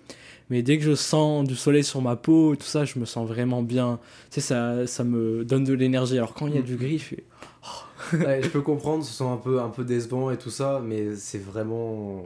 Mais 0.53 0.61
dès 0.61 0.77
que 0.77 0.83
je 0.83 0.93
sens 0.93 1.47
du 1.47 1.55
soleil 1.55 1.83
sur 1.83 1.99
ma 2.03 2.15
peau, 2.15 2.55
tout 2.55 2.67
ça, 2.67 2.85
je 2.85 2.99
me 2.99 3.05
sens 3.05 3.27
vraiment 3.27 3.63
bien. 3.63 3.99
Tu 4.29 4.39
sais, 4.39 4.41
ça, 4.41 4.85
ça 4.85 5.03
me 5.03 5.43
donne 5.43 5.63
de 5.63 5.73
l'énergie. 5.73 6.15
Alors 6.15 6.35
quand 6.35 6.45
il 6.45 6.53
y 6.53 6.59
a 6.59 6.61
du 6.61 6.75
gris, 6.75 6.99
je 6.99 7.15
je 8.11 8.47
peux 8.49 8.61
comprendre, 8.61 9.03
ce 9.03 9.11
sont 9.11 9.33
un 9.33 9.37
peu, 9.37 9.59
un 9.59 9.69
peu 9.69 9.83
décevant 9.83 10.29
et 10.29 10.37
tout 10.37 10.51
ça, 10.51 10.79
mais 10.85 11.15
c'est 11.15 11.39
vraiment. 11.39 12.25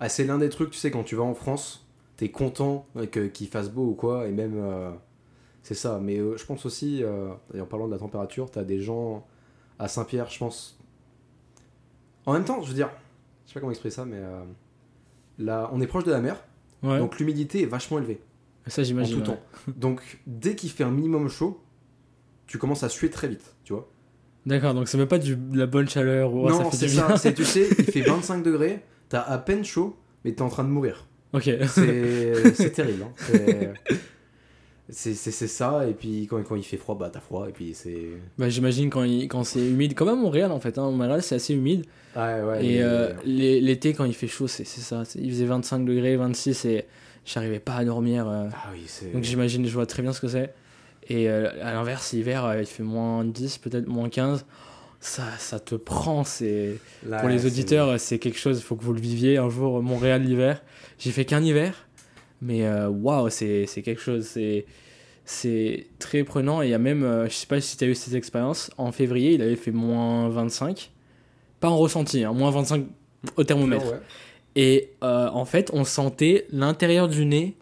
Ah, 0.00 0.08
c'est 0.08 0.24
l'un 0.24 0.38
des 0.38 0.48
trucs, 0.48 0.72
tu 0.72 0.78
sais, 0.80 0.90
quand 0.90 1.04
tu 1.04 1.14
vas 1.14 1.22
en 1.22 1.34
France, 1.34 1.86
t'es 2.16 2.28
content 2.28 2.86
qu'il 3.32 3.46
fasse 3.46 3.70
beau 3.70 3.86
ou 3.90 3.94
quoi, 3.94 4.26
et 4.26 4.32
même. 4.32 4.54
Euh, 4.56 4.90
c'est 5.62 5.74
ça, 5.74 6.00
mais 6.02 6.18
euh, 6.18 6.36
je 6.36 6.44
pense 6.44 6.66
aussi, 6.66 7.04
euh, 7.04 7.28
en 7.56 7.66
parlant 7.66 7.86
de 7.86 7.92
la 7.92 7.98
température, 7.98 8.50
t'as 8.50 8.64
des 8.64 8.80
gens 8.80 9.24
à 9.78 9.86
Saint-Pierre, 9.86 10.28
je 10.28 10.40
pense. 10.40 10.76
En 12.26 12.32
même 12.32 12.44
temps, 12.44 12.62
je 12.62 12.66
veux 12.66 12.74
dire, 12.74 12.90
je 13.44 13.50
sais 13.50 13.54
pas 13.54 13.60
comment 13.60 13.70
exprimer 13.70 13.92
ça, 13.92 14.04
mais 14.04 14.20
là, 15.38 15.70
on 15.72 15.80
est 15.80 15.86
proche 15.86 16.02
de 16.02 16.10
la 16.10 16.20
mer, 16.20 16.42
donc 16.84 17.18
l'humidité 17.18 17.62
est 17.62 17.66
vachement 17.66 17.98
élevée. 17.98 18.20
Ça, 18.66 18.82
j'imagine. 18.82 19.16
En 19.16 19.20
tout 19.20 19.32
temps. 19.32 19.40
Donc, 19.76 20.00
dès 20.26 20.54
qu'il 20.54 20.70
fait 20.70 20.84
un 20.84 20.90
minimum 20.90 21.28
chaud, 21.28 21.62
tu 22.46 22.58
commences 22.58 22.82
à 22.82 22.88
suer 22.88 23.10
très 23.10 23.28
vite, 23.28 23.54
tu 23.64 23.72
vois. 23.72 23.90
D'accord, 24.46 24.74
donc 24.74 24.88
c'est 24.88 24.98
même 24.98 25.08
pas 25.08 25.18
du, 25.18 25.36
de 25.36 25.58
la 25.58 25.66
bonne 25.66 25.88
chaleur 25.88 26.34
ou 26.34 26.48
Non, 26.48 26.70
c'est 26.70 26.88
ça. 26.88 27.16
C'est, 27.16 27.34
tu 27.34 27.44
sais, 27.44 27.66
il 27.78 27.84
fait 27.84 28.00
25 28.06 28.42
degrés, 28.42 28.80
t'as 29.08 29.20
à 29.20 29.38
peine 29.38 29.64
chaud, 29.64 29.96
mais 30.24 30.32
t'es 30.32 30.42
en 30.42 30.48
train 30.48 30.64
de 30.64 30.68
mourir. 30.68 31.06
Ok. 31.32 31.50
C'est, 31.66 32.72
terrible. 32.74 33.04
Hein. 33.04 33.72
C'est, 34.90 35.14
c'est, 35.14 35.46
ça, 35.46 35.86
et 35.88 35.94
puis 35.94 36.26
quand, 36.28 36.42
quand 36.42 36.56
il 36.56 36.62
fait 36.62 36.76
froid, 36.76 36.94
bah 36.94 37.08
t'as 37.10 37.20
froid, 37.20 37.48
et 37.48 37.52
puis 37.52 37.72
c'est. 37.72 38.10
Bah 38.36 38.50
j'imagine 38.50 38.90
quand, 38.90 39.02
il, 39.02 39.28
quand 39.28 39.42
c'est 39.42 39.66
humide, 39.66 39.94
comme 39.94 40.08
à 40.08 40.14
Montréal 40.14 40.52
en 40.52 40.60
fait. 40.60 40.76
Hein. 40.76 40.90
Montréal 40.90 41.22
c'est 41.22 41.36
assez 41.36 41.54
humide. 41.54 41.86
Ouais, 42.14 42.42
ouais. 42.42 42.66
Et 42.66 42.82
euh, 42.82 43.14
l'été 43.24 43.94
quand 43.94 44.04
il 44.04 44.12
fait 44.12 44.26
chaud, 44.26 44.46
c'est, 44.46 44.66
ça. 44.66 45.04
Il 45.14 45.30
faisait 45.30 45.46
25 45.46 45.86
degrés, 45.86 46.16
26, 46.16 46.66
et 46.66 46.84
j'arrivais 47.24 47.60
pas 47.60 47.76
à 47.76 47.84
dormir. 47.86 48.28
Euh. 48.28 48.48
Ah 48.52 48.68
oui. 48.74 48.86
Donc 49.14 49.24
j'imagine, 49.24 49.66
je 49.66 49.72
vois 49.72 49.86
très 49.86 50.02
bien 50.02 50.12
ce 50.12 50.20
que 50.20 50.28
c'est. 50.28 50.52
Et 51.08 51.30
euh, 51.30 51.48
à 51.62 51.72
l'inverse, 51.72 52.12
l'hiver, 52.12 52.54
il 52.58 52.66
fait 52.66 52.82
moins 52.82 53.24
10, 53.24 53.58
peut-être 53.58 53.86
moins 53.86 54.10
15. 54.10 54.44
Ça, 55.00 55.24
ça 55.38 55.60
te 55.60 55.76
prend. 55.76 56.24
C'est 56.24 56.76
Pour 57.20 57.30
les 57.30 57.46
auditeurs, 57.46 57.98
c'est 57.98 58.18
quelque 58.18 58.38
chose, 58.38 58.58
il 58.58 58.62
faut 58.62 58.76
que 58.76 58.84
vous 58.84 58.92
le 58.92 59.00
viviez 59.00 59.38
un 59.38 59.48
jour, 59.48 59.82
Montréal 59.82 60.22
l'hiver. 60.22 60.62
J'ai 60.98 61.10
fait 61.10 61.24
qu'un 61.24 61.42
hiver, 61.42 61.86
mais 62.44 62.64
euh, 62.66 62.88
waouh, 62.88 63.24
wow, 63.24 63.30
c'est 63.30 63.66
quelque 63.84 64.00
chose. 64.00 64.26
C'est 64.26 64.66
c'est 65.24 65.86
très 65.98 66.22
prenant. 66.22 66.62
Et 66.62 66.66
il 66.66 66.70
y 66.70 66.74
a 66.74 66.78
même, 66.78 67.26
je 67.26 67.32
sais 67.32 67.46
pas 67.46 67.60
si 67.60 67.76
tu 67.76 67.84
as 67.84 67.86
eu 67.86 67.94
cette 67.94 68.14
expérience, 68.14 68.70
en 68.76 68.92
février, 68.92 69.32
il 69.32 69.42
avait 69.42 69.56
fait 69.56 69.70
moins 69.70 70.28
25. 70.28 70.90
Pas 71.60 71.70
en 71.70 71.78
ressenti, 71.78 72.24
hein, 72.24 72.32
moins 72.32 72.50
25 72.50 72.84
au 73.36 73.44
thermomètre. 73.44 73.94
Et 74.54 74.90
en 75.00 75.44
fait, 75.46 75.70
on 75.72 75.84
sentait 75.84 76.46
l'intérieur 76.52 77.08
du 77.08 77.24
nez 77.24 77.56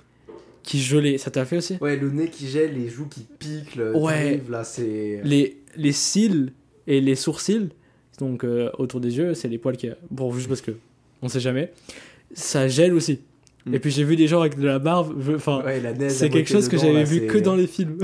qui 0.62 0.81
gelait. 0.81 1.18
Ça 1.18 1.31
t'a 1.31 1.45
fait 1.45 1.57
aussi? 1.57 1.77
Ouais, 1.81 1.97
le 1.97 2.11
nez 2.11 2.29
qui 2.29 2.49
gèle, 2.49 2.75
les 2.75 2.88
joues 2.88 3.09
qui 3.09 3.27
piquent, 3.38 3.77
le 3.77 3.97
ouais. 3.97 4.42
là, 4.49 4.64
c'est... 4.64 5.21
Les, 5.25 5.59
les 5.77 5.92
cils 5.92 6.53
et 6.87 7.01
les 7.01 7.14
sourcils, 7.14 7.71
donc 8.18 8.45
euh, 8.45 8.71
autour 8.79 9.01
des 9.01 9.16
yeux, 9.16 9.35
c'est 9.35 9.49
les 9.49 9.59
poils 9.59 9.77
qui... 9.77 9.88
Bon, 10.11 10.33
juste 10.33 10.49
parce 10.49 10.61
que 10.61 10.73
on 11.21 11.29
sait 11.29 11.40
jamais. 11.40 11.73
Ça 12.33 12.68
gèle 12.68 12.95
aussi. 12.95 13.21
Mm. 13.66 13.75
Et 13.75 13.79
puis 13.79 13.90
j'ai 13.90 14.05
vu 14.05 14.16
des 14.16 14.27
gens 14.27 14.40
avec 14.40 14.59
de 14.59 14.66
la 14.66 14.79
barbe, 14.79 15.14
enfin, 15.35 15.62
c'est 16.09 16.31
quelque 16.31 16.51
chose 16.51 16.68
que 16.68 16.79
j'avais 16.79 17.05
vu 17.05 17.27
que 17.27 17.38
dans 17.38 17.55
les 17.55 17.66
films. 17.66 17.98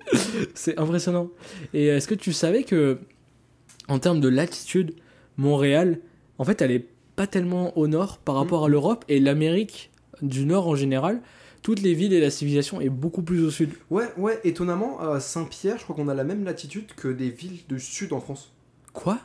c'est 0.54 0.78
impressionnant. 0.78 1.30
Et 1.74 1.86
est-ce 1.86 2.08
que 2.08 2.14
tu 2.14 2.32
savais 2.32 2.62
que, 2.62 2.98
en 3.88 3.98
termes 3.98 4.20
de 4.20 4.28
latitude, 4.28 4.94
Montréal, 5.36 6.00
en 6.38 6.44
fait, 6.44 6.60
elle 6.62 6.70
est 6.70 6.86
pas 7.16 7.26
tellement 7.26 7.76
au 7.76 7.86
nord 7.86 8.18
par 8.18 8.34
rapport 8.34 8.62
mm. 8.62 8.64
à 8.64 8.68
l'Europe 8.68 9.04
et 9.08 9.20
l'Amérique 9.20 9.90
du 10.22 10.44
Nord 10.44 10.68
en 10.68 10.74
général 10.74 11.20
toutes 11.62 11.80
les 11.80 11.94
villes 11.94 12.12
et 12.12 12.20
la 12.20 12.30
civilisation 12.30 12.80
est 12.80 12.88
beaucoup 12.88 13.22
plus 13.22 13.44
au 13.44 13.50
sud. 13.50 13.70
Ouais, 13.90 14.08
ouais, 14.16 14.40
étonnamment, 14.44 15.00
à 15.00 15.20
Saint-Pierre, 15.20 15.78
je 15.78 15.84
crois 15.84 15.94
qu'on 15.94 16.08
a 16.08 16.14
la 16.14 16.24
même 16.24 16.44
latitude 16.44 16.94
que 16.96 17.08
des 17.08 17.30
villes 17.30 17.60
du 17.68 17.78
sud 17.78 18.12
en 18.12 18.20
France. 18.20 18.52
Quoi? 18.92 19.18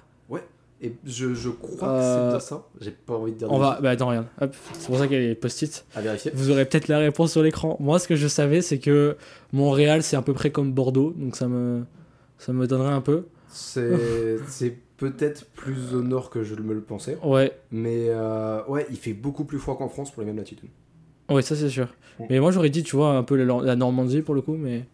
Et 0.81 0.93
je, 1.05 1.33
je 1.33 1.49
crois 1.49 1.87
que 1.87 2.03
c'est 2.03 2.29
bien 2.29 2.39
ça. 2.39 2.67
J'ai 2.81 2.91
pas 2.91 3.15
envie 3.15 3.31
de 3.31 3.37
dire. 3.37 3.51
On 3.51 3.57
va. 3.57 3.79
Bah 3.81 3.91
attends, 3.91 4.09
regarde. 4.09 4.27
C'est 4.73 4.87
pour 4.87 4.97
ça 4.97 5.07
qu'il 5.07 5.21
y 5.21 5.25
a 5.25 5.27
les 5.27 5.35
post-it. 5.35 5.85
À 5.95 6.01
vérifier. 6.01 6.31
Vous 6.33 6.51
aurez 6.51 6.65
peut-être 6.65 6.87
la 6.87 6.99
réponse 6.99 7.31
sur 7.31 7.41
l'écran. 7.41 7.77
Moi, 7.79 7.97
ce 7.99 8.07
que 8.07 8.15
je 8.15 8.27
savais, 8.27 8.61
c'est 8.61 8.79
que 8.79 9.15
Montréal, 9.53 10.03
c'est 10.03 10.17
à 10.17 10.21
peu 10.21 10.33
près 10.33 10.51
comme 10.51 10.73
Bordeaux. 10.73 11.13
Donc 11.15 11.35
ça 11.35 11.47
me. 11.47 11.83
Ça 12.37 12.51
me 12.51 12.67
donnerait 12.67 12.93
un 12.93 13.01
peu. 13.01 13.23
C'est 13.49 13.89
peut-être 14.97 15.45
plus 15.45 15.93
au 15.93 16.01
nord 16.01 16.29
que 16.29 16.43
je 16.43 16.55
me 16.55 16.73
le 16.73 16.81
pensais. 16.81 17.17
Ouais. 17.23 17.51
Mais 17.71 18.07
euh, 18.09 18.63
ouais, 18.67 18.85
il 18.89 18.97
fait 18.97 19.13
beaucoup 19.13 19.45
plus 19.45 19.59
froid 19.59 19.77
qu'en 19.77 19.89
France 19.89 20.11
pour 20.11 20.21
les 20.21 20.27
mêmes 20.27 20.37
latitudes. 20.37 20.69
Ouais, 21.29 21.41
ça 21.41 21.55
c'est 21.55 21.69
sûr. 21.69 21.87
Mais 22.29 22.39
moi 22.39 22.51
j'aurais 22.51 22.69
dit, 22.69 22.83
tu 22.83 22.95
vois, 22.95 23.09
un 23.11 23.23
peu 23.23 23.35
la, 23.35 23.75
Normandie 23.75 24.21
pour 24.21 24.35
le 24.35 24.41
coup, 24.41 24.55
mais 24.55 24.85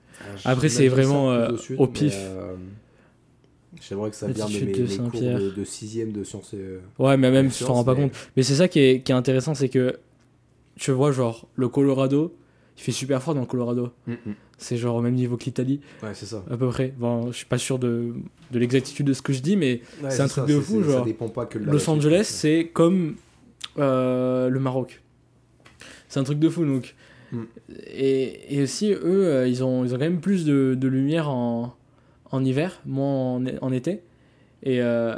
ah, 0.45 0.51
après 0.51 0.69
c'est 0.69 0.87
vraiment 0.87 1.31
euh, 1.31 1.49
au 1.77 1.87
pif. 1.87 2.15
Euh, 2.17 2.55
J'aimerais 3.81 4.11
que 4.11 4.15
ça 4.15 4.27
vienne 4.27 4.47
de 4.47 4.65
mes, 4.65 4.71
de 4.71 5.09
cours 5.09 5.19
de, 5.19 5.49
de 5.49 5.63
sixième 5.63 6.11
de 6.11 6.23
sciences. 6.23 6.51
Euh, 6.53 6.79
ouais, 6.99 7.17
mais 7.17 7.31
même, 7.31 7.49
tu 7.49 7.63
t'en 7.63 7.73
rends 7.73 7.83
pas 7.83 7.95
compte. 7.95 8.11
Mais 8.37 8.43
c'est 8.43 8.55
ça 8.55 8.67
qui 8.67 8.79
est, 8.79 9.01
qui 9.01 9.11
est 9.11 9.15
intéressant, 9.15 9.55
c'est 9.55 9.69
que 9.69 9.97
tu 10.75 10.91
vois, 10.91 11.11
genre, 11.11 11.47
le 11.55 11.67
Colorado, 11.67 12.35
il 12.77 12.81
fait 12.81 12.91
super 12.91 13.21
fort 13.21 13.33
dans 13.33 13.41
le 13.41 13.47
Colorado. 13.47 13.91
Mm. 14.07 14.13
C'est 14.57 14.77
genre 14.77 14.95
au 14.95 15.01
même 15.01 15.15
niveau 15.15 15.35
que 15.35 15.45
l'Italie. 15.45 15.81
Ouais, 16.03 16.13
c'est 16.13 16.27
ça. 16.27 16.43
À 16.49 16.57
peu 16.57 16.67
près. 16.67 16.93
Bon, 16.97 17.31
je 17.31 17.37
suis 17.37 17.45
pas 17.47 17.57
sûr 17.57 17.79
de, 17.79 18.13
de 18.51 18.59
l'exactitude 18.59 19.07
de 19.07 19.13
ce 19.13 19.23
que 19.23 19.33
je 19.33 19.41
dis, 19.41 19.57
mais 19.57 19.81
c'est 20.09 20.21
un 20.21 20.27
truc 20.27 20.45
de 20.45 20.59
fou. 20.59 20.83
Genre, 20.83 21.07
Los 21.55 21.89
Angeles, 21.89 22.25
c'est 22.25 22.69
comme 22.71 23.15
euh, 23.79 24.49
le 24.49 24.59
Maroc. 24.59 25.01
C'est 26.07 26.19
un 26.19 26.23
truc 26.23 26.37
de 26.37 26.49
fou, 26.49 26.65
donc. 26.65 26.95
Mm. 27.31 27.43
Et, 27.87 28.57
et, 28.57 28.61
aussi, 28.61 28.91
eux, 28.91 29.25
euh, 29.25 29.47
ils 29.47 29.63
ont, 29.63 29.85
ils 29.85 29.95
ont 29.95 29.97
quand 29.97 30.03
même 30.03 30.21
plus 30.21 30.45
de, 30.45 30.75
de 30.79 30.87
lumière 30.87 31.29
en, 31.29 31.75
en 32.31 32.43
hiver, 32.43 32.81
moins 32.85 33.35
en, 33.35 33.45
en 33.61 33.71
été. 33.71 34.01
Et 34.63 34.81
euh, 34.81 35.15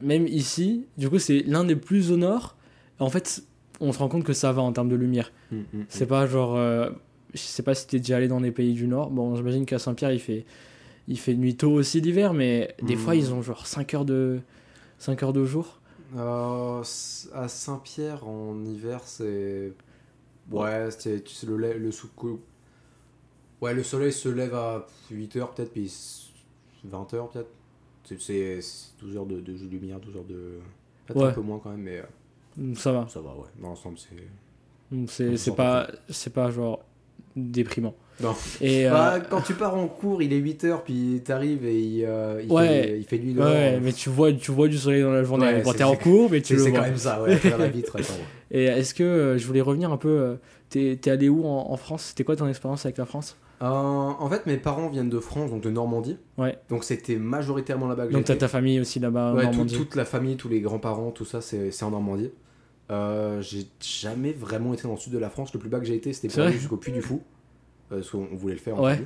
même 0.00 0.26
ici, 0.26 0.86
du 0.98 1.08
coup, 1.08 1.18
c'est 1.18 1.42
l'un 1.46 1.64
des 1.64 1.76
plus 1.76 2.10
au 2.12 2.16
nord. 2.16 2.56
En 2.98 3.10
fait, 3.10 3.42
on 3.80 3.92
se 3.92 3.98
rend 3.98 4.08
compte 4.08 4.24
que 4.24 4.32
ça 4.32 4.52
va 4.52 4.62
en 4.62 4.72
termes 4.72 4.88
de 4.88 4.96
lumière. 4.96 5.32
Mm, 5.50 5.56
mm, 5.56 5.84
c'est 5.88 6.06
pas 6.06 6.26
genre. 6.26 6.56
je 6.56 7.38
sais 7.38 7.62
pas 7.62 7.74
si 7.74 7.86
t'es 7.86 7.98
déjà 7.98 8.16
allé 8.16 8.28
dans 8.28 8.40
les 8.40 8.50
pays 8.50 8.74
du 8.74 8.86
nord. 8.86 9.10
Bon, 9.10 9.34
j'imagine 9.36 9.64
qu'à 9.66 9.78
Saint-Pierre, 9.78 10.12
il 10.12 10.20
fait, 10.20 10.44
il 11.08 11.18
fait 11.18 11.34
nuit 11.34 11.56
tôt 11.56 11.72
aussi 11.72 12.00
l'hiver, 12.00 12.34
mais 12.34 12.74
des 12.82 12.96
fois, 12.96 13.14
ils 13.14 13.32
ont 13.32 13.42
genre 13.42 13.66
5 13.66 13.94
heures 13.94 14.04
de, 14.04 14.40
5 14.98 15.22
heures 15.22 15.32
de 15.32 15.44
jour. 15.44 15.80
Euh, 16.16 16.82
à 17.34 17.48
Saint-Pierre 17.48 18.26
en 18.26 18.64
hiver, 18.64 19.00
c'est. 19.04 19.72
Ouais, 20.50 20.88
c'est 20.90 21.22
le, 21.46 21.78
le 21.78 21.90
sous 21.92 22.08
Ouais, 23.60 23.74
le 23.74 23.82
soleil 23.82 24.12
se 24.12 24.28
lève 24.28 24.54
à 24.54 24.86
8h 25.12 25.54
peut-être, 25.54 25.72
puis 25.72 25.92
20h 26.88 27.32
peut-être. 27.32 27.50
C'est 28.18 28.58
12 29.00 29.16
heures 29.16 29.26
de, 29.26 29.40
de 29.40 29.52
lumière, 29.68 30.00
12 30.00 30.16
heures 30.16 30.24
de. 30.24 30.58
Peut-être 31.06 31.26
un 31.26 31.32
peu 31.32 31.40
moins 31.40 31.60
quand 31.62 31.70
même, 31.70 31.82
mais. 31.82 32.02
Mm, 32.56 32.74
ça 32.74 32.92
va. 32.92 33.06
Ça 33.08 33.20
va, 33.20 33.30
ouais. 33.30 33.48
Dans 33.60 33.68
l'ensemble, 33.68 33.98
c'est. 33.98 34.96
Mm, 34.96 35.36
c'est 35.36 35.54
pas, 35.54 35.88
pas 36.34 36.50
genre 36.50 36.80
déprimant. 37.36 37.94
Non. 38.20 38.34
Et, 38.60 38.84
bah, 38.84 39.14
euh, 39.14 39.20
quand 39.28 39.40
tu 39.40 39.54
pars 39.54 39.74
en 39.74 39.86
cours, 39.86 40.22
il 40.22 40.32
est 40.32 40.40
8h, 40.40 40.82
puis 40.84 41.22
t'arrives 41.24 41.64
et 41.64 41.80
il, 41.80 42.04
euh, 42.04 42.42
il, 42.42 42.48
fait, 42.48 42.98
il, 42.98 43.04
fait, 43.04 43.18
nuit 43.18 43.32
dehors. 43.32 43.46
Ouais, 43.46 43.80
mais 43.80 43.92
tu 43.92 44.10
vois, 44.10 44.32
tu 44.32 44.50
vois 44.50 44.68
du 44.68 44.76
soleil 44.76 45.02
dans 45.02 45.12
la 45.12 45.24
journée. 45.24 45.46
Ouais, 45.46 45.62
bon, 45.62 45.72
t'es 45.72 45.84
en 45.84 45.96
cours, 45.96 46.30
mais 46.30 46.42
tu 46.42 46.54
le 46.54 46.60
vois. 46.60 46.70
C'est 46.70 46.76
quand 46.76 46.82
même 46.82 46.96
ça, 46.96 47.22
ouais, 47.22 47.38
la 47.58 47.68
vitre. 47.68 47.96
et 48.50 48.64
est-ce 48.64 48.94
que, 48.94 49.02
euh, 49.02 49.38
je 49.38 49.46
voulais 49.46 49.62
revenir 49.62 49.90
un 49.90 49.96
peu, 49.96 50.36
t'es 50.68 50.98
es 51.02 51.08
allé 51.08 51.28
où 51.28 51.46
en, 51.46 51.76
France? 51.76 52.06
C'était 52.08 52.24
quoi 52.24 52.36
ton 52.36 52.48
expérience 52.48 52.84
avec 52.84 52.98
la 52.98 53.06
France? 53.06 53.36
En 53.60 54.28
fait, 54.30 54.46
mes 54.46 54.56
parents 54.56 54.88
viennent 54.88 55.10
de 55.10 55.20
France, 55.20 55.50
donc 55.50 55.62
de 55.62 55.70
Normandie. 55.70 56.16
Ouais. 56.38 56.58
Donc 56.68 56.84
c'était 56.84 57.16
majoritairement 57.16 57.88
là-bas 57.88 58.06
que 58.06 58.12
Donc 58.12 58.24
t'as 58.24 58.36
ta 58.36 58.48
famille 58.48 58.80
aussi 58.80 59.00
là-bas 59.00 59.34
ouais, 59.34 59.50
toute 59.66 59.94
la 59.94 60.04
famille, 60.04 60.36
tous 60.36 60.48
les 60.48 60.60
grands-parents, 60.60 61.10
tout 61.10 61.24
ça, 61.24 61.40
c'est 61.40 61.82
en 61.82 61.90
Normandie. 61.90 62.30
j'ai 62.88 63.66
jamais 63.80 64.32
vraiment 64.32 64.74
été 64.74 64.84
dans 64.84 64.94
le 64.94 64.98
sud 64.98 65.12
de 65.12 65.18
la 65.18 65.30
France. 65.30 65.52
Le 65.52 65.60
plus 65.60 65.68
bas 65.68 65.80
que 65.80 65.86
j'ai 65.86 65.96
été, 65.96 66.12
c'était 66.12 66.50
jusqu'au 66.52 66.76
Puy 66.76 66.92
du 66.92 67.02
Fou 67.02 67.22
parce 67.90 68.10
qu'on 68.10 68.28
voulait 68.36 68.54
le 68.54 68.60
faire 68.60 68.78
en 68.78 68.84
ouais. 68.84 69.04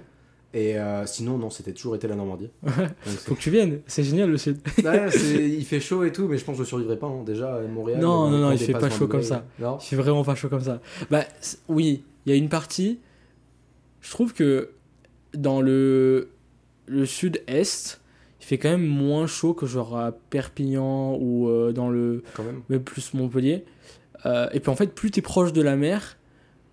Et 0.53 0.79
euh, 0.79 1.05
sinon, 1.05 1.37
non, 1.37 1.51
c'était 1.51 1.73
toujours 1.73 1.97
été 1.97 2.07
la 2.07 2.15
Normandie. 2.15 2.49
Faut 3.03 3.35
que 3.35 3.41
tu 3.41 3.51
viennes, 3.51 3.81
c'est 3.89 4.05
génial 4.05 4.31
le 4.31 4.39
sud. 4.39 4.59
il 4.79 5.65
fait 5.65 5.81
chaud 5.81 6.05
et 6.05 6.13
tout, 6.13 6.29
mais 6.29 6.39
je 6.39 6.45
pense 6.45 6.57
que 6.57 6.63
je 6.63 6.69
survivrai 6.69 6.97
pas. 6.97 7.09
Hein. 7.09 7.25
Déjà, 7.27 7.61
Montréal. 7.63 8.01
Non, 8.01 8.31
non, 8.31 8.39
non, 8.39 8.53
il 8.53 8.59
fait 8.59 8.73
pas 8.73 8.89
chaud 8.89 9.09
comme 9.09 9.25
ça. 9.25 9.45
Non 9.59 9.79
il 9.81 9.85
fait 9.85 9.97
vraiment 9.97 10.23
pas 10.23 10.37
chaud 10.37 10.49
comme 10.49 10.63
ça. 10.63 10.81
Bah, 11.11 11.25
oui, 11.67 12.05
il 12.25 12.31
y 12.31 12.33
a 12.33 12.39
une 12.39 12.49
partie. 12.49 13.01
Je 14.05 14.11
trouve 14.11 14.35
que 14.35 14.71
dans 15.33 15.61
le, 15.61 16.29
le 16.87 17.07
sud-est, 17.07 18.01
il 18.41 18.45
fait 18.45 18.59
quand 18.59 18.71
même 18.71 18.87
moins 18.87 19.27
chaud 19.27 19.55
que 19.55 19.67
genre 19.67 19.99
à 19.99 20.13
Perpignan 20.13 21.17
ou 21.19 21.49
euh, 21.49 21.73
dans 21.73 21.89
le. 21.89 22.23
Quand 22.35 22.45
même. 22.45 22.83
plus 22.83 23.15
Montpellier. 23.15 23.65
Euh, 24.27 24.49
et 24.53 24.61
puis 24.61 24.71
en 24.71 24.77
fait, 24.77 24.95
plus 24.95 25.11
tu 25.11 25.19
es 25.19 25.23
proche 25.23 25.53
de 25.53 25.63
la 25.63 25.77
mer, 25.77 26.17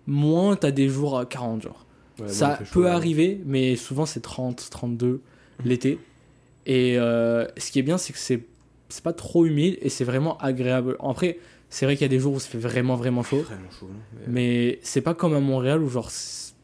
moins 0.06 0.56
tu 0.56 0.66
as 0.66 0.70
des 0.70 0.88
jours 0.88 1.18
à 1.18 1.26
40 1.26 1.62
jours 1.62 1.86
ça 2.26 2.58
peut 2.72 2.88
arriver, 2.88 3.40
mais 3.44 3.76
souvent 3.76 4.06
c'est 4.06 4.20
30, 4.20 4.68
32 4.70 5.08
mmh. 5.08 5.20
l'été. 5.64 5.98
Et 6.66 6.98
euh, 6.98 7.46
ce 7.56 7.70
qui 7.70 7.78
est 7.78 7.82
bien, 7.82 7.98
c'est 7.98 8.12
que 8.12 8.18
c'est 8.18 8.44
c'est 8.88 9.02
pas 9.02 9.14
trop 9.14 9.46
humide 9.46 9.78
et 9.80 9.88
c'est 9.88 10.04
vraiment 10.04 10.36
agréable. 10.36 10.96
Après, 11.00 11.38
c'est 11.70 11.86
vrai 11.86 11.96
qu'il 11.96 12.02
y 12.02 12.04
a 12.04 12.08
des 12.08 12.18
jours 12.18 12.34
où 12.34 12.40
ça 12.40 12.48
fait 12.48 12.58
vraiment 12.58 12.94
vraiment 12.94 13.22
chaud. 13.22 13.42
mais, 14.28 14.78
c'est 14.82 15.00
pas 15.00 15.14
comme 15.14 15.32
à 15.32 15.40
Montréal 15.40 15.82
où 15.82 15.88
genre 15.88 16.10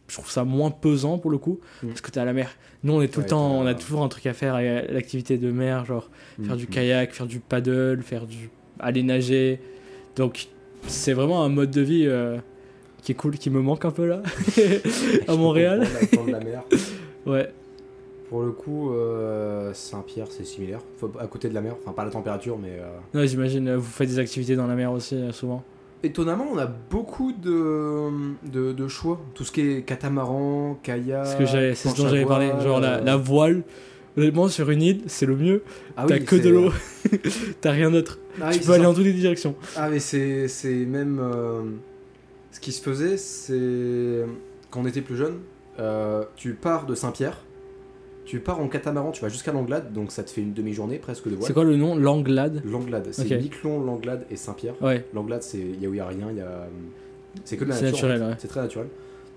je 0.09 0.15
trouve 0.15 0.31
ça 0.31 0.45
moins 0.45 0.71
pesant 0.71 1.19
pour 1.19 1.31
le 1.31 1.39
coup 1.39 1.61
mmh. 1.83 1.89
parce 1.89 2.01
que 2.01 2.11
t'es 2.11 2.21
à 2.21 2.25
la 2.25 2.33
mer. 2.33 2.51
Nous 2.83 2.93
on 2.93 3.03
est 3.03 3.09
tout 3.09 3.21
le 3.21 3.27
temps, 3.27 3.53
on 3.53 3.67
a 3.67 3.75
toujours 3.75 4.03
un 4.03 4.09
truc 4.09 4.27
à 4.27 4.33
faire 4.33 4.61
l'activité 4.91 5.39
de 5.39 5.51
mer, 5.51 5.85
genre 5.85 6.11
mmh, 6.39 6.45
faire 6.45 6.57
du 6.57 6.67
kayak, 6.67 7.13
faire 7.13 7.27
du 7.27 7.41
paddle, 7.41 8.03
faire 8.03 8.27
du 8.27 8.51
aller 8.81 9.03
nager. 9.03 9.61
Donc 10.17 10.49
c'est 10.87 11.13
vraiment 11.13 11.45
un 11.45 11.49
mode 11.49 11.71
de 11.71 11.81
vie 11.81 12.05
euh, 12.07 12.39
qui 13.03 13.13
est 13.13 13.15
cool, 13.15 13.37
qui 13.37 13.51
me 13.51 13.61
manque 13.61 13.85
un 13.85 13.91
peu 13.91 14.07
là, 14.07 14.23
à 15.29 15.37
Montréal. 15.37 15.87
la 16.27 16.41
mer. 16.41 16.63
ouais. 17.27 17.53
Pour 18.29 18.43
le 18.43 18.53
coup, 18.53 18.93
euh, 18.93 19.73
Saint-Pierre, 19.73 20.27
c'est 20.31 20.45
similaire. 20.45 20.81
à 21.19 21.27
côté 21.27 21.49
de 21.49 21.55
la 21.55 21.63
mer, 21.63 21.75
enfin 21.81 21.93
pas 21.93 22.05
la 22.05 22.11
température, 22.11 22.59
mais. 22.59 22.79
Euh... 23.15 23.27
j'imagine, 23.27 23.75
vous 23.75 23.91
faites 23.91 24.09
des 24.09 24.19
activités 24.19 24.55
dans 24.55 24.67
la 24.67 24.75
mer 24.75 24.93
aussi, 24.93 25.19
souvent. 25.33 25.65
Étonnamment, 26.03 26.47
on 26.53 26.59
a 26.59 26.67
beaucoup 26.67 27.33
de, 27.33 28.11
de, 28.45 28.73
de, 28.73 28.89
choix. 28.89 29.21
Tout 29.35 29.45
ce 29.45 29.51
qui 29.51 29.61
est 29.63 29.83
catamaran, 29.83 30.79
kayak. 30.83 31.27
C'est 31.27 31.75
ce 31.75 31.89
dont 31.97 32.09
j'avais 32.09 32.25
parlé. 32.25 32.51
Genre 32.63 32.81
la, 32.81 33.01
la, 33.01 33.17
voile. 33.17 33.63
Honnêtement, 34.17 34.49
sur 34.49 34.71
une 34.71 34.83
île, 34.83 35.03
c'est 35.07 35.27
le 35.27 35.37
mieux. 35.37 35.63
Ah 35.97 36.05
T'as 36.07 36.19
que 36.19 36.37
de 36.37 36.51
l'eau. 36.51 36.73
T'as 37.61 37.71
rien 37.73 37.91
d'autre. 37.91 38.19
Ah 38.41 38.51
tu 38.53 38.61
peux 38.61 38.73
aller 38.73 38.87
en 38.87 38.95
toutes 38.95 39.05
les 39.05 39.13
directions. 39.13 39.55
Ah, 39.77 39.89
mais 39.89 39.99
c'est 39.99 40.49
même. 40.87 41.19
Euh, 41.21 41.63
ce 42.51 42.61
qui 42.61 42.73
se 42.73 42.83
faisait, 42.83 43.17
c'est 43.17 44.25
quand 44.71 44.81
on 44.81 44.87
était 44.87 45.03
plus 45.03 45.17
jeune, 45.17 45.39
euh, 45.79 46.25
tu 46.37 46.55
pars 46.55 46.87
de 46.87 46.95
Saint-Pierre, 46.95 47.39
tu 48.29 48.41
pars 48.41 48.61
en 48.61 48.69
catamaran, 48.69 49.11
tu 49.11 49.23
vas 49.23 49.31
jusqu'à 49.31 49.53
Langlade, 49.53 49.95
donc 49.95 50.13
ça 50.13 50.23
te 50.23 50.29
fait 50.29 50.43
une 50.43 50.53
demi-journée 50.53 50.99
presque 50.99 51.31
de 51.31 51.35
voile. 51.35 51.47
C'est 51.47 51.55
quoi 51.55 51.65
le 51.65 51.77
nom? 51.77 51.97
Langlade? 51.97 52.63
Langlade, 52.63 53.09
c'est 53.11 53.23
okay. 53.23 53.39
Miquelon, 53.39 53.83
Langlade 53.83 54.27
et 54.31 54.37
Saint-Pierre. 54.37 54.75
Ouais. 54.83 55.07
Langlade, 55.15 55.43
c'est 55.43 55.57
il 55.57 55.81
y 55.81 55.87
a 55.87 55.89
où 55.89 55.95
il 55.95 55.97
y 55.97 56.01
a 56.01 56.07
rien, 56.07 56.29
il 56.31 56.37
y 56.37 56.43
a 56.43 56.67
c'est 57.45 57.57
que 57.57 57.65
de 57.65 57.71
la 57.71 57.81
nature. 57.81 57.93
naturel, 57.93 58.23
ouais. 58.23 58.35
C'est 58.39 58.49
très 58.49 58.61
naturel. 58.61 58.89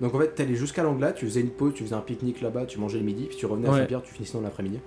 Donc 0.01 0.13
en 0.13 0.19
fait, 0.19 0.36
t'allais 0.36 0.56
jusqu'à 0.56 0.84
Langlade, 0.84 1.15
tu 1.15 1.25
faisais 1.25 1.39
une 1.39 1.51
pause, 1.51 1.73
tu 1.73 1.84
faisais 1.84 1.95
un 1.95 2.01
pique-nique 2.01 2.41
là-bas, 2.41 2.65
tu 2.65 2.80
mangeais 2.80 2.97
le 2.97 3.06
midi, 3.06 3.27
puis 3.30 3.38
tu 3.38 3.45
revenais 3.45 3.69
à 3.69 3.77
Saint-Pierre, 3.77 4.01
tu 4.01 4.13
finissais 4.13 4.34
dans 4.34 4.43
l'après-midi. 4.43 4.80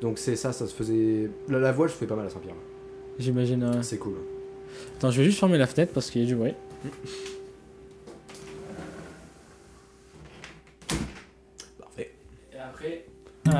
Donc 0.00 0.18
c'est 0.18 0.36
ça, 0.36 0.52
ça 0.52 0.68
se 0.68 0.74
faisait. 0.74 1.28
La, 1.48 1.72
voile, 1.72 1.88
je 1.88 1.94
fais 1.94 2.06
pas 2.06 2.14
mal 2.14 2.26
à 2.26 2.30
Saint-Pierre. 2.30 2.54
J'imagine. 3.18 3.82
C'est 3.82 3.98
cool. 3.98 4.14
Attends, 4.98 5.10
je 5.10 5.18
vais 5.18 5.24
juste 5.24 5.40
fermer 5.40 5.58
la 5.58 5.66
fenêtre 5.66 5.92
parce 5.92 6.12
qu'il 6.12 6.22
y 6.22 6.24
a 6.24 6.28
du 6.28 6.36
bruit. 6.36 6.54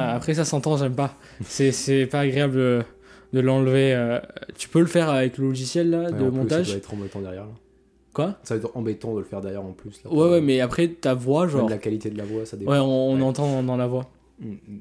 Ah, 0.03 0.15
après, 0.15 0.35
ça 0.35 0.45
s'entend, 0.45 0.77
j'aime 0.77 0.95
pas. 0.95 1.17
C'est 1.43 2.07
pas 2.07 2.21
agréable 2.21 2.55
de, 2.55 3.41
l'enlever. 3.41 3.95
Euh. 3.95 4.21
Tu 4.57 4.69
peux 4.69 4.81
le 4.81 4.87
faire 4.87 5.11
avec 5.11 5.39
le 5.39 5.47
logiciel 5.47 5.91
là, 5.91 6.11
de 6.11 6.29
montage. 6.29 6.67
ça 6.67 6.73
va 6.73 6.79
être 6.79 6.95
embêtant 6.95 7.21
derrière. 7.21 7.45
Là. 7.45 7.53
Quoi? 8.13 8.39
Ça 8.43 8.55
va 8.55 8.61
être 8.61 8.77
embêtant 8.77 9.15
de 9.15 9.21
le 9.21 9.25
faire 9.25 9.41
derrière 9.41 9.65
en 9.65 9.73
plus. 9.73 10.03
Là, 10.05 10.13
ouais, 10.13 10.31
ouais, 10.31 10.41
mais 10.41 10.61
après 10.61 10.89
ta 10.89 11.15
voix, 11.15 11.47
genre. 11.49 11.69
la 11.69 11.79
qualité 11.79 12.11
de 12.11 12.19
la 12.19 12.25
voix, 12.25 12.45
ça 12.45 12.57
dépend. 12.57 12.73
Ouais, 12.73 12.79
on, 12.79 13.21
entend 13.23 13.63
dans 13.63 13.77
la 13.77 13.87
voix. 13.87 14.11
Mm, 14.39 14.51
mm. 14.51 14.81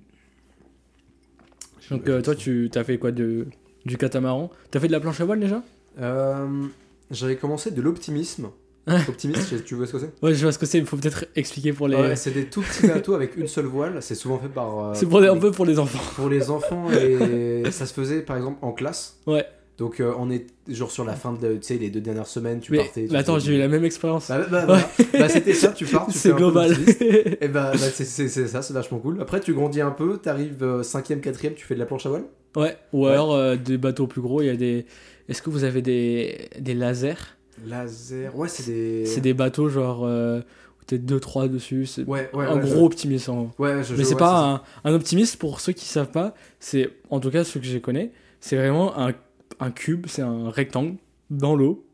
Donc, 1.91 2.09
euh, 2.09 2.21
toi, 2.21 2.35
tu 2.35 2.69
as 2.75 2.83
fait 2.83 2.97
quoi 2.97 3.11
de, 3.11 3.47
Du 3.85 3.97
catamaran? 3.97 4.49
T'as 4.69 4.79
fait 4.79 4.87
de 4.87 4.91
la 4.91 4.99
planche 4.99 5.19
à 5.21 5.25
voile 5.25 5.39
déjà? 5.39 5.63
Euh, 5.99 6.65
J'avais 7.09 7.35
commencé 7.35 7.71
de 7.71 7.81
l'optimisme. 7.81 8.49
Optimiste, 8.87 9.63
tu 9.63 9.75
vois 9.75 9.85
ce 9.85 9.93
que 9.93 9.99
c'est? 9.99 10.11
Ouais, 10.23 10.33
je 10.33 10.41
vois 10.41 10.51
ce 10.51 10.57
que 10.57 10.65
c'est, 10.65 10.79
il 10.79 10.85
faut 10.85 10.97
peut-être 10.97 11.25
expliquer 11.35 11.71
pour 11.71 11.87
les. 11.87 11.95
Ouais, 11.95 12.15
c'est 12.15 12.31
des 12.31 12.45
tout 12.45 12.61
petits 12.61 12.87
bateaux 12.87 13.13
avec 13.13 13.37
une 13.37 13.47
seule 13.47 13.65
voile, 13.65 14.01
c'est 14.01 14.15
souvent 14.15 14.39
fait 14.39 14.49
par. 14.49 14.79
Euh, 14.79 14.93
c'est 14.95 15.05
pour 15.05 15.21
un 15.21 15.37
peu 15.37 15.51
pour 15.51 15.65
les 15.65 15.77
enfants. 15.77 15.99
Pour 16.15 16.29
les 16.29 16.49
enfants, 16.49 16.87
et 16.91 17.69
ça 17.71 17.85
se 17.85 17.93
faisait 17.93 18.21
par 18.21 18.37
exemple 18.37 18.57
en 18.61 18.71
classe. 18.71 19.19
Ouais. 19.27 19.45
Donc 19.77 19.99
euh, 19.99 20.13
on 20.19 20.29
est 20.29 20.45
genre 20.67 20.91
sur 20.91 21.03
la 21.03 21.13
fin 21.13 21.33
de, 21.33 21.53
tu 21.53 21.59
sais, 21.61 21.77
les 21.77 21.89
deux 21.89 22.01
dernières 22.01 22.27
semaines, 22.27 22.59
tu 22.59 22.75
partais. 22.75 23.07
mais 23.09 23.17
attends, 23.17 23.39
j'ai 23.39 23.55
eu 23.55 23.57
la 23.57 23.67
même 23.67 23.83
expérience. 23.83 24.27
Bah, 24.29 24.45
bah, 24.49 24.65
bah, 24.67 24.79
bah, 25.13 25.29
c'était 25.29 25.53
ça, 25.53 25.69
tu 25.69 25.85
pars, 25.85 26.05
tu 26.07 26.17
C'est 26.17 26.33
global. 26.33 26.75
et 27.41 27.47
bah, 27.47 27.71
c'est 27.77 28.05
ça, 28.05 28.61
c'est 28.61 28.73
vachement 28.73 28.99
cool. 28.99 29.19
Après, 29.21 29.39
tu 29.39 29.53
grandis 29.53 29.81
un 29.81 29.91
peu, 29.91 30.17
t'arrives 30.17 30.57
5ème, 30.61 31.13
euh, 31.17 31.31
4ème, 31.31 31.53
tu 31.55 31.65
fais 31.65 31.73
de 31.73 31.79
la 31.79 31.85
planche 31.85 32.05
à 32.05 32.09
voile? 32.09 32.25
Ouais, 32.55 32.77
ou 32.93 33.07
alors 33.07 33.57
des 33.57 33.77
bateaux 33.77 34.07
plus 34.07 34.21
gros, 34.21 34.41
il 34.41 34.47
y 34.47 34.49
a 34.49 34.55
des. 34.55 34.85
Est-ce 35.29 35.41
que 35.41 35.49
vous 35.49 35.63
avez 35.63 35.81
des, 35.81 36.49
des 36.59 36.73
lasers? 36.73 37.15
Laser. 37.65 38.35
Ouais, 38.37 38.47
c'est 38.47 38.71
des. 38.71 39.05
C'est 39.05 39.21
des 39.21 39.33
bateaux 39.33 39.69
genre. 39.69 40.03
Euh, 40.03 40.41
peut-être 40.85 41.05
2-3 41.05 41.49
dessus. 41.49 41.85
C'est 41.85 42.03
ouais, 42.03 42.29
ouais, 42.33 42.45
un 42.45 42.57
gros 42.57 42.85
optimiste. 42.85 43.29
Hein. 43.29 43.51
Ouais, 43.59 43.81
Mais 43.97 44.03
c'est 44.03 44.15
pas 44.15 44.63
un, 44.83 44.93
optimiste 44.93 45.37
pour 45.37 45.59
ceux 45.59 45.73
qui 45.73 45.85
savent 45.85 46.11
pas. 46.11 46.33
C'est 46.59 46.89
en 47.09 47.19
tout 47.19 47.31
cas 47.31 47.43
ceux 47.43 47.59
que 47.59 47.65
je 47.65 47.77
connais. 47.77 48.11
C'est 48.39 48.55
vraiment 48.55 48.97
un, 48.99 49.13
un 49.59 49.71
cube, 49.71 50.07
c'est 50.07 50.23
un 50.23 50.49
rectangle 50.49 50.95
dans 51.29 51.55
l'eau, 51.55 51.85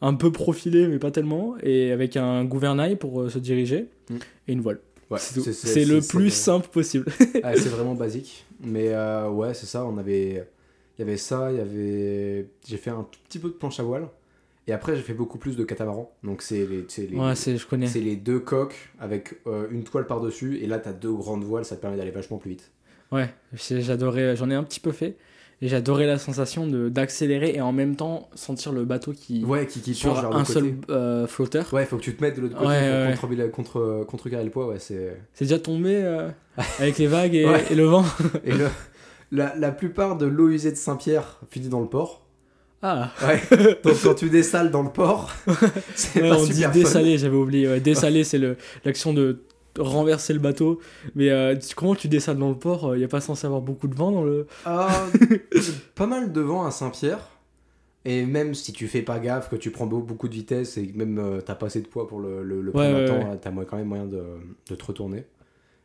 un 0.00 0.14
peu 0.14 0.30
profilé 0.30 0.86
mais 0.86 0.98
pas 0.98 1.10
tellement, 1.10 1.56
et 1.62 1.90
avec 1.90 2.16
un 2.16 2.44
gouvernail 2.44 2.96
pour 2.96 3.22
euh, 3.22 3.30
se 3.30 3.38
diriger 3.38 3.88
mm. 4.10 4.16
et 4.48 4.52
une 4.52 4.60
voile. 4.60 4.80
Ouais, 5.10 5.18
c'est 5.18 5.84
le 5.84 6.00
plus 6.00 6.30
simple 6.30 6.68
possible. 6.68 7.06
c'est 7.18 7.68
vraiment 7.68 7.94
basique. 7.96 8.44
Mais 8.60 8.88
euh, 8.88 9.28
ouais, 9.30 9.54
c'est 9.54 9.66
ça. 9.66 9.84
On 9.84 9.98
avait, 9.98 10.46
il 10.98 11.00
y 11.00 11.02
avait 11.02 11.16
ça, 11.16 11.52
il 11.52 11.58
y 11.58 11.60
avait, 11.60 12.48
j'ai 12.66 12.76
fait 12.76 12.90
un 12.90 13.06
tout 13.10 13.20
petit 13.28 13.38
peu 13.38 13.48
de 13.48 13.54
planche 13.54 13.78
à 13.78 13.84
voile. 13.84 14.08
Et 14.68 14.72
après, 14.72 14.96
j'ai 14.96 15.02
fait 15.02 15.14
beaucoup 15.14 15.38
plus 15.38 15.56
de 15.56 15.64
catamaran. 15.64 16.10
Donc, 16.24 16.42
c'est 16.42 16.66
les, 16.66 17.16
ouais, 17.16 18.16
deux 18.16 18.40
coques 18.40 18.90
avec 18.98 19.34
euh, 19.46 19.68
une 19.70 19.84
toile 19.84 20.06
par-dessus. 20.06 20.58
Et 20.58 20.66
là, 20.66 20.78
tu 20.78 20.88
as 20.88 20.92
deux 20.92 21.12
grandes 21.12 21.44
voiles, 21.44 21.64
ça 21.64 21.76
te 21.76 21.80
permet 21.80 21.96
d'aller 21.96 22.10
vachement 22.10 22.38
plus 22.38 22.50
vite. 22.50 22.72
Ouais, 23.12 23.32
j'adorais, 23.52 24.34
j'en 24.34 24.50
ai 24.50 24.54
un 24.54 24.64
petit 24.64 24.80
peu 24.80 24.90
fait. 24.90 25.16
Et 25.62 25.68
j'adorais 25.68 26.06
la 26.06 26.18
sensation 26.18 26.66
d'accélérer 26.66 27.54
et 27.54 27.60
en 27.62 27.72
même 27.72 27.96
temps 27.96 28.28
sentir 28.34 28.72
le 28.72 28.84
bateau 28.84 29.12
qui. 29.12 29.42
Ouais, 29.44 29.66
qui, 29.66 29.80
qui 29.80 29.94
sur 29.94 30.18
un 30.18 30.44
seul 30.44 30.74
euh, 30.90 31.26
flotteur. 31.26 31.72
Ouais, 31.72 31.84
il 31.84 31.86
faut 31.86 31.96
que 31.96 32.02
tu 32.02 32.14
te 32.14 32.22
mettes 32.22 32.36
de 32.36 32.42
l'autre 32.42 32.56
côté 32.56 33.14
pour 33.18 33.28
contre, 33.28 33.50
contre, 33.50 34.04
contrecarrer 34.06 34.44
le 34.44 34.50
poids. 34.50 34.66
Ouais, 34.66 34.78
c'est 34.78 35.16
déjà 35.40 35.58
tombé 35.58 35.94
euh, 35.94 36.28
avec 36.78 36.98
les 36.98 37.06
vagues 37.06 37.34
et, 37.34 37.46
et 37.70 37.74
le 37.74 37.84
vent. 37.84 38.04
et 38.44 38.52
le, 38.52 38.66
la, 39.30 39.54
la 39.56 39.72
plupart 39.72 40.18
de 40.18 40.26
l'eau 40.26 40.50
usée 40.50 40.72
de 40.72 40.76
Saint-Pierre 40.76 41.40
finit 41.48 41.68
dans 41.68 41.80
le 41.80 41.88
port. 41.88 42.25
Ah 42.82 43.10
ouais. 43.26 43.40
Donc 43.84 43.94
quand 44.02 44.14
tu 44.14 44.30
dessales 44.30 44.70
dans 44.70 44.82
le 44.82 44.90
port, 44.90 45.32
c'est 45.94 46.20
pas 46.20 46.36
on 46.36 46.44
super 46.44 46.70
dit 46.70 46.80
dessaler, 46.82 47.18
j'avais 47.18 47.36
oublié. 47.36 47.80
Dessaler, 47.80 48.22
c'est 48.24 48.40
l'action 48.84 49.12
de 49.14 49.42
renverser 49.78 50.32
le 50.32 50.38
bateau. 50.38 50.80
Mais 51.14 51.30
euh, 51.30 51.54
comment 51.74 51.94
tu 51.94 52.08
dessales 52.08 52.38
dans 52.38 52.48
le 52.50 52.58
port 52.58 52.94
Il 52.94 52.98
n'y 52.98 53.04
a 53.04 53.08
pas 53.08 53.20
censé 53.20 53.46
avoir 53.46 53.62
beaucoup 53.62 53.88
de 53.88 53.94
vent 53.94 54.12
dans 54.12 54.24
le. 54.24 54.46
Ah, 54.64 55.06
pas 55.94 56.06
mal 56.06 56.32
de 56.32 56.40
vent 56.40 56.64
à 56.66 56.70
Saint-Pierre. 56.70 57.30
Et 58.04 58.24
même 58.24 58.54
si 58.54 58.72
tu 58.72 58.86
fais 58.86 59.02
pas 59.02 59.18
gaffe, 59.18 59.50
que 59.50 59.56
tu 59.56 59.72
prends 59.72 59.86
beaucoup 59.86 60.28
de 60.28 60.34
vitesse 60.34 60.76
et 60.76 60.92
même 60.94 61.18
euh, 61.18 61.40
t'as 61.40 61.56
pas 61.56 61.66
assez 61.66 61.80
de 61.80 61.88
poids 61.88 62.06
pour 62.06 62.20
le, 62.20 62.44
le, 62.44 62.62
le 62.62 62.70
ouais, 62.70 62.94
ouais, 62.94 63.36
t'as 63.42 63.50
quand 63.50 63.76
même 63.76 63.88
moyen 63.88 64.06
de, 64.06 64.22
de, 64.70 64.74
te 64.76 64.84
retourner. 64.84 65.24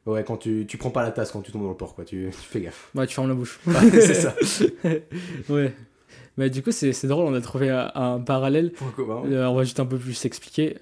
Ouais, 0.06 0.24
quand 0.24 0.38
tu, 0.38 0.68
tu 0.68 0.78
prends 0.78 0.92
pas 0.92 1.02
la 1.02 1.10
tasse 1.10 1.32
quand 1.32 1.42
tu 1.42 1.52
tombes 1.52 1.64
dans 1.64 1.70
le 1.70 1.76
port, 1.76 1.96
quoi. 1.96 2.06
Tu, 2.06 2.30
tu 2.30 2.48
fais 2.48 2.62
gaffe. 2.62 2.92
Ouais, 2.94 3.08
tu 3.08 3.16
fermes 3.16 3.28
la 3.28 3.34
bouche. 3.34 3.60
c'est 3.92 4.14
ça. 4.14 4.36
ouais. 5.50 5.74
Mais 6.38 6.50
du 6.50 6.64
coup, 6.64 6.72
c'est 6.72 7.08
drôle, 7.08 7.26
on 7.26 7.34
a 7.34 7.42
trouvé 7.42 7.70
un, 7.70 8.20
parallèle. 8.20 8.72
Pourquoi 8.72 9.26
euh, 9.26 9.46
On 9.46 9.56
va 9.56 9.64
juste 9.64 9.80
un 9.80 9.86
peu 9.86 9.98
plus 9.98 10.14
s'expliquer. 10.14 10.78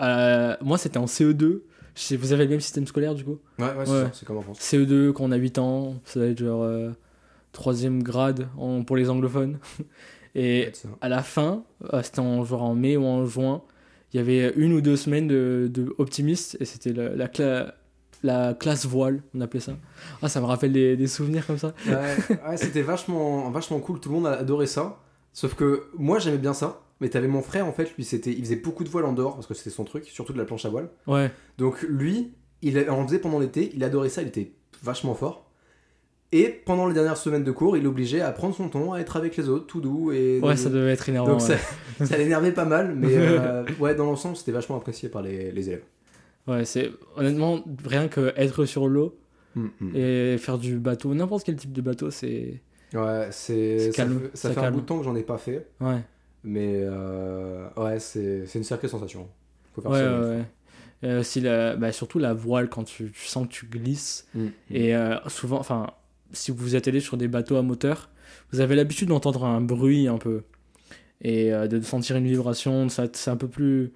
Euh, 0.00 0.56
moi, 0.60 0.78
c'était 0.78 0.98
en 0.98 1.06
CE2. 1.06 1.62
Vous 2.16 2.32
avez 2.32 2.44
le 2.44 2.50
même 2.50 2.60
système 2.60 2.86
scolaire 2.86 3.14
du 3.14 3.24
coup? 3.24 3.38
Ouais, 3.58 3.74
ouais, 3.74 3.84
c'est 4.12 4.24
comme 4.24 4.38
en 4.38 4.42
France. 4.42 4.60
CE2, 4.60 5.12
quand 5.12 5.24
on 5.24 5.32
a 5.32 5.36
8 5.36 5.58
ans, 5.58 5.96
ça 6.04 6.20
va 6.20 6.26
être 6.26 6.38
genre 6.38 6.66
3ème 7.54 8.00
euh, 8.00 8.02
grade 8.02 8.48
en, 8.56 8.82
pour 8.84 8.96
les 8.96 9.10
anglophones. 9.10 9.58
Et 10.34 10.72
à 11.02 11.10
la 11.10 11.22
fin, 11.22 11.62
c'était 12.02 12.20
en, 12.20 12.42
genre 12.44 12.62
en 12.62 12.74
mai 12.74 12.96
ou 12.96 13.04
en 13.04 13.26
juin, 13.26 13.62
il 14.12 14.16
y 14.16 14.20
avait 14.20 14.54
une 14.56 14.72
ou 14.72 14.80
deux 14.80 14.96
semaines 14.96 15.26
de, 15.26 15.68
de 15.70 15.94
optimiste 15.98 16.56
et 16.58 16.64
c'était 16.64 16.94
la, 16.94 17.14
la, 17.14 17.74
la 18.22 18.54
classe 18.54 18.86
voile, 18.86 19.22
on 19.34 19.40
appelait 19.40 19.60
ça. 19.60 19.76
Ah, 20.22 20.28
ça 20.28 20.40
me 20.40 20.46
rappelle 20.46 20.72
des, 20.72 20.96
des 20.96 21.06
souvenirs 21.06 21.46
comme 21.46 21.58
ça. 21.58 21.74
Ouais, 21.86 22.56
c'était 22.56 22.82
vachement, 22.82 23.50
vachement 23.50 23.80
cool, 23.80 24.00
tout 24.00 24.08
le 24.08 24.16
monde 24.16 24.26
a 24.26 24.32
adoré 24.32 24.66
ça. 24.66 24.98
Sauf 25.32 25.54
que 25.54 25.84
moi 25.96 26.18
j'aimais 26.18 26.38
bien 26.38 26.52
ça, 26.52 26.82
mais 27.00 27.08
t'avais 27.08 27.28
mon 27.28 27.42
frère 27.42 27.66
en 27.66 27.72
fait, 27.72 27.94
lui 27.96 28.04
c'était, 28.04 28.30
il 28.30 28.40
faisait 28.44 28.56
beaucoup 28.56 28.84
de 28.84 28.88
voile 28.88 29.06
en 29.06 29.12
dehors 29.12 29.34
parce 29.34 29.46
que 29.46 29.54
c'était 29.54 29.70
son 29.70 29.84
truc, 29.84 30.04
surtout 30.04 30.32
de 30.32 30.38
la 30.38 30.44
planche 30.44 30.64
à 30.64 30.68
voile. 30.68 30.88
Ouais. 31.06 31.30
Donc 31.58 31.82
lui, 31.82 32.32
il 32.60 32.78
en 32.90 33.06
faisait 33.06 33.18
pendant 33.18 33.38
l'été, 33.38 33.72
il 33.74 33.82
adorait 33.82 34.08
ça, 34.08 34.22
il 34.22 34.28
était 34.28 34.52
vachement 34.82 35.14
fort. 35.14 35.48
Et 36.34 36.48
pendant 36.48 36.86
les 36.86 36.94
dernières 36.94 37.18
semaines 37.18 37.44
de 37.44 37.50
cours, 37.50 37.76
il 37.76 37.82
l'obligeait 37.82 38.22
à 38.22 38.32
prendre 38.32 38.54
son 38.54 38.68
temps, 38.70 38.94
à 38.94 39.00
être 39.00 39.16
avec 39.16 39.36
les 39.36 39.50
autres, 39.50 39.66
tout 39.66 39.82
doux. 39.82 40.12
Et 40.12 40.40
ouais, 40.40 40.56
ça 40.56 40.70
devait 40.70 40.92
être 40.92 41.06
énervant. 41.10 41.32
Donc 41.32 41.42
ça, 41.42 41.56
ça 42.02 42.16
l'énervait 42.16 42.52
pas 42.52 42.64
mal, 42.64 42.94
mais 42.96 43.08
euh, 43.16 43.64
ouais, 43.80 43.94
dans 43.94 44.06
l'ensemble, 44.06 44.36
c'était 44.36 44.52
vachement 44.52 44.76
apprécié 44.76 45.10
par 45.10 45.20
les, 45.20 45.52
les 45.52 45.68
élèves. 45.68 45.82
Ouais, 46.46 46.64
c'est 46.64 46.90
honnêtement 47.16 47.62
rien 47.84 48.08
que 48.08 48.32
être 48.36 48.64
sur 48.64 48.88
l'eau 48.88 49.16
mm, 49.54 49.66
mm. 49.80 49.96
et 49.96 50.38
faire 50.38 50.58
du 50.58 50.78
bateau, 50.78 51.14
n'importe 51.14 51.44
quel 51.44 51.56
type 51.56 51.72
de 51.72 51.82
bateteau, 51.82 52.10
c'est. 52.10 52.60
Ouais, 52.94 53.28
c'est. 53.30 53.92
Ça, 53.92 54.06
fait, 54.06 54.30
ça, 54.34 54.50
fait 54.50 54.60
un 54.60 54.70
bout 54.70 54.80
de 54.80 54.86
temps 54.86 54.98
que 54.98 55.04
j'en 55.04 55.16
ai 55.16 55.22
pas 55.22 55.38
fait. 55.38 55.68
Ouais. 55.80 56.00
Mais 56.44 56.80
euh, 56.82 57.68
ouais, 57.76 58.00
c'est 58.00 58.44
une 58.54 58.64
sacrée 58.64 58.88
sensation. 58.88 59.28
Faut 59.74 59.82
faire 59.82 59.90
ouais, 59.90 59.98
ça. 60.00 60.20
Ouais. 60.20 60.44
Euh, 61.04 61.20
aussi 61.20 61.40
la, 61.40 61.74
bah, 61.76 61.90
surtout 61.90 62.18
la 62.18 62.32
voile 62.32 62.68
quand 62.68 62.84
tu, 62.84 63.10
tu 63.10 63.26
sens 63.26 63.46
que 63.46 63.52
tu 63.52 63.66
glisses. 63.66 64.28
Mm, 64.34 64.46
et 64.70 64.96
euh, 64.96 65.16
souvent, 65.28 65.58
enfin, 65.58 65.90
si 66.32 66.50
vous 66.50 66.74
êtes 66.74 66.88
allé 66.88 67.00
sur 67.00 67.16
des 67.16 67.28
bateaux 67.28 67.56
à 67.56 67.62
moteur, 67.62 68.10
vous 68.52 68.60
avez 68.60 68.74
l'habitude 68.74 69.08
d'entendre 69.08 69.44
un 69.44 69.60
bruit 69.60 70.08
un 70.08 70.18
peu. 70.18 70.42
Et 71.24 71.52
de 71.52 71.80
sentir 71.82 72.16
une 72.16 72.26
vibration, 72.26 72.88
c'est 72.88 73.28
un 73.28 73.36
peu 73.36 73.46
plus 73.46 73.92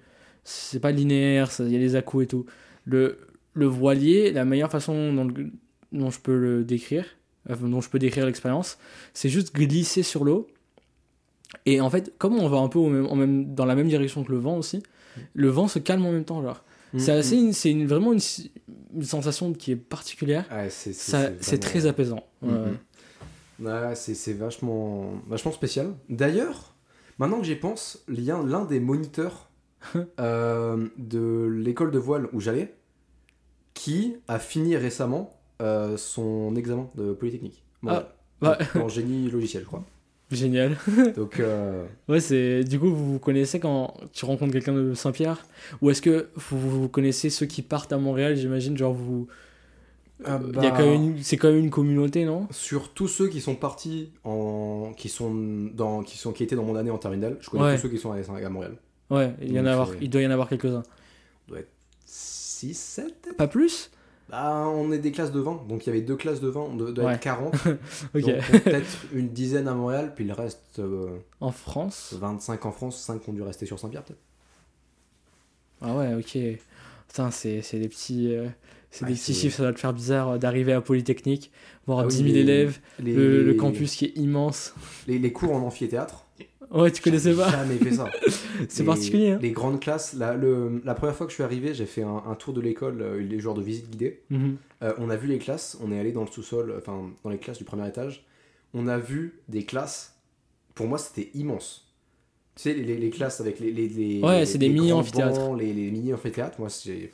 c'est 0.49 0.79
pas 0.79 0.91
linéaire, 0.91 1.51
il 1.59 1.71
y 1.71 1.75
a 1.75 1.79
des 1.79 1.97
à 1.97 1.99
et 1.99 2.27
tout. 2.27 2.45
Le, 2.85 3.19
le 3.53 3.65
voilier, 3.65 4.31
la 4.31 4.45
meilleure 4.45 4.71
façon 4.71 5.13
dont, 5.13 5.27
dont 5.91 6.09
je 6.09 6.19
peux 6.21 6.37
le 6.37 6.63
décrire, 6.63 7.05
dont 7.49 7.81
je 7.81 7.89
peux 7.89 7.99
décrire 7.99 8.25
l'expérience, 8.25 8.77
c'est 9.13 9.27
juste 9.27 9.53
glisser 9.53 10.03
sur 10.03 10.23
l'eau. 10.23 10.47
Et 11.65 11.81
en 11.81 11.89
fait, 11.89 12.13
comme 12.17 12.39
on 12.39 12.47
va 12.47 12.59
un 12.59 12.69
peu 12.69 12.79
au 12.79 12.87
même, 12.87 13.13
même, 13.13 13.55
dans 13.55 13.65
la 13.65 13.75
même 13.75 13.89
direction 13.89 14.23
que 14.23 14.31
le 14.31 14.37
vent 14.37 14.57
aussi, 14.57 14.83
le 15.33 15.49
vent 15.49 15.67
se 15.67 15.79
calme 15.79 16.05
en 16.05 16.13
même 16.13 16.23
temps. 16.23 16.41
Genre. 16.41 16.63
Mm, 16.93 16.99
c'est 16.99 17.11
assez, 17.11 17.37
mm. 17.37 17.51
c'est 17.51 17.71
une, 17.71 17.85
vraiment 17.85 18.13
une, 18.13 18.21
une, 18.95 19.03
sensation 19.03 19.51
qui 19.51 19.73
est 19.73 19.75
particulière. 19.75 20.45
c'est 20.69 21.59
très 21.59 21.87
apaisant. 21.87 22.25
Mm, 22.41 23.95
c'est 23.95 24.33
vachement, 24.33 25.11
vachement 25.27 25.51
spécial. 25.51 25.93
D'ailleurs, 26.07 26.73
maintenant 27.17 27.39
que 27.39 27.45
j'y 27.45 27.55
pense, 27.55 28.01
l'un 28.07 28.63
des 28.63 28.79
moniteurs 28.79 29.49
Euh, 30.19 30.87
de 30.97 31.47
l'école 31.47 31.91
de 31.91 31.99
voile 31.99 32.27
où 32.33 32.39
j'allais, 32.39 32.73
qui 33.73 34.15
a 34.27 34.39
fini 34.39 34.75
récemment 34.75 35.37
euh, 35.61 35.97
son 35.97 36.55
examen 36.55 36.89
de 36.95 37.13
Polytechnique. 37.13 37.63
Ah, 37.85 38.07
En 38.75 38.89
génie 38.89 39.29
logiciel, 39.29 39.63
je 39.63 39.67
crois. 39.67 39.83
Génial. 40.31 40.77
Donc, 41.15 41.39
euh, 41.39 41.85
ouais, 42.09 42.19
c'est 42.19 42.63
du 42.63 42.79
coup 42.79 42.93
vous 42.93 43.13
vous 43.13 43.19
connaissez 43.19 43.59
quand 43.59 43.93
tu 44.11 44.25
rencontres 44.25 44.51
quelqu'un 44.51 44.73
de 44.73 44.93
Saint-Pierre, 44.93 45.45
ou 45.81 45.89
est-ce 45.89 46.01
que 46.01 46.27
vous, 46.35 46.81
vous, 46.81 46.89
connaissez 46.89 47.29
ceux 47.29 47.45
qui 47.45 47.61
partent 47.61 47.93
à 47.93 47.97
Montréal, 47.97 48.35
j'imagine, 48.35 48.77
genre 48.77 48.93
vous. 48.93 49.27
Ah 50.25 50.39
Il 50.43 50.63
y 50.63 50.65
a 50.65 50.71
quand 50.71 50.97
bah, 50.97 51.13
c'est 51.21 51.37
quand 51.37 51.49
même 51.49 51.59
une 51.59 51.69
communauté, 51.69 52.25
non? 52.25 52.47
Sur 52.51 52.89
tous 52.89 53.07
ceux 53.07 53.29
qui 53.29 53.39
sont 53.39 53.55
partis 53.55 54.11
en, 54.23 54.91
qui 54.97 55.09
sont 55.09 55.33
dans, 55.73 56.01
qui 56.01 56.17
sont, 56.17 56.33
qui 56.33 56.43
étaient 56.43 56.55
dans 56.55 56.65
mon 56.65 56.75
année 56.75 56.89
en 56.89 56.97
terminale, 56.97 57.37
je 57.39 57.49
connais 57.49 57.75
tous 57.75 57.83
ceux 57.83 57.89
qui 57.89 57.99
sont 57.99 58.11
à 58.11 58.49
Montréal. 58.49 58.77
Ouais, 59.09 59.33
il, 59.41 59.53
y 59.53 59.59
en 59.59 59.65
a 59.65 59.71
avoir, 59.71 59.89
il 60.01 60.09
doit 60.09 60.21
y 60.21 60.27
en 60.27 60.31
avoir 60.31 60.49
quelques-uns. 60.49 60.83
Il 61.47 61.51
doit 61.51 61.59
être 61.59 61.71
6, 62.05 62.73
7 62.73 63.37
Pas 63.37 63.47
plus? 63.47 63.91
Bah, 64.29 64.67
on 64.67 64.91
est 64.91 64.97
des 64.97 65.11
classes 65.11 65.31
de 65.31 65.39
20, 65.39 65.67
donc 65.69 65.85
il 65.85 65.87
y 65.87 65.89
avait 65.91 66.01
deux 66.01 66.17
classes 66.17 66.41
de 66.41 66.49
20, 66.49 66.59
on 66.59 66.75
doit 66.75 67.13
être 67.13 67.19
40. 67.21 67.53
ok. 68.15 68.23
peut-être 68.63 69.05
une 69.13 69.29
dizaine 69.29 69.69
à 69.69 69.73
Montréal, 69.73 70.13
puis 70.15 70.25
le 70.25 70.33
reste. 70.33 70.79
Euh, 70.79 71.17
en 71.39 71.51
France? 71.51 72.13
25 72.19 72.65
en 72.65 72.71
France, 72.71 72.99
5 73.01 73.25
ont 73.29 73.33
dû 73.33 73.41
rester 73.41 73.65
sur 73.65 73.79
Saint-Pierre 73.79 74.03
peut-être. 74.03 74.19
Ah 75.81 75.95
ouais, 75.95 76.13
ok. 76.15 76.37
Putain, 77.07 77.31
c'est 77.31 77.61
des 77.73 77.87
petits. 77.87 78.35
Euh, 78.35 78.47
c'est 78.91 79.05
des 79.05 79.13
petits 79.13 79.33
chiffres, 79.33 79.57
ça 79.57 79.63
doit 79.63 79.73
te 79.73 79.79
faire 79.79 79.93
bizarre 79.93 80.29
euh, 80.29 80.37
d'arriver 80.37 80.73
à 80.73 80.81
Polytechnique, 80.81 81.51
voir 81.85 82.07
10 82.07 82.17
000 82.17 82.29
élèves, 82.29 82.79
le, 82.99 83.53
campus 83.53 83.95
qui 83.95 84.05
est 84.05 84.17
immense. 84.17 84.73
Les, 85.07 85.19
les 85.19 85.31
cours 85.31 85.53
en 85.53 85.61
amphithéâtre, 85.61 86.25
Ouais, 86.71 86.91
tu 86.91 87.01
connaissais 87.01 87.33
pas 87.33 87.49
jamais 87.49 87.77
fait 87.77 87.93
ça. 87.93 88.09
c'est 88.69 88.83
particulier. 88.83 89.31
Hein. 89.31 89.39
Les 89.41 89.51
grandes 89.51 89.79
classes, 89.79 90.13
la, 90.13 90.35
le, 90.35 90.81
la 90.83 90.93
première 90.95 91.15
fois 91.15 91.25
que 91.25 91.31
je 91.31 91.35
suis 91.35 91.43
arrivé, 91.43 91.73
j'ai 91.73 91.85
fait 91.85 92.03
un, 92.03 92.35
tour 92.35 92.53
de 92.53 92.61
l'école, 92.61 93.01
euh, 93.01 93.21
les 93.21 93.39
jours 93.39 93.53
de 93.53 93.61
visite 93.61 93.89
guidée. 93.89 94.21
Mhm. 94.29 94.57
Euh, 94.83 94.93
on 94.97 95.09
a 95.09 95.15
vu 95.15 95.27
les 95.27 95.37
classes, 95.37 95.77
on 95.81 95.91
est 95.91 95.99
allé 95.99 96.11
dans 96.11 96.21
le 96.21 96.27
sous-sol, 96.27 96.75
enfin 96.77 97.09
dans 97.23 97.29
les 97.29 97.37
classes 97.37 97.57
du 97.57 97.63
premier 97.63 97.87
étage. 97.87 98.25
On 98.73 98.87
a 98.87 98.97
vu 98.97 99.39
des 99.47 99.63
classes, 99.63 100.17
pour 100.75 100.87
moi 100.87 100.97
c'était 100.97 101.29
immense. 101.33 101.85
Tu 102.55 102.63
sais, 102.63 102.73
les, 102.73 102.97
les, 102.97 103.09
classes 103.11 103.39
avec 103.39 103.59
les. 103.59 103.71
les, 103.71 104.21
ouais, 104.21 104.45
c'est 104.45 104.57
des 104.57 104.69
mini 104.69 104.91
amphithéâtres. 104.91 105.53
Les, 105.55 105.73
les 105.73 105.91
mini 105.91 106.13
amphithéâtres, 106.13 106.59
moi 106.59 106.69
c'est. 106.69 107.11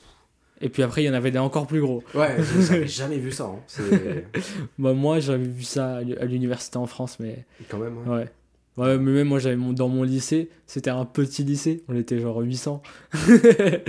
Et 0.61 0.69
puis 0.69 0.81
après, 0.81 1.03
il 1.03 1.07
y 1.07 1.09
en 1.09 1.13
avait 1.13 1.31
des 1.31 1.39
encore 1.39 1.67
plus 1.67 1.81
gros. 1.81 2.01
Ouais, 2.15 2.37
j'avais 2.61 2.87
jamais 2.87 3.17
vu 3.17 3.33
ça. 3.33 3.51
Hein. 3.53 3.59
bah, 4.79 4.93
moi, 4.93 5.19
j'avais 5.19 5.43
vu 5.43 5.63
ça 5.63 5.97
à 5.97 6.25
l'université 6.25 6.77
en 6.77 6.85
France, 6.85 7.17
mais. 7.19 7.45
quand 7.67 7.79
même, 7.79 7.97
ouais. 8.07 8.15
Ouais, 8.15 8.31
mais 8.77 8.97
même 8.97 9.27
moi, 9.27 9.39
j'avais 9.39 9.55
dans 9.55 9.87
mon 9.87 10.03
lycée, 10.03 10.49
c'était 10.65 10.89
un 10.89 11.05
petit 11.05 11.43
lycée, 11.43 11.83
on 11.87 11.95
était 11.95 12.19
genre 12.19 12.39
800. 12.39 12.81
il 13.27 13.81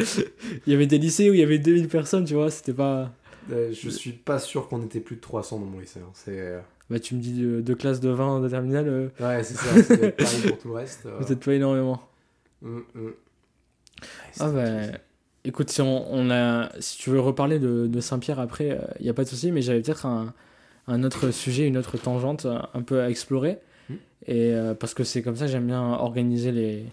y 0.66 0.75
avait 0.75 0.87
des 0.87 0.99
lycées 0.99 1.31
où 1.31 1.35
il 1.35 1.40
y 1.40 1.42
avait 1.42 1.59
2000 1.59 1.88
personnes, 1.88 2.25
tu 2.25 2.35
vois, 2.35 2.51
c'était 2.51 2.75
pas. 2.75 3.12
je 3.49 3.88
suis 3.88 4.12
pas 4.12 4.38
sûr 4.38 4.68
qu'on 4.68 4.85
était 4.85 5.01
plus 5.01 5.16
de 5.16 5.20
300 5.20 5.59
dans 5.59 5.66
mon 5.66 5.81
lycée. 5.81 6.01
Hein. 6.01 6.11
C'est. 6.12 6.38
Euh, 6.38 6.61
bah, 6.90 7.01
tu 7.01 7.14
me 7.14 7.20
dis 7.20 7.33
deux 7.33 7.62
de 7.62 7.75
classes 7.75 8.01
de 8.01 8.11
20 8.11 8.42
de 8.42 8.49
terminale. 8.49 8.88
Euh. 8.88 9.09
Ouais, 9.20 9.42
c'est 9.42 9.55
ça, 9.55 9.83
c'est 9.83 10.16
pareil 10.16 10.40
pour 10.49 10.59
tout 10.59 10.68
le 10.68 10.75
reste. 10.75 11.01
Euh... 11.07 11.18
Peut-être 11.18 11.40
pas 11.40 11.55
énormément. 11.55 12.01
Hum. 12.62 12.85
Ah, 14.38 14.51
bah. 14.51 14.99
Écoute, 15.47 15.68
si, 15.68 15.83
on, 15.83 16.31
a, 16.31 16.73
si 16.81 16.97
tu 16.97 17.11
veux 17.11 17.20
reparler 17.20 17.59
de, 17.59 17.87
de 17.87 18.01
Saint-Pierre 18.01 18.40
après, 18.40 18.66
il 18.66 18.73
euh, 18.73 19.03
n'y 19.03 19.11
a 19.11 19.14
pas 19.14 19.25
de 19.25 19.29
souci, 19.29 19.53
mais 19.53 19.61
j'avais 19.61 19.83
peut-être 19.83 20.07
un, 20.07 20.33
un 20.87 21.05
autre 21.05 21.31
sujet, 21.33 21.66
une 21.66 21.77
autre 21.77 21.99
tangente 21.99 22.47
un 22.47 22.81
peu 22.81 23.03
à 23.03 23.11
explorer. 23.11 23.59
Et 24.26 24.52
euh, 24.54 24.74
parce 24.74 24.94
que 24.94 25.04
c'est 25.04 25.22
comme 25.22 25.37
ça 25.37 25.46
j'aime 25.46 25.66
bien 25.66 25.82
organiser 25.82 26.52
les, 26.52 26.87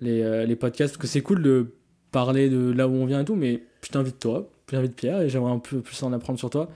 les, 0.00 0.22
euh, 0.22 0.46
les, 0.46 0.56
podcasts. 0.56 0.94
Parce 0.94 1.02
que 1.02 1.06
c'est 1.06 1.22
cool 1.22 1.42
de 1.42 1.74
parler 2.12 2.48
de 2.48 2.70
là 2.70 2.88
où 2.88 2.92
on 2.92 3.06
vient 3.06 3.20
et 3.20 3.24
tout, 3.24 3.34
mais 3.34 3.62
je 3.82 3.88
t'invite 3.88 4.18
toi. 4.18 4.48
j'invite 4.70 4.94
Pierre 4.94 5.22
et 5.22 5.28
j'aimerais 5.28 5.52
un 5.52 5.58
peu 5.58 5.80
plus 5.80 6.02
en 6.02 6.12
apprendre 6.12 6.38
sur 6.38 6.50
toi. 6.50 6.68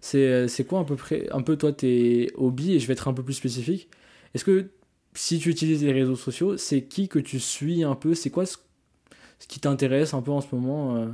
C'est 0.00 0.66
quoi 0.66 0.80
à 0.80 0.84
peu 0.84 0.96
près, 0.96 1.28
un 1.30 1.42
peu 1.42 1.56
toi 1.56 1.72
tes 1.72 2.30
hobbies? 2.36 2.74
Et 2.74 2.80
je 2.80 2.86
vais 2.86 2.94
être 2.94 3.08
un 3.08 3.12
peu 3.12 3.22
plus 3.22 3.34
spécifique. 3.34 3.88
Est-ce 4.34 4.44
que 4.44 4.70
si 5.14 5.38
tu 5.38 5.50
utilises 5.50 5.84
les 5.84 5.92
réseaux 5.92 6.16
sociaux, 6.16 6.56
c'est 6.56 6.82
qui 6.82 7.08
que 7.08 7.18
tu 7.18 7.40
suis 7.40 7.84
un 7.84 7.94
peu? 7.94 8.14
C'est 8.14 8.30
quoi 8.30 8.46
ce, 8.46 8.56
qui 9.48 9.60
t'intéresse 9.60 10.14
un 10.14 10.22
peu 10.22 10.30
en 10.30 10.40
ce 10.40 10.54
moment 10.54 10.96
euh, 10.96 11.08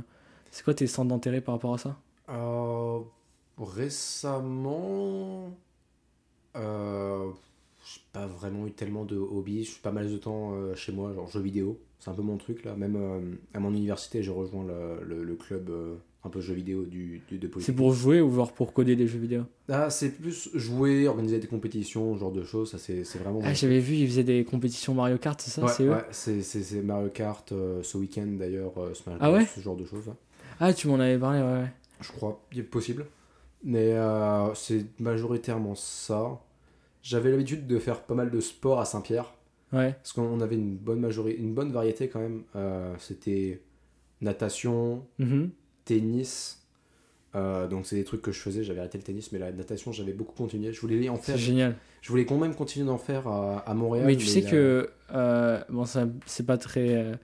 C'est 0.51 0.63
quoi 0.63 0.73
tes 0.73 0.87
centres 0.87 1.09
d'intérêt 1.09 1.41
par 1.41 1.55
rapport 1.55 1.73
à 1.73 1.77
ça? 1.77 1.97
Euh, 2.29 2.99
Récemment, 3.57 5.51
euh, 6.55 7.31
j'ai 7.93 8.01
pas 8.11 8.27
vraiment 8.27 8.67
eu 8.67 8.71
tellement 8.71 9.05
de 9.05 9.17
hobbies. 9.17 9.63
Je 9.63 9.71
suis 9.71 9.81
pas 9.81 9.91
mal 9.91 10.11
de 10.11 10.17
temps 10.17 10.53
euh, 10.53 10.75
chez 10.75 10.91
moi, 10.91 11.13
genre 11.13 11.27
jeux 11.27 11.41
vidéo. 11.41 11.79
C'est 11.99 12.09
un 12.09 12.13
peu 12.13 12.21
mon 12.21 12.37
truc 12.37 12.63
là. 12.63 12.75
Même 12.75 13.37
à 13.53 13.59
mon 13.59 13.71
université, 13.73 14.21
j'ai 14.21 14.31
rejoint 14.31 14.65
le, 14.65 15.23
le 15.23 15.35
club 15.35 15.71
un 16.27 16.29
peu 16.29 16.41
jeux 16.41 16.53
vidéo 16.53 16.83
du, 16.83 17.21
du 17.29 17.39
de 17.39 17.49
C'est 17.59 17.73
pour 17.73 17.93
jouer 17.93 18.21
ou 18.21 18.29
voir 18.29 18.51
pour 18.51 18.73
coder 18.73 18.95
des 18.95 19.07
jeux 19.07 19.19
vidéo? 19.19 19.43
Ah, 19.69 19.89
c'est 19.89 20.11
plus 20.11 20.49
jouer, 20.53 21.07
organiser 21.07 21.39
des 21.39 21.47
compétitions, 21.47 22.15
ce 22.15 22.19
genre 22.19 22.31
de 22.31 22.43
choses. 22.43 22.71
Ça, 22.71 22.77
c'est, 22.77 23.03
vraiment. 23.17 23.39
Ah, 23.43 23.53
j'avais 23.53 23.79
vu, 23.79 23.95
ils 23.95 24.07
faisaient 24.07 24.23
des 24.23 24.43
compétitions 24.43 24.93
Mario 24.93 25.17
Kart, 25.17 25.39
c'est 25.41 25.51
ça? 25.51 25.63
Ouais, 25.63 25.71
c'est, 26.11 26.35
ouais 26.35 26.41
c'est, 26.43 26.81
Mario 26.83 27.09
Kart 27.09 27.51
euh, 27.51 27.81
ce 27.81 27.97
week-end 27.97 28.27
d'ailleurs, 28.27 28.73
euh, 28.77 28.93
ah 29.19 29.31
ouais? 29.31 29.45
ce 29.45 29.61
genre 29.61 29.75
de 29.75 29.85
choses. 29.85 30.11
Ah, 30.59 30.73
tu 30.73 30.87
m'en 30.87 30.99
avais 30.99 31.17
parlé, 31.17 31.39
ouais. 31.39 31.67
Je 32.01 32.11
crois, 32.11 32.41
il 32.51 32.59
est 32.59 32.63
possible. 32.63 33.05
Mais 33.63 33.93
euh, 33.93 34.53
c'est 34.53 34.85
majoritairement 34.99 35.75
ça. 35.75 36.39
J'avais 37.07 37.31
l'habitude 37.31 37.67
de 37.67 37.79
faire 37.79 38.01
pas 38.01 38.15
mal 38.15 38.29
de 38.29 38.39
sport 38.39 38.79
à 38.79 38.85
Saint-Pierre. 38.85 39.33
Ouais. 39.73 39.93
Parce 39.93 40.13
qu'on 40.13 40.39
avait 40.41 40.55
une 40.55 40.75
bonne, 40.75 40.99
majorité, 40.99 41.39
une 41.39 41.53
bonne 41.53 41.71
variété 41.71 42.07
quand 42.07 42.19
même. 42.19 42.43
c'était 42.99 43.61
natation, 44.21 45.05
mm-hmm 45.19 45.49
tennis. 45.87 46.61
Euh, 47.35 47.67
donc 47.67 47.85
c'est 47.85 47.95
des 47.95 48.03
trucs 48.03 48.21
que 48.21 48.31
je 48.31 48.39
faisais, 48.39 48.63
j'avais 48.63 48.79
arrêté 48.79 48.97
le 48.97 49.03
tennis, 49.03 49.31
mais 49.31 49.39
la 49.39 49.51
natation 49.51 49.91
j'avais 49.91 50.13
beaucoup 50.13 50.35
continué. 50.35 50.71
Je 50.71 50.81
voulais 50.81 51.09
en 51.09 51.17
faire. 51.17 51.35
C'est 51.35 51.41
génial. 51.41 51.75
Je 52.01 52.09
voulais 52.09 52.25
quand 52.25 52.37
même 52.37 52.55
continuer 52.55 52.85
d'en 52.85 52.97
faire 52.97 53.27
à, 53.27 53.73
Montréal. 53.73 54.05
Mais 54.05 54.15
tu 54.15 54.25
sais 54.25 54.43
que 54.43 54.89
euh, 55.13 55.61
bon, 55.69 55.85
c'est 56.25 56.45
pas 56.45 56.57
très 56.57 56.95
euh, 56.95 57.15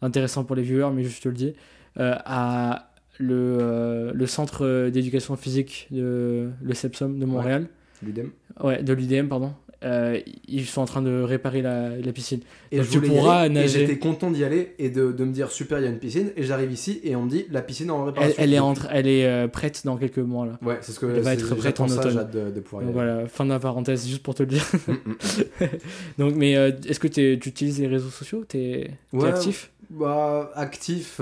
intéressant 0.00 0.44
pour 0.44 0.56
les 0.56 0.62
viewers, 0.62 0.90
mais 0.92 1.04
je 1.04 1.20
te 1.20 1.28
le 1.28 1.34
dis. 1.34 1.54
à 1.96 2.88
le, 3.18 4.10
le 4.14 4.26
centre 4.26 4.88
d'éducation 4.88 5.36
physique 5.36 5.86
de 5.90 6.50
le 6.62 6.74
CEPSOM 6.74 7.18
de 7.18 7.26
Montréal. 7.26 7.68
L'UDEM. 8.02 8.30
Ouais, 8.62 8.82
de 8.82 8.92
l'UDM, 8.92 9.28
pardon. 9.28 9.52
Euh, 9.84 10.20
ils 10.46 10.66
sont 10.66 10.80
en 10.80 10.84
train 10.84 11.02
de 11.02 11.22
réparer 11.22 11.60
la, 11.60 11.96
la 11.96 12.12
piscine. 12.12 12.40
Et 12.70 12.80
tu 12.82 13.00
pourras 13.00 13.48
nager. 13.48 13.82
Et 13.82 13.86
j'étais 13.86 13.98
content 13.98 14.30
d'y 14.30 14.44
aller 14.44 14.74
et 14.78 14.90
de, 14.90 15.10
de, 15.10 15.24
me 15.24 15.32
dire 15.32 15.50
super, 15.50 15.78
il 15.78 15.84
y 15.84 15.86
a 15.86 15.90
une 15.90 15.98
piscine. 15.98 16.30
Et 16.36 16.44
j'arrive 16.44 16.70
ici 16.70 17.00
et 17.02 17.16
on 17.16 17.24
me 17.24 17.30
dit 17.30 17.46
la 17.50 17.62
piscine 17.62 17.90
en 17.90 18.04
réparation. 18.04 18.36
Elle, 18.38 18.54
est, 18.54 18.60
entre, 18.60 18.86
elle 18.90 19.08
est 19.08 19.26
euh, 19.26 19.48
prête 19.48 19.82
dans 19.84 19.96
quelques 19.96 20.18
mois 20.18 20.46
là. 20.46 20.58
Ouais, 20.62 20.78
c'est 20.82 20.92
ce 20.92 21.00
que 21.00 21.06
Elle 21.06 21.22
va 21.22 21.34
être 21.34 21.54
prête 21.56 21.80
en 21.80 21.88
automne. 21.88 22.28
De, 22.32 22.50
de 22.50 22.60
pouvoir 22.60 22.84
Donc 22.84 22.92
voilà, 22.92 23.26
fin 23.26 23.44
de 23.44 23.50
la 23.50 23.58
parenthèse, 23.58 24.06
juste 24.06 24.22
pour 24.22 24.34
te 24.34 24.42
le 24.42 24.48
dire. 24.48 24.64
Mm, 24.86 24.92
mm, 24.92 25.12
mm. 25.12 25.66
Donc, 26.18 26.34
mais 26.34 26.56
euh, 26.56 26.72
est-ce 26.88 26.98
que 26.98 27.06
es, 27.06 27.38
tu 27.38 27.48
utilises 27.48 27.78
les 27.80 27.86
réseaux 27.86 28.10
sociaux? 28.10 28.44
T'es 28.46 28.90
es 29.12 29.24
actif? 29.24 29.70
Bah, 29.90 30.50
actif, 30.54 31.20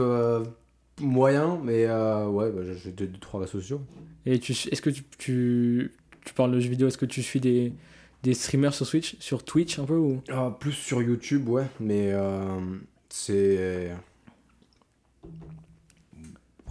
moyen, 1.00 1.60
mais 1.62 1.86
ouais, 1.86 2.50
bah, 2.50 2.62
j'ai 2.82 2.90
deux, 2.90 3.10
trois 3.20 3.40
réseaux 3.40 3.60
sociaux. 3.60 3.80
Et 4.26 4.34
est-ce 4.34 4.82
que 4.82 4.90
tu, 4.90 5.02
tu, 5.18 5.92
tu 6.24 6.34
parles 6.34 6.52
de 6.52 6.60
jeux 6.60 6.70
vidéo 6.70 6.88
Est-ce 6.88 6.98
que 6.98 7.06
tu 7.06 7.22
suis 7.22 7.40
des 7.40 7.72
des 8.22 8.34
streamers 8.34 8.74
sur 8.74 8.86
Switch, 8.86 9.16
sur 9.18 9.42
Twitch 9.42 9.78
un 9.78 9.84
peu 9.84 9.94
ou? 9.94 10.20
Ah, 10.30 10.54
Plus 10.58 10.72
sur 10.72 11.02
YouTube, 11.02 11.48
ouais, 11.48 11.64
mais 11.80 12.10
euh, 12.12 12.58
c'est 13.08 13.90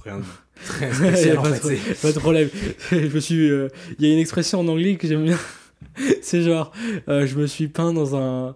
rien 0.04 0.20
de 0.20 0.24
très 0.64 0.94
spécial 0.94 1.40
en 1.40 1.44
fait. 1.44 2.02
Pas 2.02 2.12
de 2.12 2.20
problème. 2.20 2.50
je 2.92 3.08
me 3.08 3.20
suis, 3.20 3.50
euh, 3.50 3.68
il 3.98 4.06
y 4.06 4.10
a 4.10 4.14
une 4.14 4.20
expression 4.20 4.60
en 4.60 4.68
anglais 4.68 4.96
que 4.96 5.08
j'aime 5.08 5.24
bien. 5.24 5.38
c'est 6.22 6.42
genre, 6.42 6.72
euh, 7.08 7.26
je 7.26 7.36
me 7.36 7.48
suis 7.48 7.68
peint 7.68 7.94
dans 7.94 8.16
un, 8.16 8.56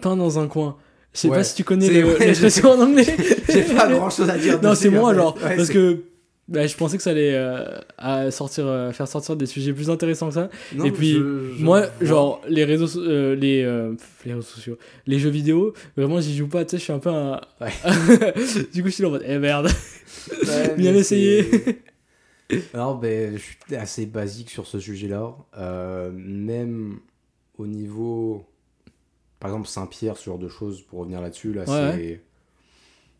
peint 0.00 0.16
dans 0.16 0.38
un 0.38 0.48
coin. 0.48 0.76
Je 1.12 1.20
sais 1.20 1.28
pas 1.28 1.44
si 1.44 1.54
tu 1.54 1.62
connais 1.62 1.88
l'expression 2.18 2.70
en 2.70 2.80
anglais. 2.80 3.16
J'ai 3.48 3.62
pas 3.62 3.86
grand 3.88 4.10
chose 4.10 4.28
à 4.28 4.36
dire. 4.36 4.60
Non, 4.60 4.74
c'est 4.74 4.90
moi, 4.90 5.14
genre, 5.14 5.34
parce 5.34 5.68
que 5.68 6.02
bah, 6.46 6.66
je 6.66 6.76
pensais 6.76 6.98
que 6.98 7.02
ça 7.02 7.10
allait 7.10 7.34
euh, 7.34 8.30
sortir, 8.30 8.66
euh, 8.66 8.92
faire 8.92 9.08
sortir 9.08 9.34
des 9.34 9.46
sujets 9.46 9.72
plus 9.72 9.88
intéressants 9.88 10.28
que 10.28 10.34
ça. 10.34 10.50
et 10.84 10.90
puis, 10.90 11.18
moi, 11.58 11.86
genre, 12.02 12.42
les 12.46 12.64
réseaux, 12.64 13.00
euh, 13.00 13.34
les, 13.34 13.62
les 14.26 14.34
réseaux 14.34 14.42
sociaux, 14.42 14.78
les 15.06 15.18
jeux 15.18 15.30
vidéo, 15.30 15.72
vraiment, 15.96 16.20
j'y 16.20 16.36
joue 16.36 16.48
pas, 16.48 16.64
tu 16.64 16.72
sais, 16.72 16.78
je 16.78 16.82
suis 16.82 16.92
un 16.92 16.98
peu 16.98 17.10
un. 17.10 17.40
du 18.74 18.82
coup, 18.82 18.88
je 18.88 18.94
suis 18.94 19.04
en 19.06 19.10
mode, 19.10 19.24
eh 19.26 19.38
merde, 19.38 19.70
bien 20.76 20.94
essayé. 20.94 21.48
Alors, 22.74 22.98
ben, 22.98 23.36
je 23.36 23.42
suis 23.42 23.76
assez 23.76 24.04
basique 24.04 24.50
sur 24.50 24.66
ce 24.66 24.78
sujet-là. 24.78 25.34
même 26.12 27.00
au 27.56 27.66
niveau. 27.66 28.44
Par 29.40 29.50
exemple, 29.50 29.68
Saint-Pierre, 29.68 30.18
ce 30.18 30.26
genre 30.26 30.38
de 30.38 30.48
choses, 30.48 30.82
pour 30.82 31.00
revenir 31.00 31.22
là-dessus, 31.22 31.54
là, 31.54 31.64
c'est. 31.66 32.20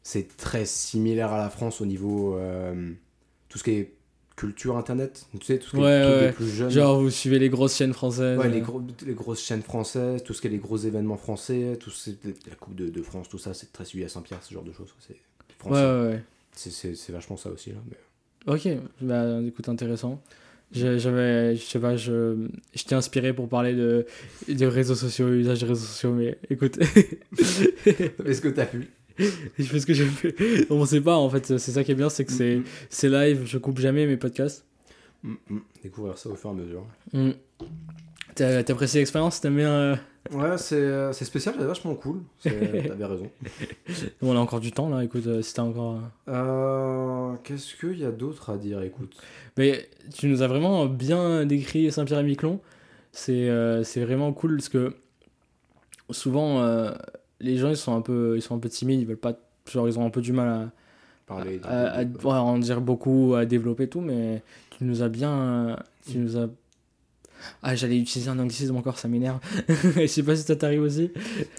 C'est 0.07 0.37
très 0.37 0.67
similaire 0.67 1.33
à 1.33 1.39
la 1.39 1.49
France 1.49 1.81
au 1.81 1.87
niveau 1.87 2.39
tout 3.55 3.59
ce 3.59 3.63
qui 3.63 3.71
est 3.71 3.93
culture 4.35 4.77
internet, 4.77 5.27
tu 5.39 5.47
sais, 5.47 5.61
tout 5.61 5.71
ce 5.71 5.77
qui 5.77 5.83
est 5.85 6.33
plus 6.33 6.49
jeunes. 6.49 6.71
Genre, 6.71 7.01
vous 7.01 7.09
suivez 7.09 7.39
les 7.39 7.49
grosses 7.49 7.77
chaînes 7.77 7.93
françaises. 7.93 8.37
Ouais, 8.37 8.49
les, 8.49 8.65
les, 9.07 9.15
grosses 9.15 9.45
chaînes 9.45 9.63
françaises, 9.63 10.25
tout 10.25 10.35
ce 10.35 10.41
qui 10.41 10.49
est 10.49 10.51
les 10.51 10.59
gros 10.59 10.77
événements 10.77 11.17
français, 11.17 11.79
tout 11.79 11.91
ce, 11.91 12.11
la 12.49 12.57
Coupe 12.57 12.75
de, 12.75 12.89
de 12.89 13.03
France, 13.03 13.29
tout 13.29 13.39
ça, 13.39 13.55
c'est 13.55 13.73
très 13.73 13.85
suivi 13.85 14.05
à 14.05 14.09
Saint-Pierre, 14.09 14.43
ce 14.43 14.53
genre 14.53 14.65
de 14.65 14.73
choses. 14.73 14.93
C'est 15.07 15.15
ouais, 15.71 15.71
ouais, 15.71 16.09
ouais. 16.09 16.23
C'est 16.57 17.13
vachement 17.13 17.37
ça 17.37 17.49
aussi, 17.51 17.71
là. 17.71 17.77
Ok, 18.53 18.67
bah 19.01 19.41
écoute, 19.47 19.69
intéressant. 19.69 20.21
J'avais, 20.73 21.55
je 21.55 21.63
sais 21.63 21.79
pas, 21.79 21.95
je, 21.95 22.49
t'ai 22.89 22.97
inspiré 22.97 23.35
pour 23.35 23.49
parler 23.49 23.75
de, 23.75 24.05
de 24.49 24.67
réseaux 24.67 24.97
sociaux, 24.97 25.33
usage 25.33 25.61
des 25.61 25.67
réseaux 25.67 25.87
sociaux, 25.87 26.13
mais 26.13 26.39
écoute. 26.51 26.77
Est-ce 27.87 28.41
que 28.41 28.49
t'as 28.49 28.67
pu? 28.67 28.91
je 29.59 29.65
fais 29.65 29.81
ce 29.81 29.87
que 29.87 29.95
j'ai 29.95 30.07
fait. 30.07 30.67
On 30.71 30.85
sait 30.85 31.01
pas 31.01 31.17
en 31.17 31.29
fait, 31.31 31.59
c'est 31.59 31.73
ça 31.73 31.85
qui 31.85 31.93
est 31.93 31.97
bien, 31.97 32.09
c'est 32.09 32.25
que 32.25 32.33
c'est, 32.33 32.63
c'est 32.91 33.09
live, 33.09 33.43
je 33.45 33.59
coupe 33.59 33.79
jamais 33.79 34.07
mes 34.07 34.17
podcasts. 34.17 34.65
Découvrir 35.83 36.19
ça 36.19 36.29
au 36.29 36.35
fur 36.35 36.51
et 36.51 36.53
à 36.53 36.57
mesure. 36.57 36.87
Mm. 37.13 37.31
T'as, 38.35 38.59
apprécié 38.59 39.01
l'expérience 39.01 39.41
T'aimes 39.41 39.57
bien 39.57 39.71
euh 39.71 39.97
Ouais, 40.33 40.57
c'est, 40.57 40.77
euh, 40.77 41.13
c'est 41.13 41.27
spécial, 41.27 41.55
c'est 41.59 41.65
vachement 41.65 41.95
cool. 41.95 42.23
T'avais 42.43 43.05
raison. 43.05 43.31
On 44.23 44.35
a 44.35 44.39
encore 44.39 44.61
du 44.61 44.73
temps 44.73 44.89
là, 44.89 45.05
écoute, 45.05 45.27
euh, 45.27 45.43
si 45.43 45.53
t'as 45.53 45.63
encore. 45.63 46.01
qu'est-ce 47.45 47.77
qu'il 47.77 47.99
y 47.99 48.05
a 48.07 48.11
d'autre 48.11 48.51
à 48.51 48.57
dire, 48.57 48.83
écoute? 48.83 49.17
Mais 49.59 49.89
tu 50.15 50.27
nous 50.29 50.43
as 50.43 50.47
vraiment 50.47 50.87
bien 50.87 51.45
décrit 51.45 51.93
Saint-Pierre-et-Miquelon. 51.93 52.61
C'est, 53.13 53.49
c'est 53.85 54.03
vraiment 54.03 54.33
cool 54.33 54.57
parce 54.57 54.71
que 54.71 54.97
souvent 56.11 56.65
les 57.41 57.57
gens 57.57 57.71
ils 57.71 57.77
sont 57.77 57.95
un 57.95 58.01
peu 58.01 58.35
ils 58.37 58.43
sont 58.43 58.55
un 58.55 58.59
peu 58.59 58.69
timides 58.69 59.01
ils 59.01 59.07
veulent 59.07 59.17
pas 59.17 59.39
genre 59.71 59.89
ils 59.89 59.99
ont 59.99 60.07
un 60.07 60.11
peu 60.11 60.21
du 60.21 60.33
mal 60.33 60.49
à 60.49 60.71
parler 61.27 61.61
à, 61.65 62.05
en 62.43 62.59
dire 62.59 62.81
beaucoup 62.81 63.35
à 63.35 63.47
développer 63.47 63.89
tout 63.89 64.01
mais 64.01 64.43
tu 64.71 64.85
nous 64.85 65.03
as 65.03 65.09
bien 65.09 65.77
tu 66.11 66.19
nous 66.19 66.37
as 66.37 66.49
ah 67.63 67.75
j'allais 67.75 67.99
utiliser 67.99 68.31
un 68.31 68.39
anglicisme 68.39 68.77
encore 68.77 68.99
ça 68.99 69.09
m'énerve 69.09 69.41
je 69.69 70.07
sais 70.07 70.23
pas 70.23 70.37
si 70.37 70.43
ça 70.43 70.57
t'arrive 70.57 70.83
aussi 70.83 71.11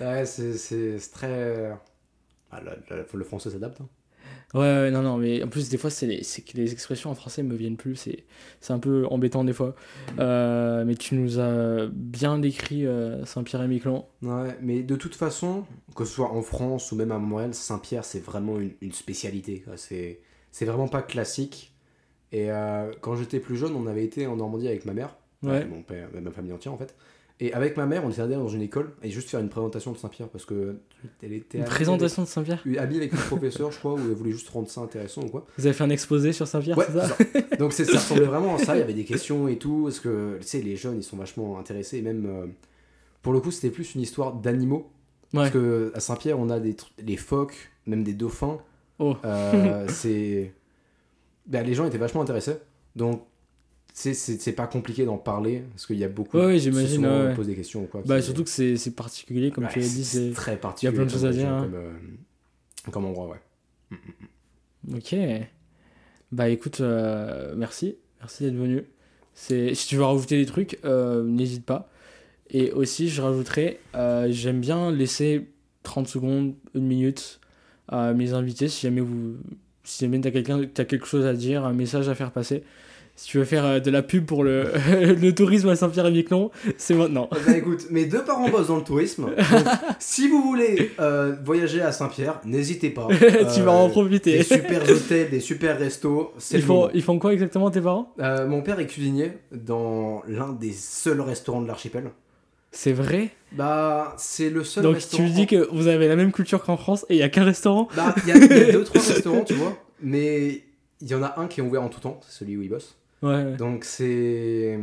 ouais 0.02 0.26
c'est 0.26 1.00
très 1.12 1.78
ah, 2.52 2.62
le, 3.14 3.24
français 3.24 3.50
s'adapte 3.50 3.82
hein. 3.82 3.88
Ouais, 4.56 4.90
non, 4.90 5.02
non, 5.02 5.18
mais 5.18 5.44
en 5.44 5.48
plus, 5.48 5.68
des 5.70 5.78
fois, 5.78 5.90
c'est 5.90 6.08
que 6.08 6.58
les 6.58 6.72
expressions 6.72 7.12
en 7.12 7.16
français 7.16 7.44
me 7.44 7.56
viennent 7.56 7.76
plus. 7.76 8.08
C'est 8.62 8.74
un 8.74 8.80
peu 8.80 9.06
embêtant, 9.10 9.44
des 9.44 9.54
fois. 9.54 9.76
Euh, 10.18 10.86
mais 10.86 10.96
tu 10.96 11.16
nous 11.16 11.40
as 11.40 11.88
bien 11.92 12.40
décrit 12.40 12.88
euh, 12.88 13.26
Saint-Pierre 13.26 13.64
et 13.64 13.68
Miquelon. 13.68 14.06
Ouais, 14.22 14.58
mais 14.62 14.82
de 14.82 14.96
toute 14.96 15.16
façon, 15.16 15.66
que 15.96 16.06
ce 16.06 16.14
soit 16.14 16.32
en 16.32 16.42
France 16.42 16.92
ou 16.94 16.96
même 16.96 17.12
à 17.12 17.20
Montréal, 17.20 17.54
Saint-Pierre, 17.54 18.06
c'est 18.06 18.24
vraiment 18.24 18.58
une, 18.60 18.72
une 18.82 18.94
spécialité. 18.94 19.66
C'est 19.76 20.66
vraiment 20.66 20.88
pas 20.88 21.02
classique. 21.02 21.76
Et 22.32 22.52
euh, 22.52 22.92
quand 23.02 23.16
j'étais 23.16 23.40
plus 23.40 23.58
jeune, 23.58 23.76
on 23.76 23.88
avait 23.88 24.04
été 24.04 24.26
en 24.28 24.38
Normandie 24.38 24.68
avec 24.68 24.86
ma 24.86 24.94
mère, 24.94 25.16
ouais. 25.44 25.66
mon 25.66 25.82
père, 25.82 26.10
ma 26.14 26.32
famille 26.32 26.52
entière 26.52 26.74
en 26.74 26.78
fait. 26.78 26.96
Et 27.42 27.54
avec 27.54 27.76
ma 27.76 27.86
mère, 27.86 28.06
on 28.06 28.10
était 28.10 28.22
allé 28.22 28.36
dans 28.36 28.48
une 28.48 28.62
école 28.62 28.94
et 29.04 29.10
juste 29.10 29.30
faire 29.30 29.42
une 29.42 29.50
présentation 29.50 29.92
de 29.92 29.98
Saint-Pierre 29.98 30.30
parce 30.30 30.46
que 30.46 30.78
elle 31.22 31.34
était. 31.34 31.58
Une 31.58 31.66
présentation 31.66 32.24
de 32.24 32.28
Saint-Pierre 32.28 32.64
Habillée 32.80 33.02
avec 33.02 33.12
le 33.12 33.18
professeur, 33.18 33.72
je 33.74 33.78
crois, 33.78 33.94
où 33.94 34.00
elle 34.00 34.14
voulait 34.14 34.32
juste 34.32 34.48
rendre 34.50 34.70
ça 34.70 34.82
intéressant 34.82 35.24
ou 35.24 35.28
quoi. 35.28 35.46
Vous 35.58 35.66
avez 35.66 35.74
fait 35.74 35.84
un 35.84 35.90
exposé 35.90 36.32
sur 36.32 36.48
Saint-Pierre, 36.48 36.78
c'est 36.80 36.94
ça, 36.94 37.58
Donc 37.58 37.74
ça 37.74 37.84
ressemblait 37.94 38.26
vraiment 38.26 38.56
à 38.56 38.60
ça, 38.60 38.78
il 38.78 38.80
y 38.80 38.82
avait 38.82 38.94
des 38.94 39.04
questions 39.04 39.50
et 39.50 39.58
tout, 39.58 39.84
parce 39.84 40.00
que 40.00 40.38
tu 40.40 40.48
sais, 40.48 40.62
les 40.62 40.78
jeunes 40.78 40.98
ils 40.98 41.04
sont 41.04 41.18
vachement 41.18 41.60
intéressés, 41.60 41.98
et 41.98 42.02
même 42.02 42.26
euh, 42.26 42.46
pour 43.22 43.34
le 43.34 43.42
coup, 43.42 43.52
c'était 43.52 43.72
plus 43.72 43.96
une 43.96 44.02
histoire 44.02 44.34
d'animaux. 44.34 44.90
Parce 45.34 45.50
que 45.50 45.92
à 45.94 46.00
Saint-Pierre, 46.00 46.40
on 46.40 46.50
a 46.50 46.62
des, 46.62 46.78
des 47.02 47.18
phoques, 47.18 47.72
même 47.86 48.04
des 48.06 48.14
dauphins. 48.14 48.60
Oh. 49.00 49.18
Euh, 49.26 49.86
c'est. 49.90 50.54
Ben, 51.48 51.66
les 51.66 51.74
gens 51.74 51.86
étaient 51.86 51.98
vachement 51.98 52.22
intéressés. 52.22 52.56
Donc 52.96 53.24
c'est 53.98 54.56
pas 54.56 54.68
compliqué 54.68 55.06
d'en 55.06 55.18
parler 55.18 55.64
parce 55.72 55.86
qu'il 55.86 55.98
y 55.98 56.04
a 56.04 56.10
beaucoup 56.10 56.38
ouais, 56.38 56.60
j'imagine 56.60 57.06
ouais. 57.06 57.34
pose 57.34 57.48
des 57.48 57.56
questions 57.56 57.84
ou 57.84 57.86
quoi 57.86 58.02
bah 58.06 58.22
surtout 58.22 58.44
que 58.44 58.50
c'est 58.50 58.96
particulier 58.96 59.52
comme 59.52 59.68
tu 59.70 59.80
l'as 59.80 59.88
dit 59.88 60.04
c'est 60.04 60.32
très 60.34 60.58
particulier 60.58 60.92
il 60.92 60.96
y 60.96 60.96
a 60.96 61.00
plein 61.00 61.06
de 61.06 61.12
choses 61.12 61.26
à 61.26 61.32
dire 61.32 61.50
hein. 61.50 61.62
comme, 61.62 61.76
euh, 61.76 61.92
comme 62.92 63.06
endroit 63.06 63.30
ouais 63.30 63.98
ok 64.94 65.16
Bah 66.32 66.50
écoute, 66.50 66.82
merci. 67.56 67.96
Merci 68.20 68.44
d'être 68.44 68.56
venu. 68.56 68.84
Si 69.34 69.74
tu 69.88 69.96
veux 69.96 70.04
rajouter 70.04 70.38
des 70.38 70.46
trucs, 70.46 70.80
n'hésite 70.84 71.66
pas. 71.66 71.90
Et 72.50 72.72
aussi, 72.72 73.10
je 73.10 73.22
rajouterais, 73.22 73.80
j'aime 74.30 74.60
bien 74.60 74.92
laisser 74.92 75.48
30 75.84 76.08
secondes, 76.08 76.56
une 76.74 76.86
minute 76.86 77.40
à 77.88 78.14
mes 78.14 78.34
invités 78.34 78.68
si 78.68 78.82
jamais 78.82 79.02
vous 79.02 79.38
si 79.84 80.04
jamais 80.04 80.20
tu 80.20 80.28
as 80.28 80.32
quelqu'un 80.32 80.64
as 80.64 80.86
quelque 80.86 81.06
chose 81.06 81.26
à 81.26 81.34
dire, 81.34 81.64
un 81.64 81.74
message 81.74 82.10
à 82.10 82.16
faire 82.16 82.32
passer. 82.32 82.64
Si 83.18 83.28
tu 83.30 83.38
veux 83.38 83.46
faire 83.46 83.66
euh, 83.66 83.80
de 83.80 83.90
la 83.90 84.04
pub 84.04 84.26
pour 84.26 84.44
le, 84.44 84.66
le 85.14 85.32
tourisme 85.34 85.70
à 85.70 85.78
Saint-Pierre-et-Miquelon, 85.78 86.52
c'est 86.78 86.96
maintenant. 86.96 87.30
Bah 87.32 87.58
écoute, 87.58 87.88
mes 87.90 88.06
deux 88.06 88.24
parents 88.24 88.50
bossent 88.50 88.68
dans 88.68 88.76
le 88.76 88.84
tourisme. 88.84 89.30
si 90.00 90.28
vous 90.28 90.42
voulez 90.42 90.92
euh, 91.00 91.34
voyager 91.44 91.82
à 91.82 91.94
Saint-Pierre, 91.94 92.42
n'hésitez 92.44 92.90
pas. 92.90 93.08
tu 93.56 93.62
vas 93.62 93.72
en 93.72 93.88
euh, 93.88 93.90
profiter. 93.90 94.40
Des 94.40 94.44
super 94.44 94.84
hôtels, 94.90 95.30
des 95.30 95.40
super 95.40 95.80
restos. 95.80 96.34
Ils 96.52 96.62
font, 96.62 96.90
ils 96.94 97.02
font 97.02 97.18
quoi 97.18 97.32
exactement 97.32 97.72
tes 97.72 97.82
parents? 97.82 98.14
Mon 98.20 98.62
père 98.62 98.80
est 98.80 98.88
cuisinier 98.88 99.32
dans 99.54 100.22
l'un 100.28 100.52
des 100.52 100.74
seuls 100.74 101.22
restaurants 101.22 101.62
de 101.62 101.68
l'archipel. 101.68 102.12
C'est 102.72 102.92
vrai? 102.92 103.30
Bah, 103.54 104.14
c'est 104.18 104.50
le 104.50 104.66
seul 104.66 104.84
Donc 104.84 104.98
tu 104.98 105.22
me 105.22 105.30
dis 105.30 105.48
que 105.48 105.70
vous 105.72 105.88
avez 105.88 106.10
la 106.10 106.18
même 106.18 106.34
culture 106.34 106.62
qu'en 106.62 106.76
France 106.76 107.06
et 107.08 107.14
il 107.14 107.20
y 107.20 107.24
a 107.24 107.30
qu'un 107.30 107.46
restaurant? 107.46 107.88
Bah, 107.96 108.14
il 108.28 108.28
y, 108.28 108.32
a 108.34 108.72
deux, 108.74 108.84
trois 108.84 109.02
restaurants, 109.02 109.46
tu 109.46 109.54
vois. 109.54 109.78
Mais 110.02 110.64
il 111.00 111.08
y 111.08 111.16
en 111.16 111.24
a 111.24 111.40
un 111.40 111.48
qui 111.48 111.62
est 111.62 111.64
ouvert 111.64 111.82
en 111.82 111.88
tout 111.88 112.02
temps, 112.02 112.20
c'est 112.28 112.40
celui 112.40 112.58
où 112.58 112.62
il 112.62 112.70
bosse. 112.70 112.98
Ouais. 113.22 113.56
Donc 113.56 113.84
c'est. 113.84 114.80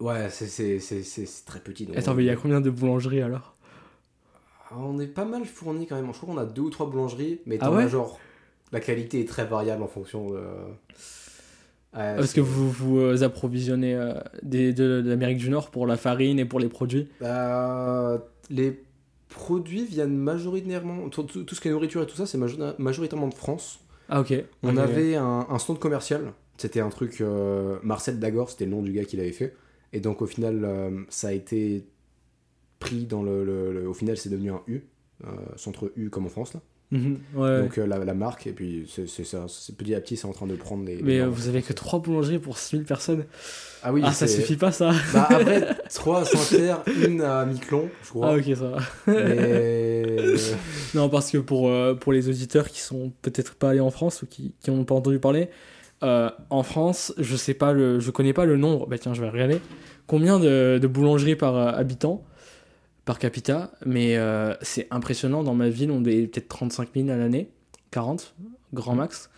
Ouais, 0.00 0.28
c'est 0.30 1.44
très 1.44 1.60
petit. 1.60 1.86
Donc 1.86 1.96
Attends, 1.96 2.14
mais 2.14 2.22
il 2.22 2.26
y 2.26 2.30
a 2.30 2.36
combien 2.36 2.60
de 2.60 2.70
boulangeries 2.70 3.22
alors? 3.22 3.56
Ah, 4.70 4.76
On 4.78 4.98
est 5.00 5.06
pas 5.06 5.24
mal 5.24 5.44
fourni 5.44 5.86
quand 5.86 5.96
même. 5.96 6.06
Je 6.12 6.18
crois 6.18 6.34
qu'on 6.34 6.40
a 6.40 6.44
deux 6.46 6.62
ou 6.62 6.70
trois 6.70 6.88
boulangeries, 6.88 7.40
mais 7.46 7.58
ah 7.60 7.70
ouais 7.70 7.88
genre. 7.88 8.18
La 8.70 8.80
qualité 8.80 9.20
est 9.20 9.28
très 9.28 9.46
variable 9.46 9.82
en 9.82 9.88
fonction 9.88 10.30
de. 10.30 10.40
Parce 11.92 12.32
que 12.32 12.40
vous 12.40 12.70
vous 12.70 12.98
euh, 12.98 13.22
approvisionnez 13.22 13.94
euh, 13.94 14.14
des, 14.42 14.72
de, 14.72 15.02
l'Amérique 15.04 15.38
du 15.38 15.50
Nord 15.50 15.70
pour 15.70 15.86
la 15.86 15.96
farine 15.96 16.38
et 16.38 16.44
pour 16.44 16.60
les 16.60 16.68
produits? 16.68 17.08
Bah, 17.20 18.22
Les 18.50 18.84
produits 19.28 19.86
viennent 19.86 20.16
majoritairement. 20.16 21.08
Tout, 21.08 21.22
tout, 21.24 21.54
ce 21.54 21.60
qui 21.60 21.68
est 21.68 21.70
nourriture 21.70 22.02
et 22.02 22.06
tout 22.06 22.16
ça, 22.16 22.26
c'est 22.26 22.38
majoritairement 22.78 23.28
de 23.28 23.34
France. 23.34 23.80
Ah, 24.08 24.20
ok. 24.20 24.34
On 24.62 24.76
avait 24.76 25.16
un, 25.16 25.46
un, 25.48 25.58
stand 25.58 25.78
commercial. 25.78 26.32
C'était 26.58 26.80
un 26.80 26.90
truc. 26.90 27.20
Euh, 27.20 27.78
Marcel 27.82 28.18
Dagor, 28.18 28.50
c'était 28.50 28.66
le 28.66 28.72
nom 28.72 28.82
du 28.82 28.92
gars 28.92 29.04
qui 29.04 29.16
l'avait 29.16 29.32
fait. 29.32 29.54
Et 29.94 30.00
donc, 30.00 30.20
au 30.20 30.26
final, 30.26 30.68
ça 31.08 31.28
a 31.28 31.32
été 31.32 31.86
pris 32.78 33.06
dans 33.06 33.22
le. 33.22 33.44
le 33.44 33.88
au 33.88 33.94
final, 33.94 34.18
c'est 34.18 34.28
devenu 34.28 34.50
un 34.50 34.62
U. 34.66 34.82
centre 35.56 35.90
U 35.96 36.10
comme 36.10 36.26
en 36.26 36.30
France, 36.30 36.52
là. 36.52 36.60
Mhm, 36.90 37.18
ouais. 37.34 37.62
Donc 37.62 37.76
euh, 37.76 37.86
la, 37.86 37.98
la, 38.02 38.14
marque, 38.14 38.46
et 38.46 38.52
puis 38.52 38.90
c'est 38.90 39.24
ça, 39.24 39.44
petit 39.76 39.94
à 39.94 40.00
petit, 40.00 40.16
c'est 40.16 40.26
en 40.26 40.32
train 40.32 40.46
de 40.46 40.56
prendre 40.56 40.86
des. 40.86 41.00
Mais 41.02 41.20
euh, 41.20 41.28
vous 41.28 41.48
avez 41.48 41.60
que 41.60 41.74
3 41.74 42.00
boulangeries 42.00 42.38
pour 42.38 42.56
6000 42.56 42.86
personnes 42.86 43.26
Ah 43.82 43.92
oui, 43.92 44.00
ah, 44.02 44.12
ça 44.12 44.26
suffit 44.26 44.56
pas 44.56 44.72
ça 44.72 44.92
Bah 45.12 45.26
après, 45.28 45.76
3 45.94 46.20
à 46.20 46.24
Saint-Pierre, 46.24 46.82
une 47.04 47.20
à 47.20 47.44
Miquelon, 47.44 47.90
je 48.02 48.08
crois. 48.08 48.28
Ah 48.30 48.36
ok, 48.36 48.56
ça 48.56 48.70
va. 48.70 48.78
Mais... 49.06 50.06
non, 50.94 51.10
parce 51.10 51.30
que 51.30 51.36
pour, 51.36 51.68
euh, 51.68 51.94
pour 51.94 52.12
les 52.12 52.30
auditeurs 52.30 52.70
qui 52.70 52.80
sont 52.80 53.12
peut-être 53.20 53.54
pas 53.54 53.70
allés 53.70 53.80
en 53.80 53.90
France 53.90 54.22
ou 54.22 54.26
qui 54.26 54.54
n'ont 54.66 54.84
pas 54.84 54.94
entendu 54.94 55.18
parler, 55.18 55.50
en 56.02 56.62
France, 56.62 57.12
je 57.18 57.36
sais 57.36 57.54
pas 57.54 57.72
le, 57.72 58.00
je 58.00 58.10
connais 58.10 58.32
pas 58.32 58.44
le 58.44 58.56
nombre, 58.56 58.86
bah 58.86 58.98
tiens, 58.98 59.14
je 59.14 59.20
vais 59.20 59.28
regarder, 59.28 59.60
combien 60.06 60.38
de, 60.38 60.78
de 60.80 60.86
boulangeries 60.86 61.36
par 61.36 61.56
habitant 61.56 62.24
par 63.08 63.18
capita, 63.18 63.70
mais 63.86 64.18
euh, 64.18 64.52
c'est 64.60 64.86
impressionnant. 64.90 65.42
Dans 65.42 65.54
ma 65.54 65.70
ville, 65.70 65.90
on 65.90 66.04
est 66.04 66.26
peut-être 66.26 66.48
35 66.48 66.90
000 66.94 67.08
à 67.08 67.16
l'année, 67.16 67.48
40, 67.90 68.34
grand 68.74 68.94
max. 68.94 69.30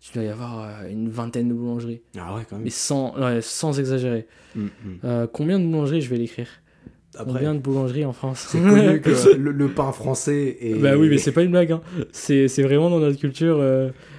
Tu 0.00 0.14
dois 0.14 0.22
y 0.22 0.28
avoir 0.28 0.60
euh, 0.60 0.88
une 0.88 1.10
vingtaine 1.10 1.50
de 1.50 1.52
boulangeries. 1.52 2.00
Ah 2.16 2.34
ouais, 2.34 2.46
quand 2.48 2.56
même. 2.56 2.64
Mais 2.64 2.70
sans, 2.70 3.14
sans 3.42 3.78
exagérer. 3.78 4.26
Mm, 4.56 4.62
mm. 4.62 4.68
Euh, 5.04 5.26
combien 5.30 5.58
de 5.58 5.66
boulangeries, 5.66 6.00
je 6.00 6.08
vais 6.08 6.16
l'écrire? 6.16 6.48
Combien 7.16 7.54
de 7.54 7.60
boulangeries 7.60 8.04
en 8.04 8.12
France 8.12 8.46
C'est 8.50 8.60
connu 8.60 9.00
que 9.00 9.10
le, 9.36 9.68
pain 9.68 9.92
français 9.92 10.58
est. 10.60 10.74
Bah 10.74 10.96
oui, 10.96 11.08
mais 11.08 11.18
c'est 11.18 11.32
pas 11.32 11.42
une 11.42 11.50
blague. 11.50 11.72
Hein. 11.72 11.80
C'est 12.12 12.46
vraiment 12.62 12.90
dans 12.90 13.00
notre 13.00 13.18
culture. 13.18 13.58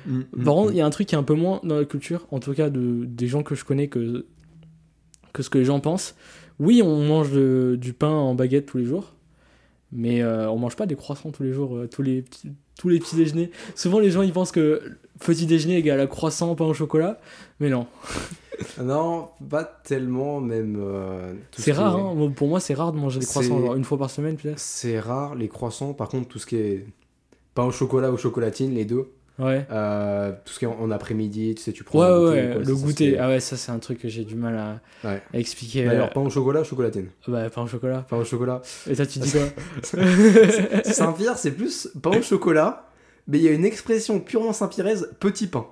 Mm, 0.05 0.21
Par 0.43 0.55
contre, 0.55 0.71
il 0.71 0.77
y 0.77 0.81
a 0.81 0.85
un 0.85 0.89
truc 0.89 1.07
qui 1.07 1.15
est 1.15 1.17
un 1.17 1.23
peu 1.23 1.35
moins 1.35 1.59
dans 1.63 1.75
notre 1.75 1.89
culture, 1.89 2.27
en 2.31 2.39
tout 2.39 2.53
cas 2.53 2.69
de, 2.69 3.05
des 3.05 3.27
gens 3.27 3.43
que 3.43 3.55
je 3.55 3.63
connais, 3.63 3.87
que, 3.87 4.25
que 5.33 5.43
ce 5.43 5.49
que 5.49 5.59
les 5.59 5.65
gens 5.65 5.79
pensent. 5.79 6.15
Oui, 6.59 6.81
on 6.83 7.05
mange 7.05 7.31
du 7.31 7.93
pain 7.93 8.11
en 8.11 8.35
baguette 8.35 8.65
tous 8.65 8.77
les 8.77 8.85
jours, 8.85 9.13
mais 9.91 10.21
euh, 10.21 10.49
on 10.49 10.57
mange 10.57 10.75
pas 10.75 10.85
des 10.85 10.95
croissants 10.95 11.31
tous 11.31 11.43
les 11.43 11.53
jours, 11.53 11.75
euh, 11.75 11.87
tous, 11.87 12.01
les 12.01 12.21
petits, 12.21 12.51
tous 12.77 12.89
les 12.89 12.99
petits 12.99 13.15
déjeuners. 13.15 13.51
Souvent, 13.75 13.99
les 13.99 14.11
gens 14.11 14.21
ils 14.21 14.33
pensent 14.33 14.51
que 14.51 14.81
petit 15.19 15.45
déjeuner 15.45 15.77
égale 15.77 15.99
à 15.99 16.07
croissant, 16.07 16.55
pain 16.55 16.65
au 16.65 16.73
chocolat, 16.73 17.19
mais 17.59 17.69
non. 17.69 17.87
non, 18.81 19.29
pas 19.49 19.63
tellement, 19.63 20.41
même. 20.41 20.77
Euh, 20.79 21.33
c'est 21.51 21.71
rare, 21.71 21.95
hein. 21.95 22.31
pour 22.35 22.47
moi, 22.47 22.59
c'est 22.59 22.73
rare 22.73 22.91
de 22.91 22.97
manger 22.97 23.19
des 23.19 23.25
croissants 23.25 23.75
une 23.75 23.83
fois 23.83 23.97
par 23.97 24.09
semaine, 24.09 24.35
peut-être. 24.35 24.59
C'est 24.59 24.99
rare, 24.99 25.35
les 25.35 25.47
croissants, 25.47 25.93
par 25.93 26.09
contre, 26.09 26.27
tout 26.27 26.39
ce 26.39 26.45
qui 26.45 26.55
est 26.55 26.85
pain 27.53 27.65
au 27.65 27.71
chocolat 27.71 28.11
ou 28.11 28.17
chocolatine, 28.17 28.73
les 28.73 28.85
deux, 28.85 29.11
Ouais. 29.39 29.65
Euh, 29.71 30.33
tout 30.43 30.53
ce 30.53 30.59
qui 30.59 30.65
est 30.65 30.67
en, 30.67 30.91
après-midi, 30.91 31.55
tu 31.55 31.63
sais, 31.63 31.71
tu 31.71 31.83
prends. 31.83 31.99
Ouais, 31.99 32.29
ouais, 32.29 32.59
le 32.59 32.75
goûter. 32.75 33.17
Ah 33.17 33.29
ouais, 33.29 33.39
ça, 33.39 33.55
c'est 33.55 33.71
un 33.71 33.79
truc 33.79 33.99
que 33.99 34.09
j'ai 34.09 34.25
du 34.25 34.35
mal 34.35 34.57
à, 35.03 35.09
à 35.09 35.17
expliquer. 35.33 35.85
D'ailleurs, 35.85 36.07
euh. 36.07 36.13
pain 36.13 36.21
au 36.21 36.29
chocolat, 36.29 36.63
chocolatine. 36.63 37.07
Bah, 37.27 37.49
pain 37.49 37.61
au 37.61 37.67
chocolat. 37.67 38.05
Pain 38.09 38.17
au 38.17 38.25
chocolat. 38.25 38.61
Et 38.89 38.95
ça, 38.95 39.05
tu 39.05 39.19
dis 39.19 39.31
quoi 39.31 39.47
Saint-Pierre, 40.83 41.37
c'est 41.37 41.51
plus 41.51 41.87
pain 42.01 42.11
au 42.17 42.21
chocolat, 42.21 42.88
mais 43.27 43.37
il 43.37 43.43
y 43.43 43.47
a 43.47 43.51
une 43.51 43.65
expression 43.65 44.19
purement 44.19 44.53
saint-pierraise, 44.53 45.11
petit 45.19 45.47
pain. 45.47 45.67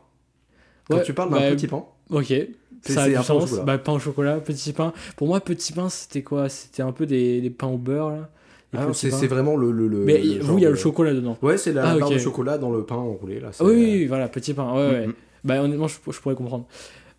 Quand 0.90 1.02
tu 1.02 1.14
parles 1.14 1.32
d'un 1.32 1.40
bah, 1.40 1.52
petit 1.52 1.68
pain. 1.68 1.86
Ok. 2.10 2.34
Ça 2.82 3.04
a 3.04 3.10
du 3.10 3.16
sens. 3.16 3.52
Pain 3.52 3.62
au, 3.62 3.64
bah, 3.64 3.78
pain 3.78 3.94
au 3.94 4.00
chocolat, 4.00 4.40
petit 4.40 4.74
pain. 4.74 4.94
Pour 5.16 5.28
moi, 5.28 5.42
petit 5.42 5.74
pain, 5.74 5.90
c'était 5.90 6.22
quoi? 6.22 6.48
C'était 6.50 6.84
un 6.84 6.92
peu 6.92 7.06
des, 7.06 7.42
des 7.42 7.50
pains 7.50 7.68
au 7.68 7.78
beurre, 7.78 8.12
là. 8.12 8.30
Ah, 8.76 8.88
c'est 8.94 9.10
vraiment 9.28 9.56
le, 9.56 9.72
le, 9.72 9.88
Mais 9.88 10.22
vous, 10.40 10.58
il 10.58 10.64
y 10.64 10.66
a 10.66 10.70
le 10.70 10.76
chocolat 10.76 11.14
dedans. 11.14 11.38
Ouais, 11.42 11.58
c'est 11.58 11.74
la 11.74 11.90
ah, 11.90 11.98
barre 11.98 12.10
de 12.10 12.18
chocolat 12.18 12.58
dans 12.58 12.70
le 12.70 12.84
pain 12.84 12.96
enroulé. 12.96 13.40
Là, 13.40 13.52
oui, 13.62 13.74
oui, 13.74 14.06
voilà, 14.06 14.28
petit 14.28 14.54
pain. 14.54 14.72
Ouais, 14.74 14.90
ouais. 14.90 15.08
Mm-hmm. 15.08 15.14
Bah, 15.46 15.62
honnêtement, 15.64 15.88
je, 15.88 15.96
je 16.12 16.20
pourrais 16.20 16.36
comprendre. 16.36 16.68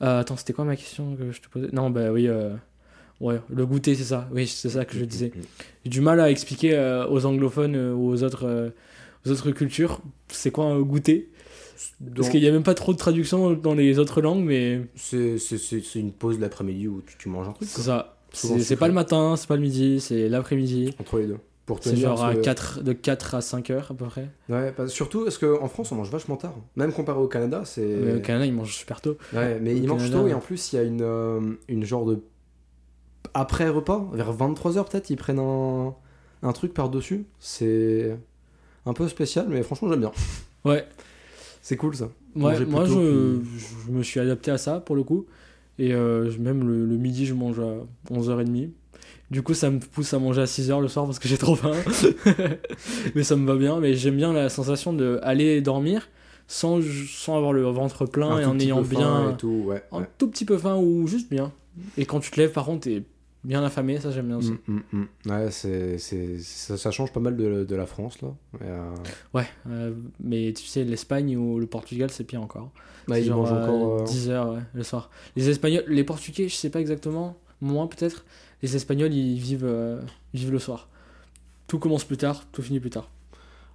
Euh, 0.03 0.21
attends, 0.21 0.37
c'était 0.37 0.53
quoi 0.53 0.65
ma 0.65 0.77
question 0.77 1.17
que 1.17 1.33
je 1.33 1.41
te 1.41 1.49
posais? 1.49 1.69
Non, 1.73 1.91
bah 1.91 2.13
oui. 2.13 2.29
Euh... 2.29 2.55
Ouais, 3.21 3.41
le 3.53 3.67
goûter, 3.67 3.97
c'est 3.97 4.05
ça. 4.05 4.29
Oui, 4.33 4.47
c'est 4.47 4.69
ça 4.69 4.85
que 4.85 4.97
je 4.97 5.05
disais. 5.05 5.33
J'ai 5.85 5.91
du 5.91 6.01
mal 6.01 6.21
à 6.21 6.31
expliquer 6.31 6.75
euh, 6.75 7.09
aux 7.09 7.27
anglophones 7.27 7.75
euh, 7.75 7.93
ou 7.93 8.11
aux 8.11 8.23
autres, 8.23 8.71
aux 9.27 9.31
autres 9.31 9.51
cultures 9.51 10.01
c'est 10.29 10.51
quoi 10.51 10.67
un 10.67 10.81
goûter? 10.81 11.31
Parce 12.15 12.29
qu'il 12.29 12.41
n'y 12.41 12.49
a 12.49 12.53
même 12.53 12.65
pas 12.65 12.75
trop 12.75 12.93
de 12.93 12.99
traduction 12.99 13.53
dans 13.53 13.75
les 13.75 13.99
autres 13.99 14.21
langues, 14.21 14.45
mais. 14.45 14.83
C'est 14.97 15.39
une 15.95 16.13
pause 16.13 16.37
de 16.37 16.43
l'après-midi 16.43 16.89
où 16.89 17.03
tu, 17.03 17.17
tu, 17.19 17.29
manges 17.29 17.49
un 17.49 17.53
truc. 17.53 17.69
C'est 17.69 17.83
ça. 17.83 18.17
C'est 18.33 18.77
pas 18.77 18.89
le 18.89 18.95
matin, 18.95 19.37
c'est 19.37 19.47
pas 19.47 19.57
le 19.57 19.63
midi, 19.63 20.01
c'est 20.01 20.29
l'après-midi. 20.29 20.95
Entre 20.99 21.19
les 21.19 21.27
deux. 21.27 21.39
C'est 21.83 21.97
genre 21.97 22.25
à 22.25 22.35
4, 22.35 22.83
de 22.83 22.95
4 22.95 23.35
à 23.35 23.41
5 23.43 23.71
heures 23.71 23.89
à 23.91 23.95
peu 23.95 24.07
près. 24.07 24.31
Ouais, 24.49 24.73
surtout 24.87 25.25
parce 25.25 25.37
qu'en 25.37 25.69
France 25.69 25.93
on 25.93 25.97
mange 25.97 26.11
vachement 26.11 26.37
tard. 26.37 26.55
Même 26.77 26.93
comparé 26.95 27.19
au 27.19 27.29
Canada, 27.29 27.63
c'est. 27.67 28.17
Au 28.17 28.21
Canada 28.21 28.47
ils 28.47 28.55
mangent 28.55 28.75
super 28.75 29.03
tôt. 29.03 29.19
Ouais, 29.35 29.59
mais 29.61 29.77
ils 29.77 29.87
mangent 29.87 30.11
tôt 30.11 30.27
et 30.27 30.33
en 30.33 30.41
plus 30.41 30.73
il 30.73 30.77
y 30.77 30.79
a 30.79 30.83
une, 30.83 31.03
euh, 31.03 31.41
une 31.69 31.85
genre 31.85 32.07
de. 32.07 32.23
Après 33.35 33.69
repas, 33.69 34.09
vers 34.15 34.35
23h 34.35 34.89
peut-être, 34.89 35.11
ils 35.11 35.17
prennent 35.17 35.39
un, 35.39 35.95
un 36.43 36.53
truc 36.53 36.73
par-dessus. 36.73 37.27
C'est 37.39 38.17
un 38.87 38.93
peu 38.93 39.09
spécial, 39.09 39.47
mais 39.49 39.63
franchement 39.63 39.89
j'aime 39.91 40.01
bien. 40.01 40.13
Ouais. 40.65 40.87
C'est 41.63 41.77
cool 41.77 41.95
ça. 41.95 42.09
Ouais, 42.37 42.65
moi 42.65 42.85
je, 42.85 43.41
je, 43.87 43.91
me 43.91 44.03
suis 44.03 44.21
adapté 44.21 44.51
à 44.51 44.59
ça 44.59 44.81
pour 44.81 44.97
le 44.97 45.03
coup. 45.03 45.27
Et 45.79 45.93
euh, 45.93 46.31
même 46.39 46.67
le, 46.67 46.87
le, 46.87 46.97
midi 46.97 47.27
je 47.27 47.35
mange 47.35 47.61
à 47.61 47.77
11h30 48.13 48.71
du 49.31 49.43
coup, 49.43 49.53
ça 49.53 49.71
me 49.71 49.79
pousse 49.79 50.15
à 50.15 50.19
manger 50.19 50.41
à 50.41 50.47
6h 50.47 50.81
le 50.81 50.89
soir 50.89 51.05
parce 51.05 51.19
que 51.19 51.29
j'ai 51.29 51.37
trop 51.37 51.55
faim. 51.55 51.73
mais 53.15 53.23
ça 53.23 53.37
me 53.37 53.47
va 53.47 53.57
bien. 53.57 53.79
Mais 53.79 53.95
j'aime 53.95 54.17
bien 54.17 54.33
la 54.33 54.49
sensation 54.49 54.93
d'aller 54.95 55.61
dormir 55.61 56.09
sans, 56.47 56.81
sans 56.83 57.37
avoir 57.37 57.53
le 57.53 57.63
ventre 57.65 58.07
plein 58.07 58.39
et 58.39 58.47
en 58.47 58.59
ayant 58.59 58.81
bien. 58.81 59.37
Un 59.93 60.07
tout 60.17 60.29
petit 60.29 60.47
peu 60.47 60.57
faim 60.57 60.77
ou 60.77 61.07
juste 61.07 61.31
bien. 61.31 61.53
Et 61.99 62.07
quand 62.07 62.21
tu 62.21 62.31
te 62.31 62.41
lèves, 62.41 62.53
par 62.53 62.65
contre, 62.65 62.81
t'es 62.85 63.03
bien 63.49 63.65
affamé, 63.65 63.99
ça 63.99 64.13
j'aime 64.13 64.29
bien 64.29 64.37
aussi. 64.37 64.53
Mm, 64.69 64.81
mm, 64.93 65.07
mm. 65.25 65.31
Ouais, 65.31 65.51
c'est, 65.51 65.99
ça, 65.99 66.77
ça, 66.77 66.91
change 66.91 67.13
pas 67.13 67.21
mal 67.21 67.37
de, 67.37 67.65
de 67.65 67.77
la 67.77 67.87
France 67.87 68.21
là. 68.23 68.29
Euh, 68.63 68.95
ouais, 69.35 69.47
euh, 69.69 69.93
mais 70.21 70.53
tu 70.53 70.65
sais, 70.67 70.85
l'Espagne 70.85 71.37
ou 71.37 71.59
le 71.59 71.67
Portugal, 71.67 72.11
c'est 72.11 72.25
pire 72.25 72.43
encore. 72.43 72.71
Bah, 73.09 73.19
ils 73.19 73.33
mangent 73.33 73.51
encore. 73.51 74.05
10 74.05 74.31
h 74.31 74.55
ouais, 74.55 74.61
le 74.75 74.83
soir. 74.85 75.11
Les 75.35 75.49
Espagnols, 75.49 75.85
les 75.89 76.05
Portugais, 76.05 76.49
je 76.49 76.55
sais 76.55 76.71
pas 76.71 76.81
exactement, 76.81 77.37
moins 77.61 77.87
peut-être 77.87 78.25
les 78.63 78.77
Espagnols, 78.77 79.13
ils 79.13 79.39
vivent, 79.39 79.65
euh, 79.65 80.01
vivent 80.35 80.53
le 80.53 80.59
soir. 80.59 80.89
Tout 81.67 81.79
commence 81.79 82.05
plus 82.05 82.17
tard, 82.17 82.45
tout 82.53 82.63
finit 82.63 82.81
plus 82.81 82.91
tard. 82.91 83.09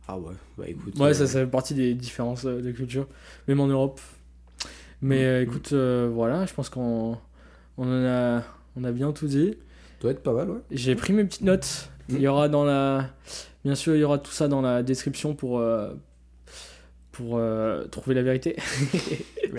Ah 0.07 0.17
ouais, 0.17 0.33
bah 0.57 0.65
écoute. 0.67 0.97
Ouais, 0.99 1.13
ça, 1.13 1.23
euh, 1.23 1.27
ça 1.27 1.39
fait 1.39 1.47
partie 1.47 1.73
des 1.73 1.93
différences 1.93 2.45
euh, 2.45 2.61
de 2.61 2.71
culture, 2.71 3.07
même 3.47 3.59
en 3.59 3.67
Europe. 3.67 3.99
Mais 5.01 5.43
écoute, 5.43 5.73
voilà, 5.73 6.45
je 6.45 6.53
pense 6.53 6.69
qu'on 6.69 7.17
on 7.77 7.83
en 7.83 8.05
a, 8.05 8.43
on 8.75 8.83
a 8.83 8.91
bien 8.91 9.11
tout 9.11 9.27
dit. 9.27 9.57
Doit 10.01 10.11
être 10.11 10.23
pas 10.23 10.33
mal, 10.33 10.49
ouais. 10.49 10.59
J'ai 10.71 10.95
pris 10.95 11.13
mes 11.13 11.23
petites 11.23 11.41
notes. 11.43 11.89
Mm. 12.09 12.15
Il 12.15 12.21
y 12.21 12.27
aura 12.27 12.49
dans 12.49 12.65
la. 12.65 13.09
Bien 13.63 13.75
sûr, 13.75 13.95
il 13.95 14.01
y 14.01 14.03
aura 14.03 14.17
tout 14.17 14.31
ça 14.31 14.47
dans 14.47 14.61
la 14.61 14.83
description 14.83 15.35
pour. 15.35 15.63
pour 17.11 17.41
trouver 17.91 18.15
la 18.15 18.23
vérité. 18.23 18.57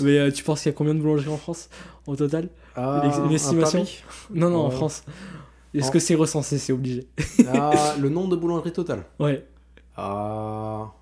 Mais 0.00 0.32
tu 0.32 0.44
penses 0.44 0.62
qu'il 0.62 0.70
y 0.70 0.74
a 0.74 0.76
combien 0.76 0.94
de 0.94 1.00
boulangeries 1.00 1.28
en 1.28 1.36
France 1.36 1.68
au 2.06 2.16
total 2.16 2.48
ah, 2.76 3.02
Une 3.26 3.32
estimation 3.32 3.84
Non, 4.30 4.50
non, 4.50 4.60
en 4.60 4.70
France. 4.70 5.02
Est-ce 5.74 5.90
que 5.90 5.98
c'est 5.98 6.14
recensé 6.14 6.58
C'est 6.58 6.72
obligé. 6.72 7.06
ah, 7.48 7.94
le 8.00 8.08
nombre 8.08 8.28
de 8.28 8.36
boulangeries 8.36 8.72
total 8.72 9.04
Ouais. 9.18 9.46
Ah. 9.96 10.92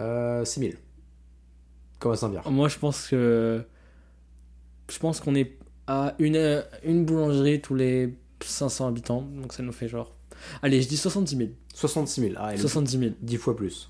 Euh, 0.00 0.44
6000. 0.44 0.78
Comme 1.98 2.12
à 2.12 2.16
Saint-Pierre. 2.16 2.48
Moi, 2.50 2.68
je 2.68 2.78
pense 2.78 3.08
que. 3.08 3.64
Je 4.90 4.98
pense 4.98 5.20
qu'on 5.20 5.34
est 5.34 5.58
à 5.86 6.14
une, 6.18 6.64
une 6.84 7.04
boulangerie 7.04 7.60
tous 7.60 7.74
les 7.74 8.14
500 8.42 8.88
habitants. 8.88 9.28
Donc 9.40 9.52
ça 9.52 9.62
nous 9.62 9.72
fait 9.72 9.88
genre. 9.88 10.14
Allez, 10.62 10.82
je 10.82 10.88
dis 10.88 10.96
70 10.96 11.36
000. 11.36 11.50
66 11.74 12.20
000. 12.20 12.34
Ah, 12.36 12.56
70 12.56 12.98
000. 12.98 13.10
10 13.20 13.36
fois 13.36 13.56
plus. 13.56 13.88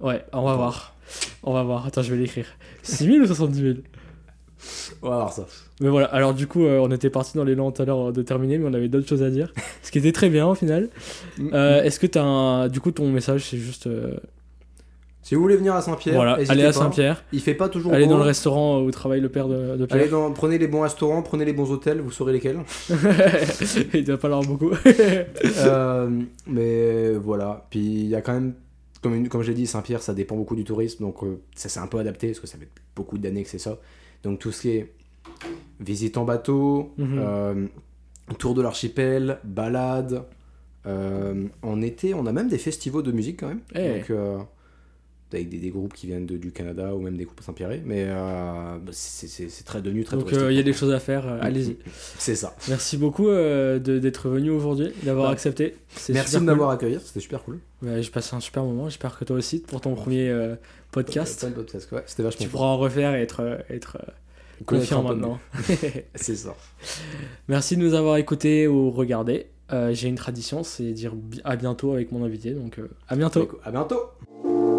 Ouais, 0.00 0.24
on 0.32 0.42
va 0.42 0.54
voir. 0.54 0.94
On 1.42 1.52
va 1.52 1.62
voir. 1.62 1.86
Attends, 1.86 2.02
je 2.02 2.12
vais 2.12 2.20
l'écrire. 2.20 2.46
6 2.82 3.04
000 3.04 3.18
ou 3.18 3.26
70 3.26 3.60
000 3.60 3.74
On 5.02 5.10
va 5.10 5.16
voir 5.16 5.32
ça. 5.32 5.46
Mais 5.80 5.88
voilà, 5.88 6.06
alors 6.08 6.34
du 6.34 6.46
coup, 6.46 6.64
euh, 6.64 6.78
on 6.78 6.90
était 6.90 7.10
parti 7.10 7.36
dans 7.36 7.44
l'élan 7.44 7.70
tout 7.70 7.82
à 7.82 7.84
l'heure 7.84 8.12
de 8.12 8.22
terminer, 8.22 8.58
mais 8.58 8.66
on 8.68 8.74
avait 8.74 8.88
d'autres 8.88 9.08
choses 9.08 9.22
à 9.22 9.30
dire. 9.30 9.52
ce 9.82 9.90
qui 9.90 9.98
était 9.98 10.12
très 10.12 10.28
bien 10.28 10.46
au 10.46 10.54
final. 10.54 10.88
Mm, 11.38 11.50
euh. 11.52 11.82
Est-ce 11.82 12.00
que 12.00 12.06
tu 12.06 12.18
as 12.18 12.24
un. 12.24 12.68
Du 12.68 12.80
coup, 12.80 12.90
ton 12.90 13.10
message, 13.10 13.48
c'est 13.50 13.58
juste. 13.58 13.86
Euh, 13.86 14.16
si 15.26 15.34
vous 15.34 15.40
voulez 15.40 15.56
venir 15.56 15.74
à 15.74 15.82
Saint-Pierre, 15.82 16.14
voilà, 16.14 16.38
allez 16.48 16.62
à 16.62 16.72
Saint-Pierre. 16.72 17.24
Il 17.32 17.40
fait 17.40 17.54
pas 17.54 17.68
toujours 17.68 17.92
Allez 17.92 18.06
dans 18.06 18.16
le 18.16 18.22
restaurant 18.22 18.80
où 18.80 18.88
travaille 18.92 19.20
le 19.20 19.28
père 19.28 19.48
de, 19.48 19.74
Pierre. 19.84 20.00
Allez 20.00 20.08
dans, 20.08 20.30
prenez 20.30 20.56
les 20.56 20.68
bons 20.68 20.82
restaurants, 20.82 21.20
prenez 21.22 21.44
les 21.44 21.52
bons 21.52 21.68
hôtels, 21.72 22.00
vous 22.00 22.12
saurez 22.12 22.32
lesquels. 22.32 22.60
il 23.92 24.04
doit 24.04 24.18
pas 24.18 24.28
avoir 24.28 24.42
beaucoup. 24.42 24.70
mais 26.46 27.10
voilà, 27.14 27.66
puis 27.70 27.80
il 27.80 28.06
y 28.06 28.14
a 28.14 28.20
quand 28.20 28.34
même 28.34 28.54
comme, 29.02 29.26
comme 29.26 29.42
j'ai 29.42 29.54
dit, 29.54 29.66
Saint-Pierre, 29.66 30.00
ça 30.00 30.14
dépend 30.14 30.36
beaucoup 30.36 30.54
du 30.54 30.62
tourisme, 30.62 31.02
donc 31.02 31.16
ça 31.56 31.68
s'est 31.68 31.80
un 31.80 31.88
peu 31.88 31.98
adapté, 31.98 32.28
parce 32.28 32.38
que 32.38 32.46
ça 32.46 32.56
fait 32.56 32.68
beaucoup 32.94 33.18
d'années 33.18 33.42
que 33.42 33.50
c'est 33.50 33.58
ça. 33.58 33.80
Donc 34.22 34.38
tout 34.38 34.52
ce 34.52 34.60
qui 34.60 34.70
est 34.70 34.92
visite 35.80 36.18
en 36.18 36.24
bateau, 36.24 36.92
mhm. 36.98 37.18
euh, 37.18 37.66
tour 38.38 38.54
de 38.54 38.62
l'archipel, 38.62 39.40
balade. 39.42 40.24
Euh, 40.86 41.48
en 41.62 41.82
été, 41.82 42.14
on 42.14 42.26
a 42.26 42.32
même 42.32 42.48
des 42.48 42.58
festivals 42.58 43.02
de 43.02 43.10
musique 43.10 43.40
quand 43.40 43.48
même. 43.48 43.62
Eh. 43.74 43.98
Donc, 43.98 44.10
euh, 44.10 44.38
avec 45.32 45.48
des, 45.48 45.70
groupes 45.70 45.92
qui 45.92 46.06
viennent 46.06 46.26
de, 46.26 46.36
du 46.36 46.52
Canada 46.52 46.94
ou 46.94 47.00
même 47.00 47.16
des 47.16 47.24
groupes 47.24 47.40
Saint-Pierre. 47.42 47.70
Mais 47.84 48.06
bah, 48.06 48.78
c'est 48.92 49.64
très 49.64 49.82
devenu 49.82 50.04
très 50.04 50.16
Donc 50.16 50.30
il 50.30 50.52
y 50.52 50.58
a 50.58 50.62
des 50.62 50.72
choses 50.72 50.92
à 50.92 51.00
faire, 51.00 51.26
allez-y. 51.40 51.76
C'est 52.18 52.36
ça. 52.36 52.54
Merci 52.68 52.96
beaucoup 52.96 53.26
d'être 53.28 54.28
venu 54.28 54.50
aujourd'hui, 54.50 54.92
d'avoir 55.02 55.30
accepté. 55.30 55.76
Merci 56.10 56.36
de 56.36 56.40
m'avoir 56.40 56.70
accueilli, 56.70 56.98
c'était 57.04 57.20
super 57.20 57.42
cool. 57.42 57.58
J'ai 57.82 58.10
passé 58.10 58.34
un 58.36 58.40
super 58.40 58.64
moment, 58.64 58.88
j'espère 58.88 59.18
que 59.18 59.24
toi 59.24 59.36
aussi 59.36 59.60
pour 59.60 59.80
ton 59.80 59.94
premier 59.94 60.32
podcast. 60.92 61.46
C'était 62.06 62.22
vachement 62.22 62.44
Tu 62.44 62.48
pourras 62.48 62.66
en 62.66 62.78
refaire 62.78 63.14
et 63.14 63.22
être, 63.22 63.58
être 63.68 63.98
Confiant 64.64 65.02
maintenant. 65.02 65.38
c'est 66.14 66.36
ça. 66.36 66.54
Merci 67.48 67.76
de 67.76 67.82
nous 67.82 67.94
avoir 67.94 68.16
écoutés 68.16 68.66
ou 68.66 68.90
regardés. 68.90 69.48
Euh, 69.72 69.92
j'ai 69.92 70.08
une 70.08 70.14
tradition, 70.14 70.62
c'est 70.62 70.92
dire 70.92 71.12
à 71.44 71.56
bientôt 71.56 71.92
avec 71.92 72.12
mon 72.12 72.24
invité. 72.24 72.52
Donc 72.52 72.78
euh, 72.78 72.88
à 73.08 73.16
bientôt. 73.16 73.48
À 73.64 73.70
bientôt. 73.70 74.75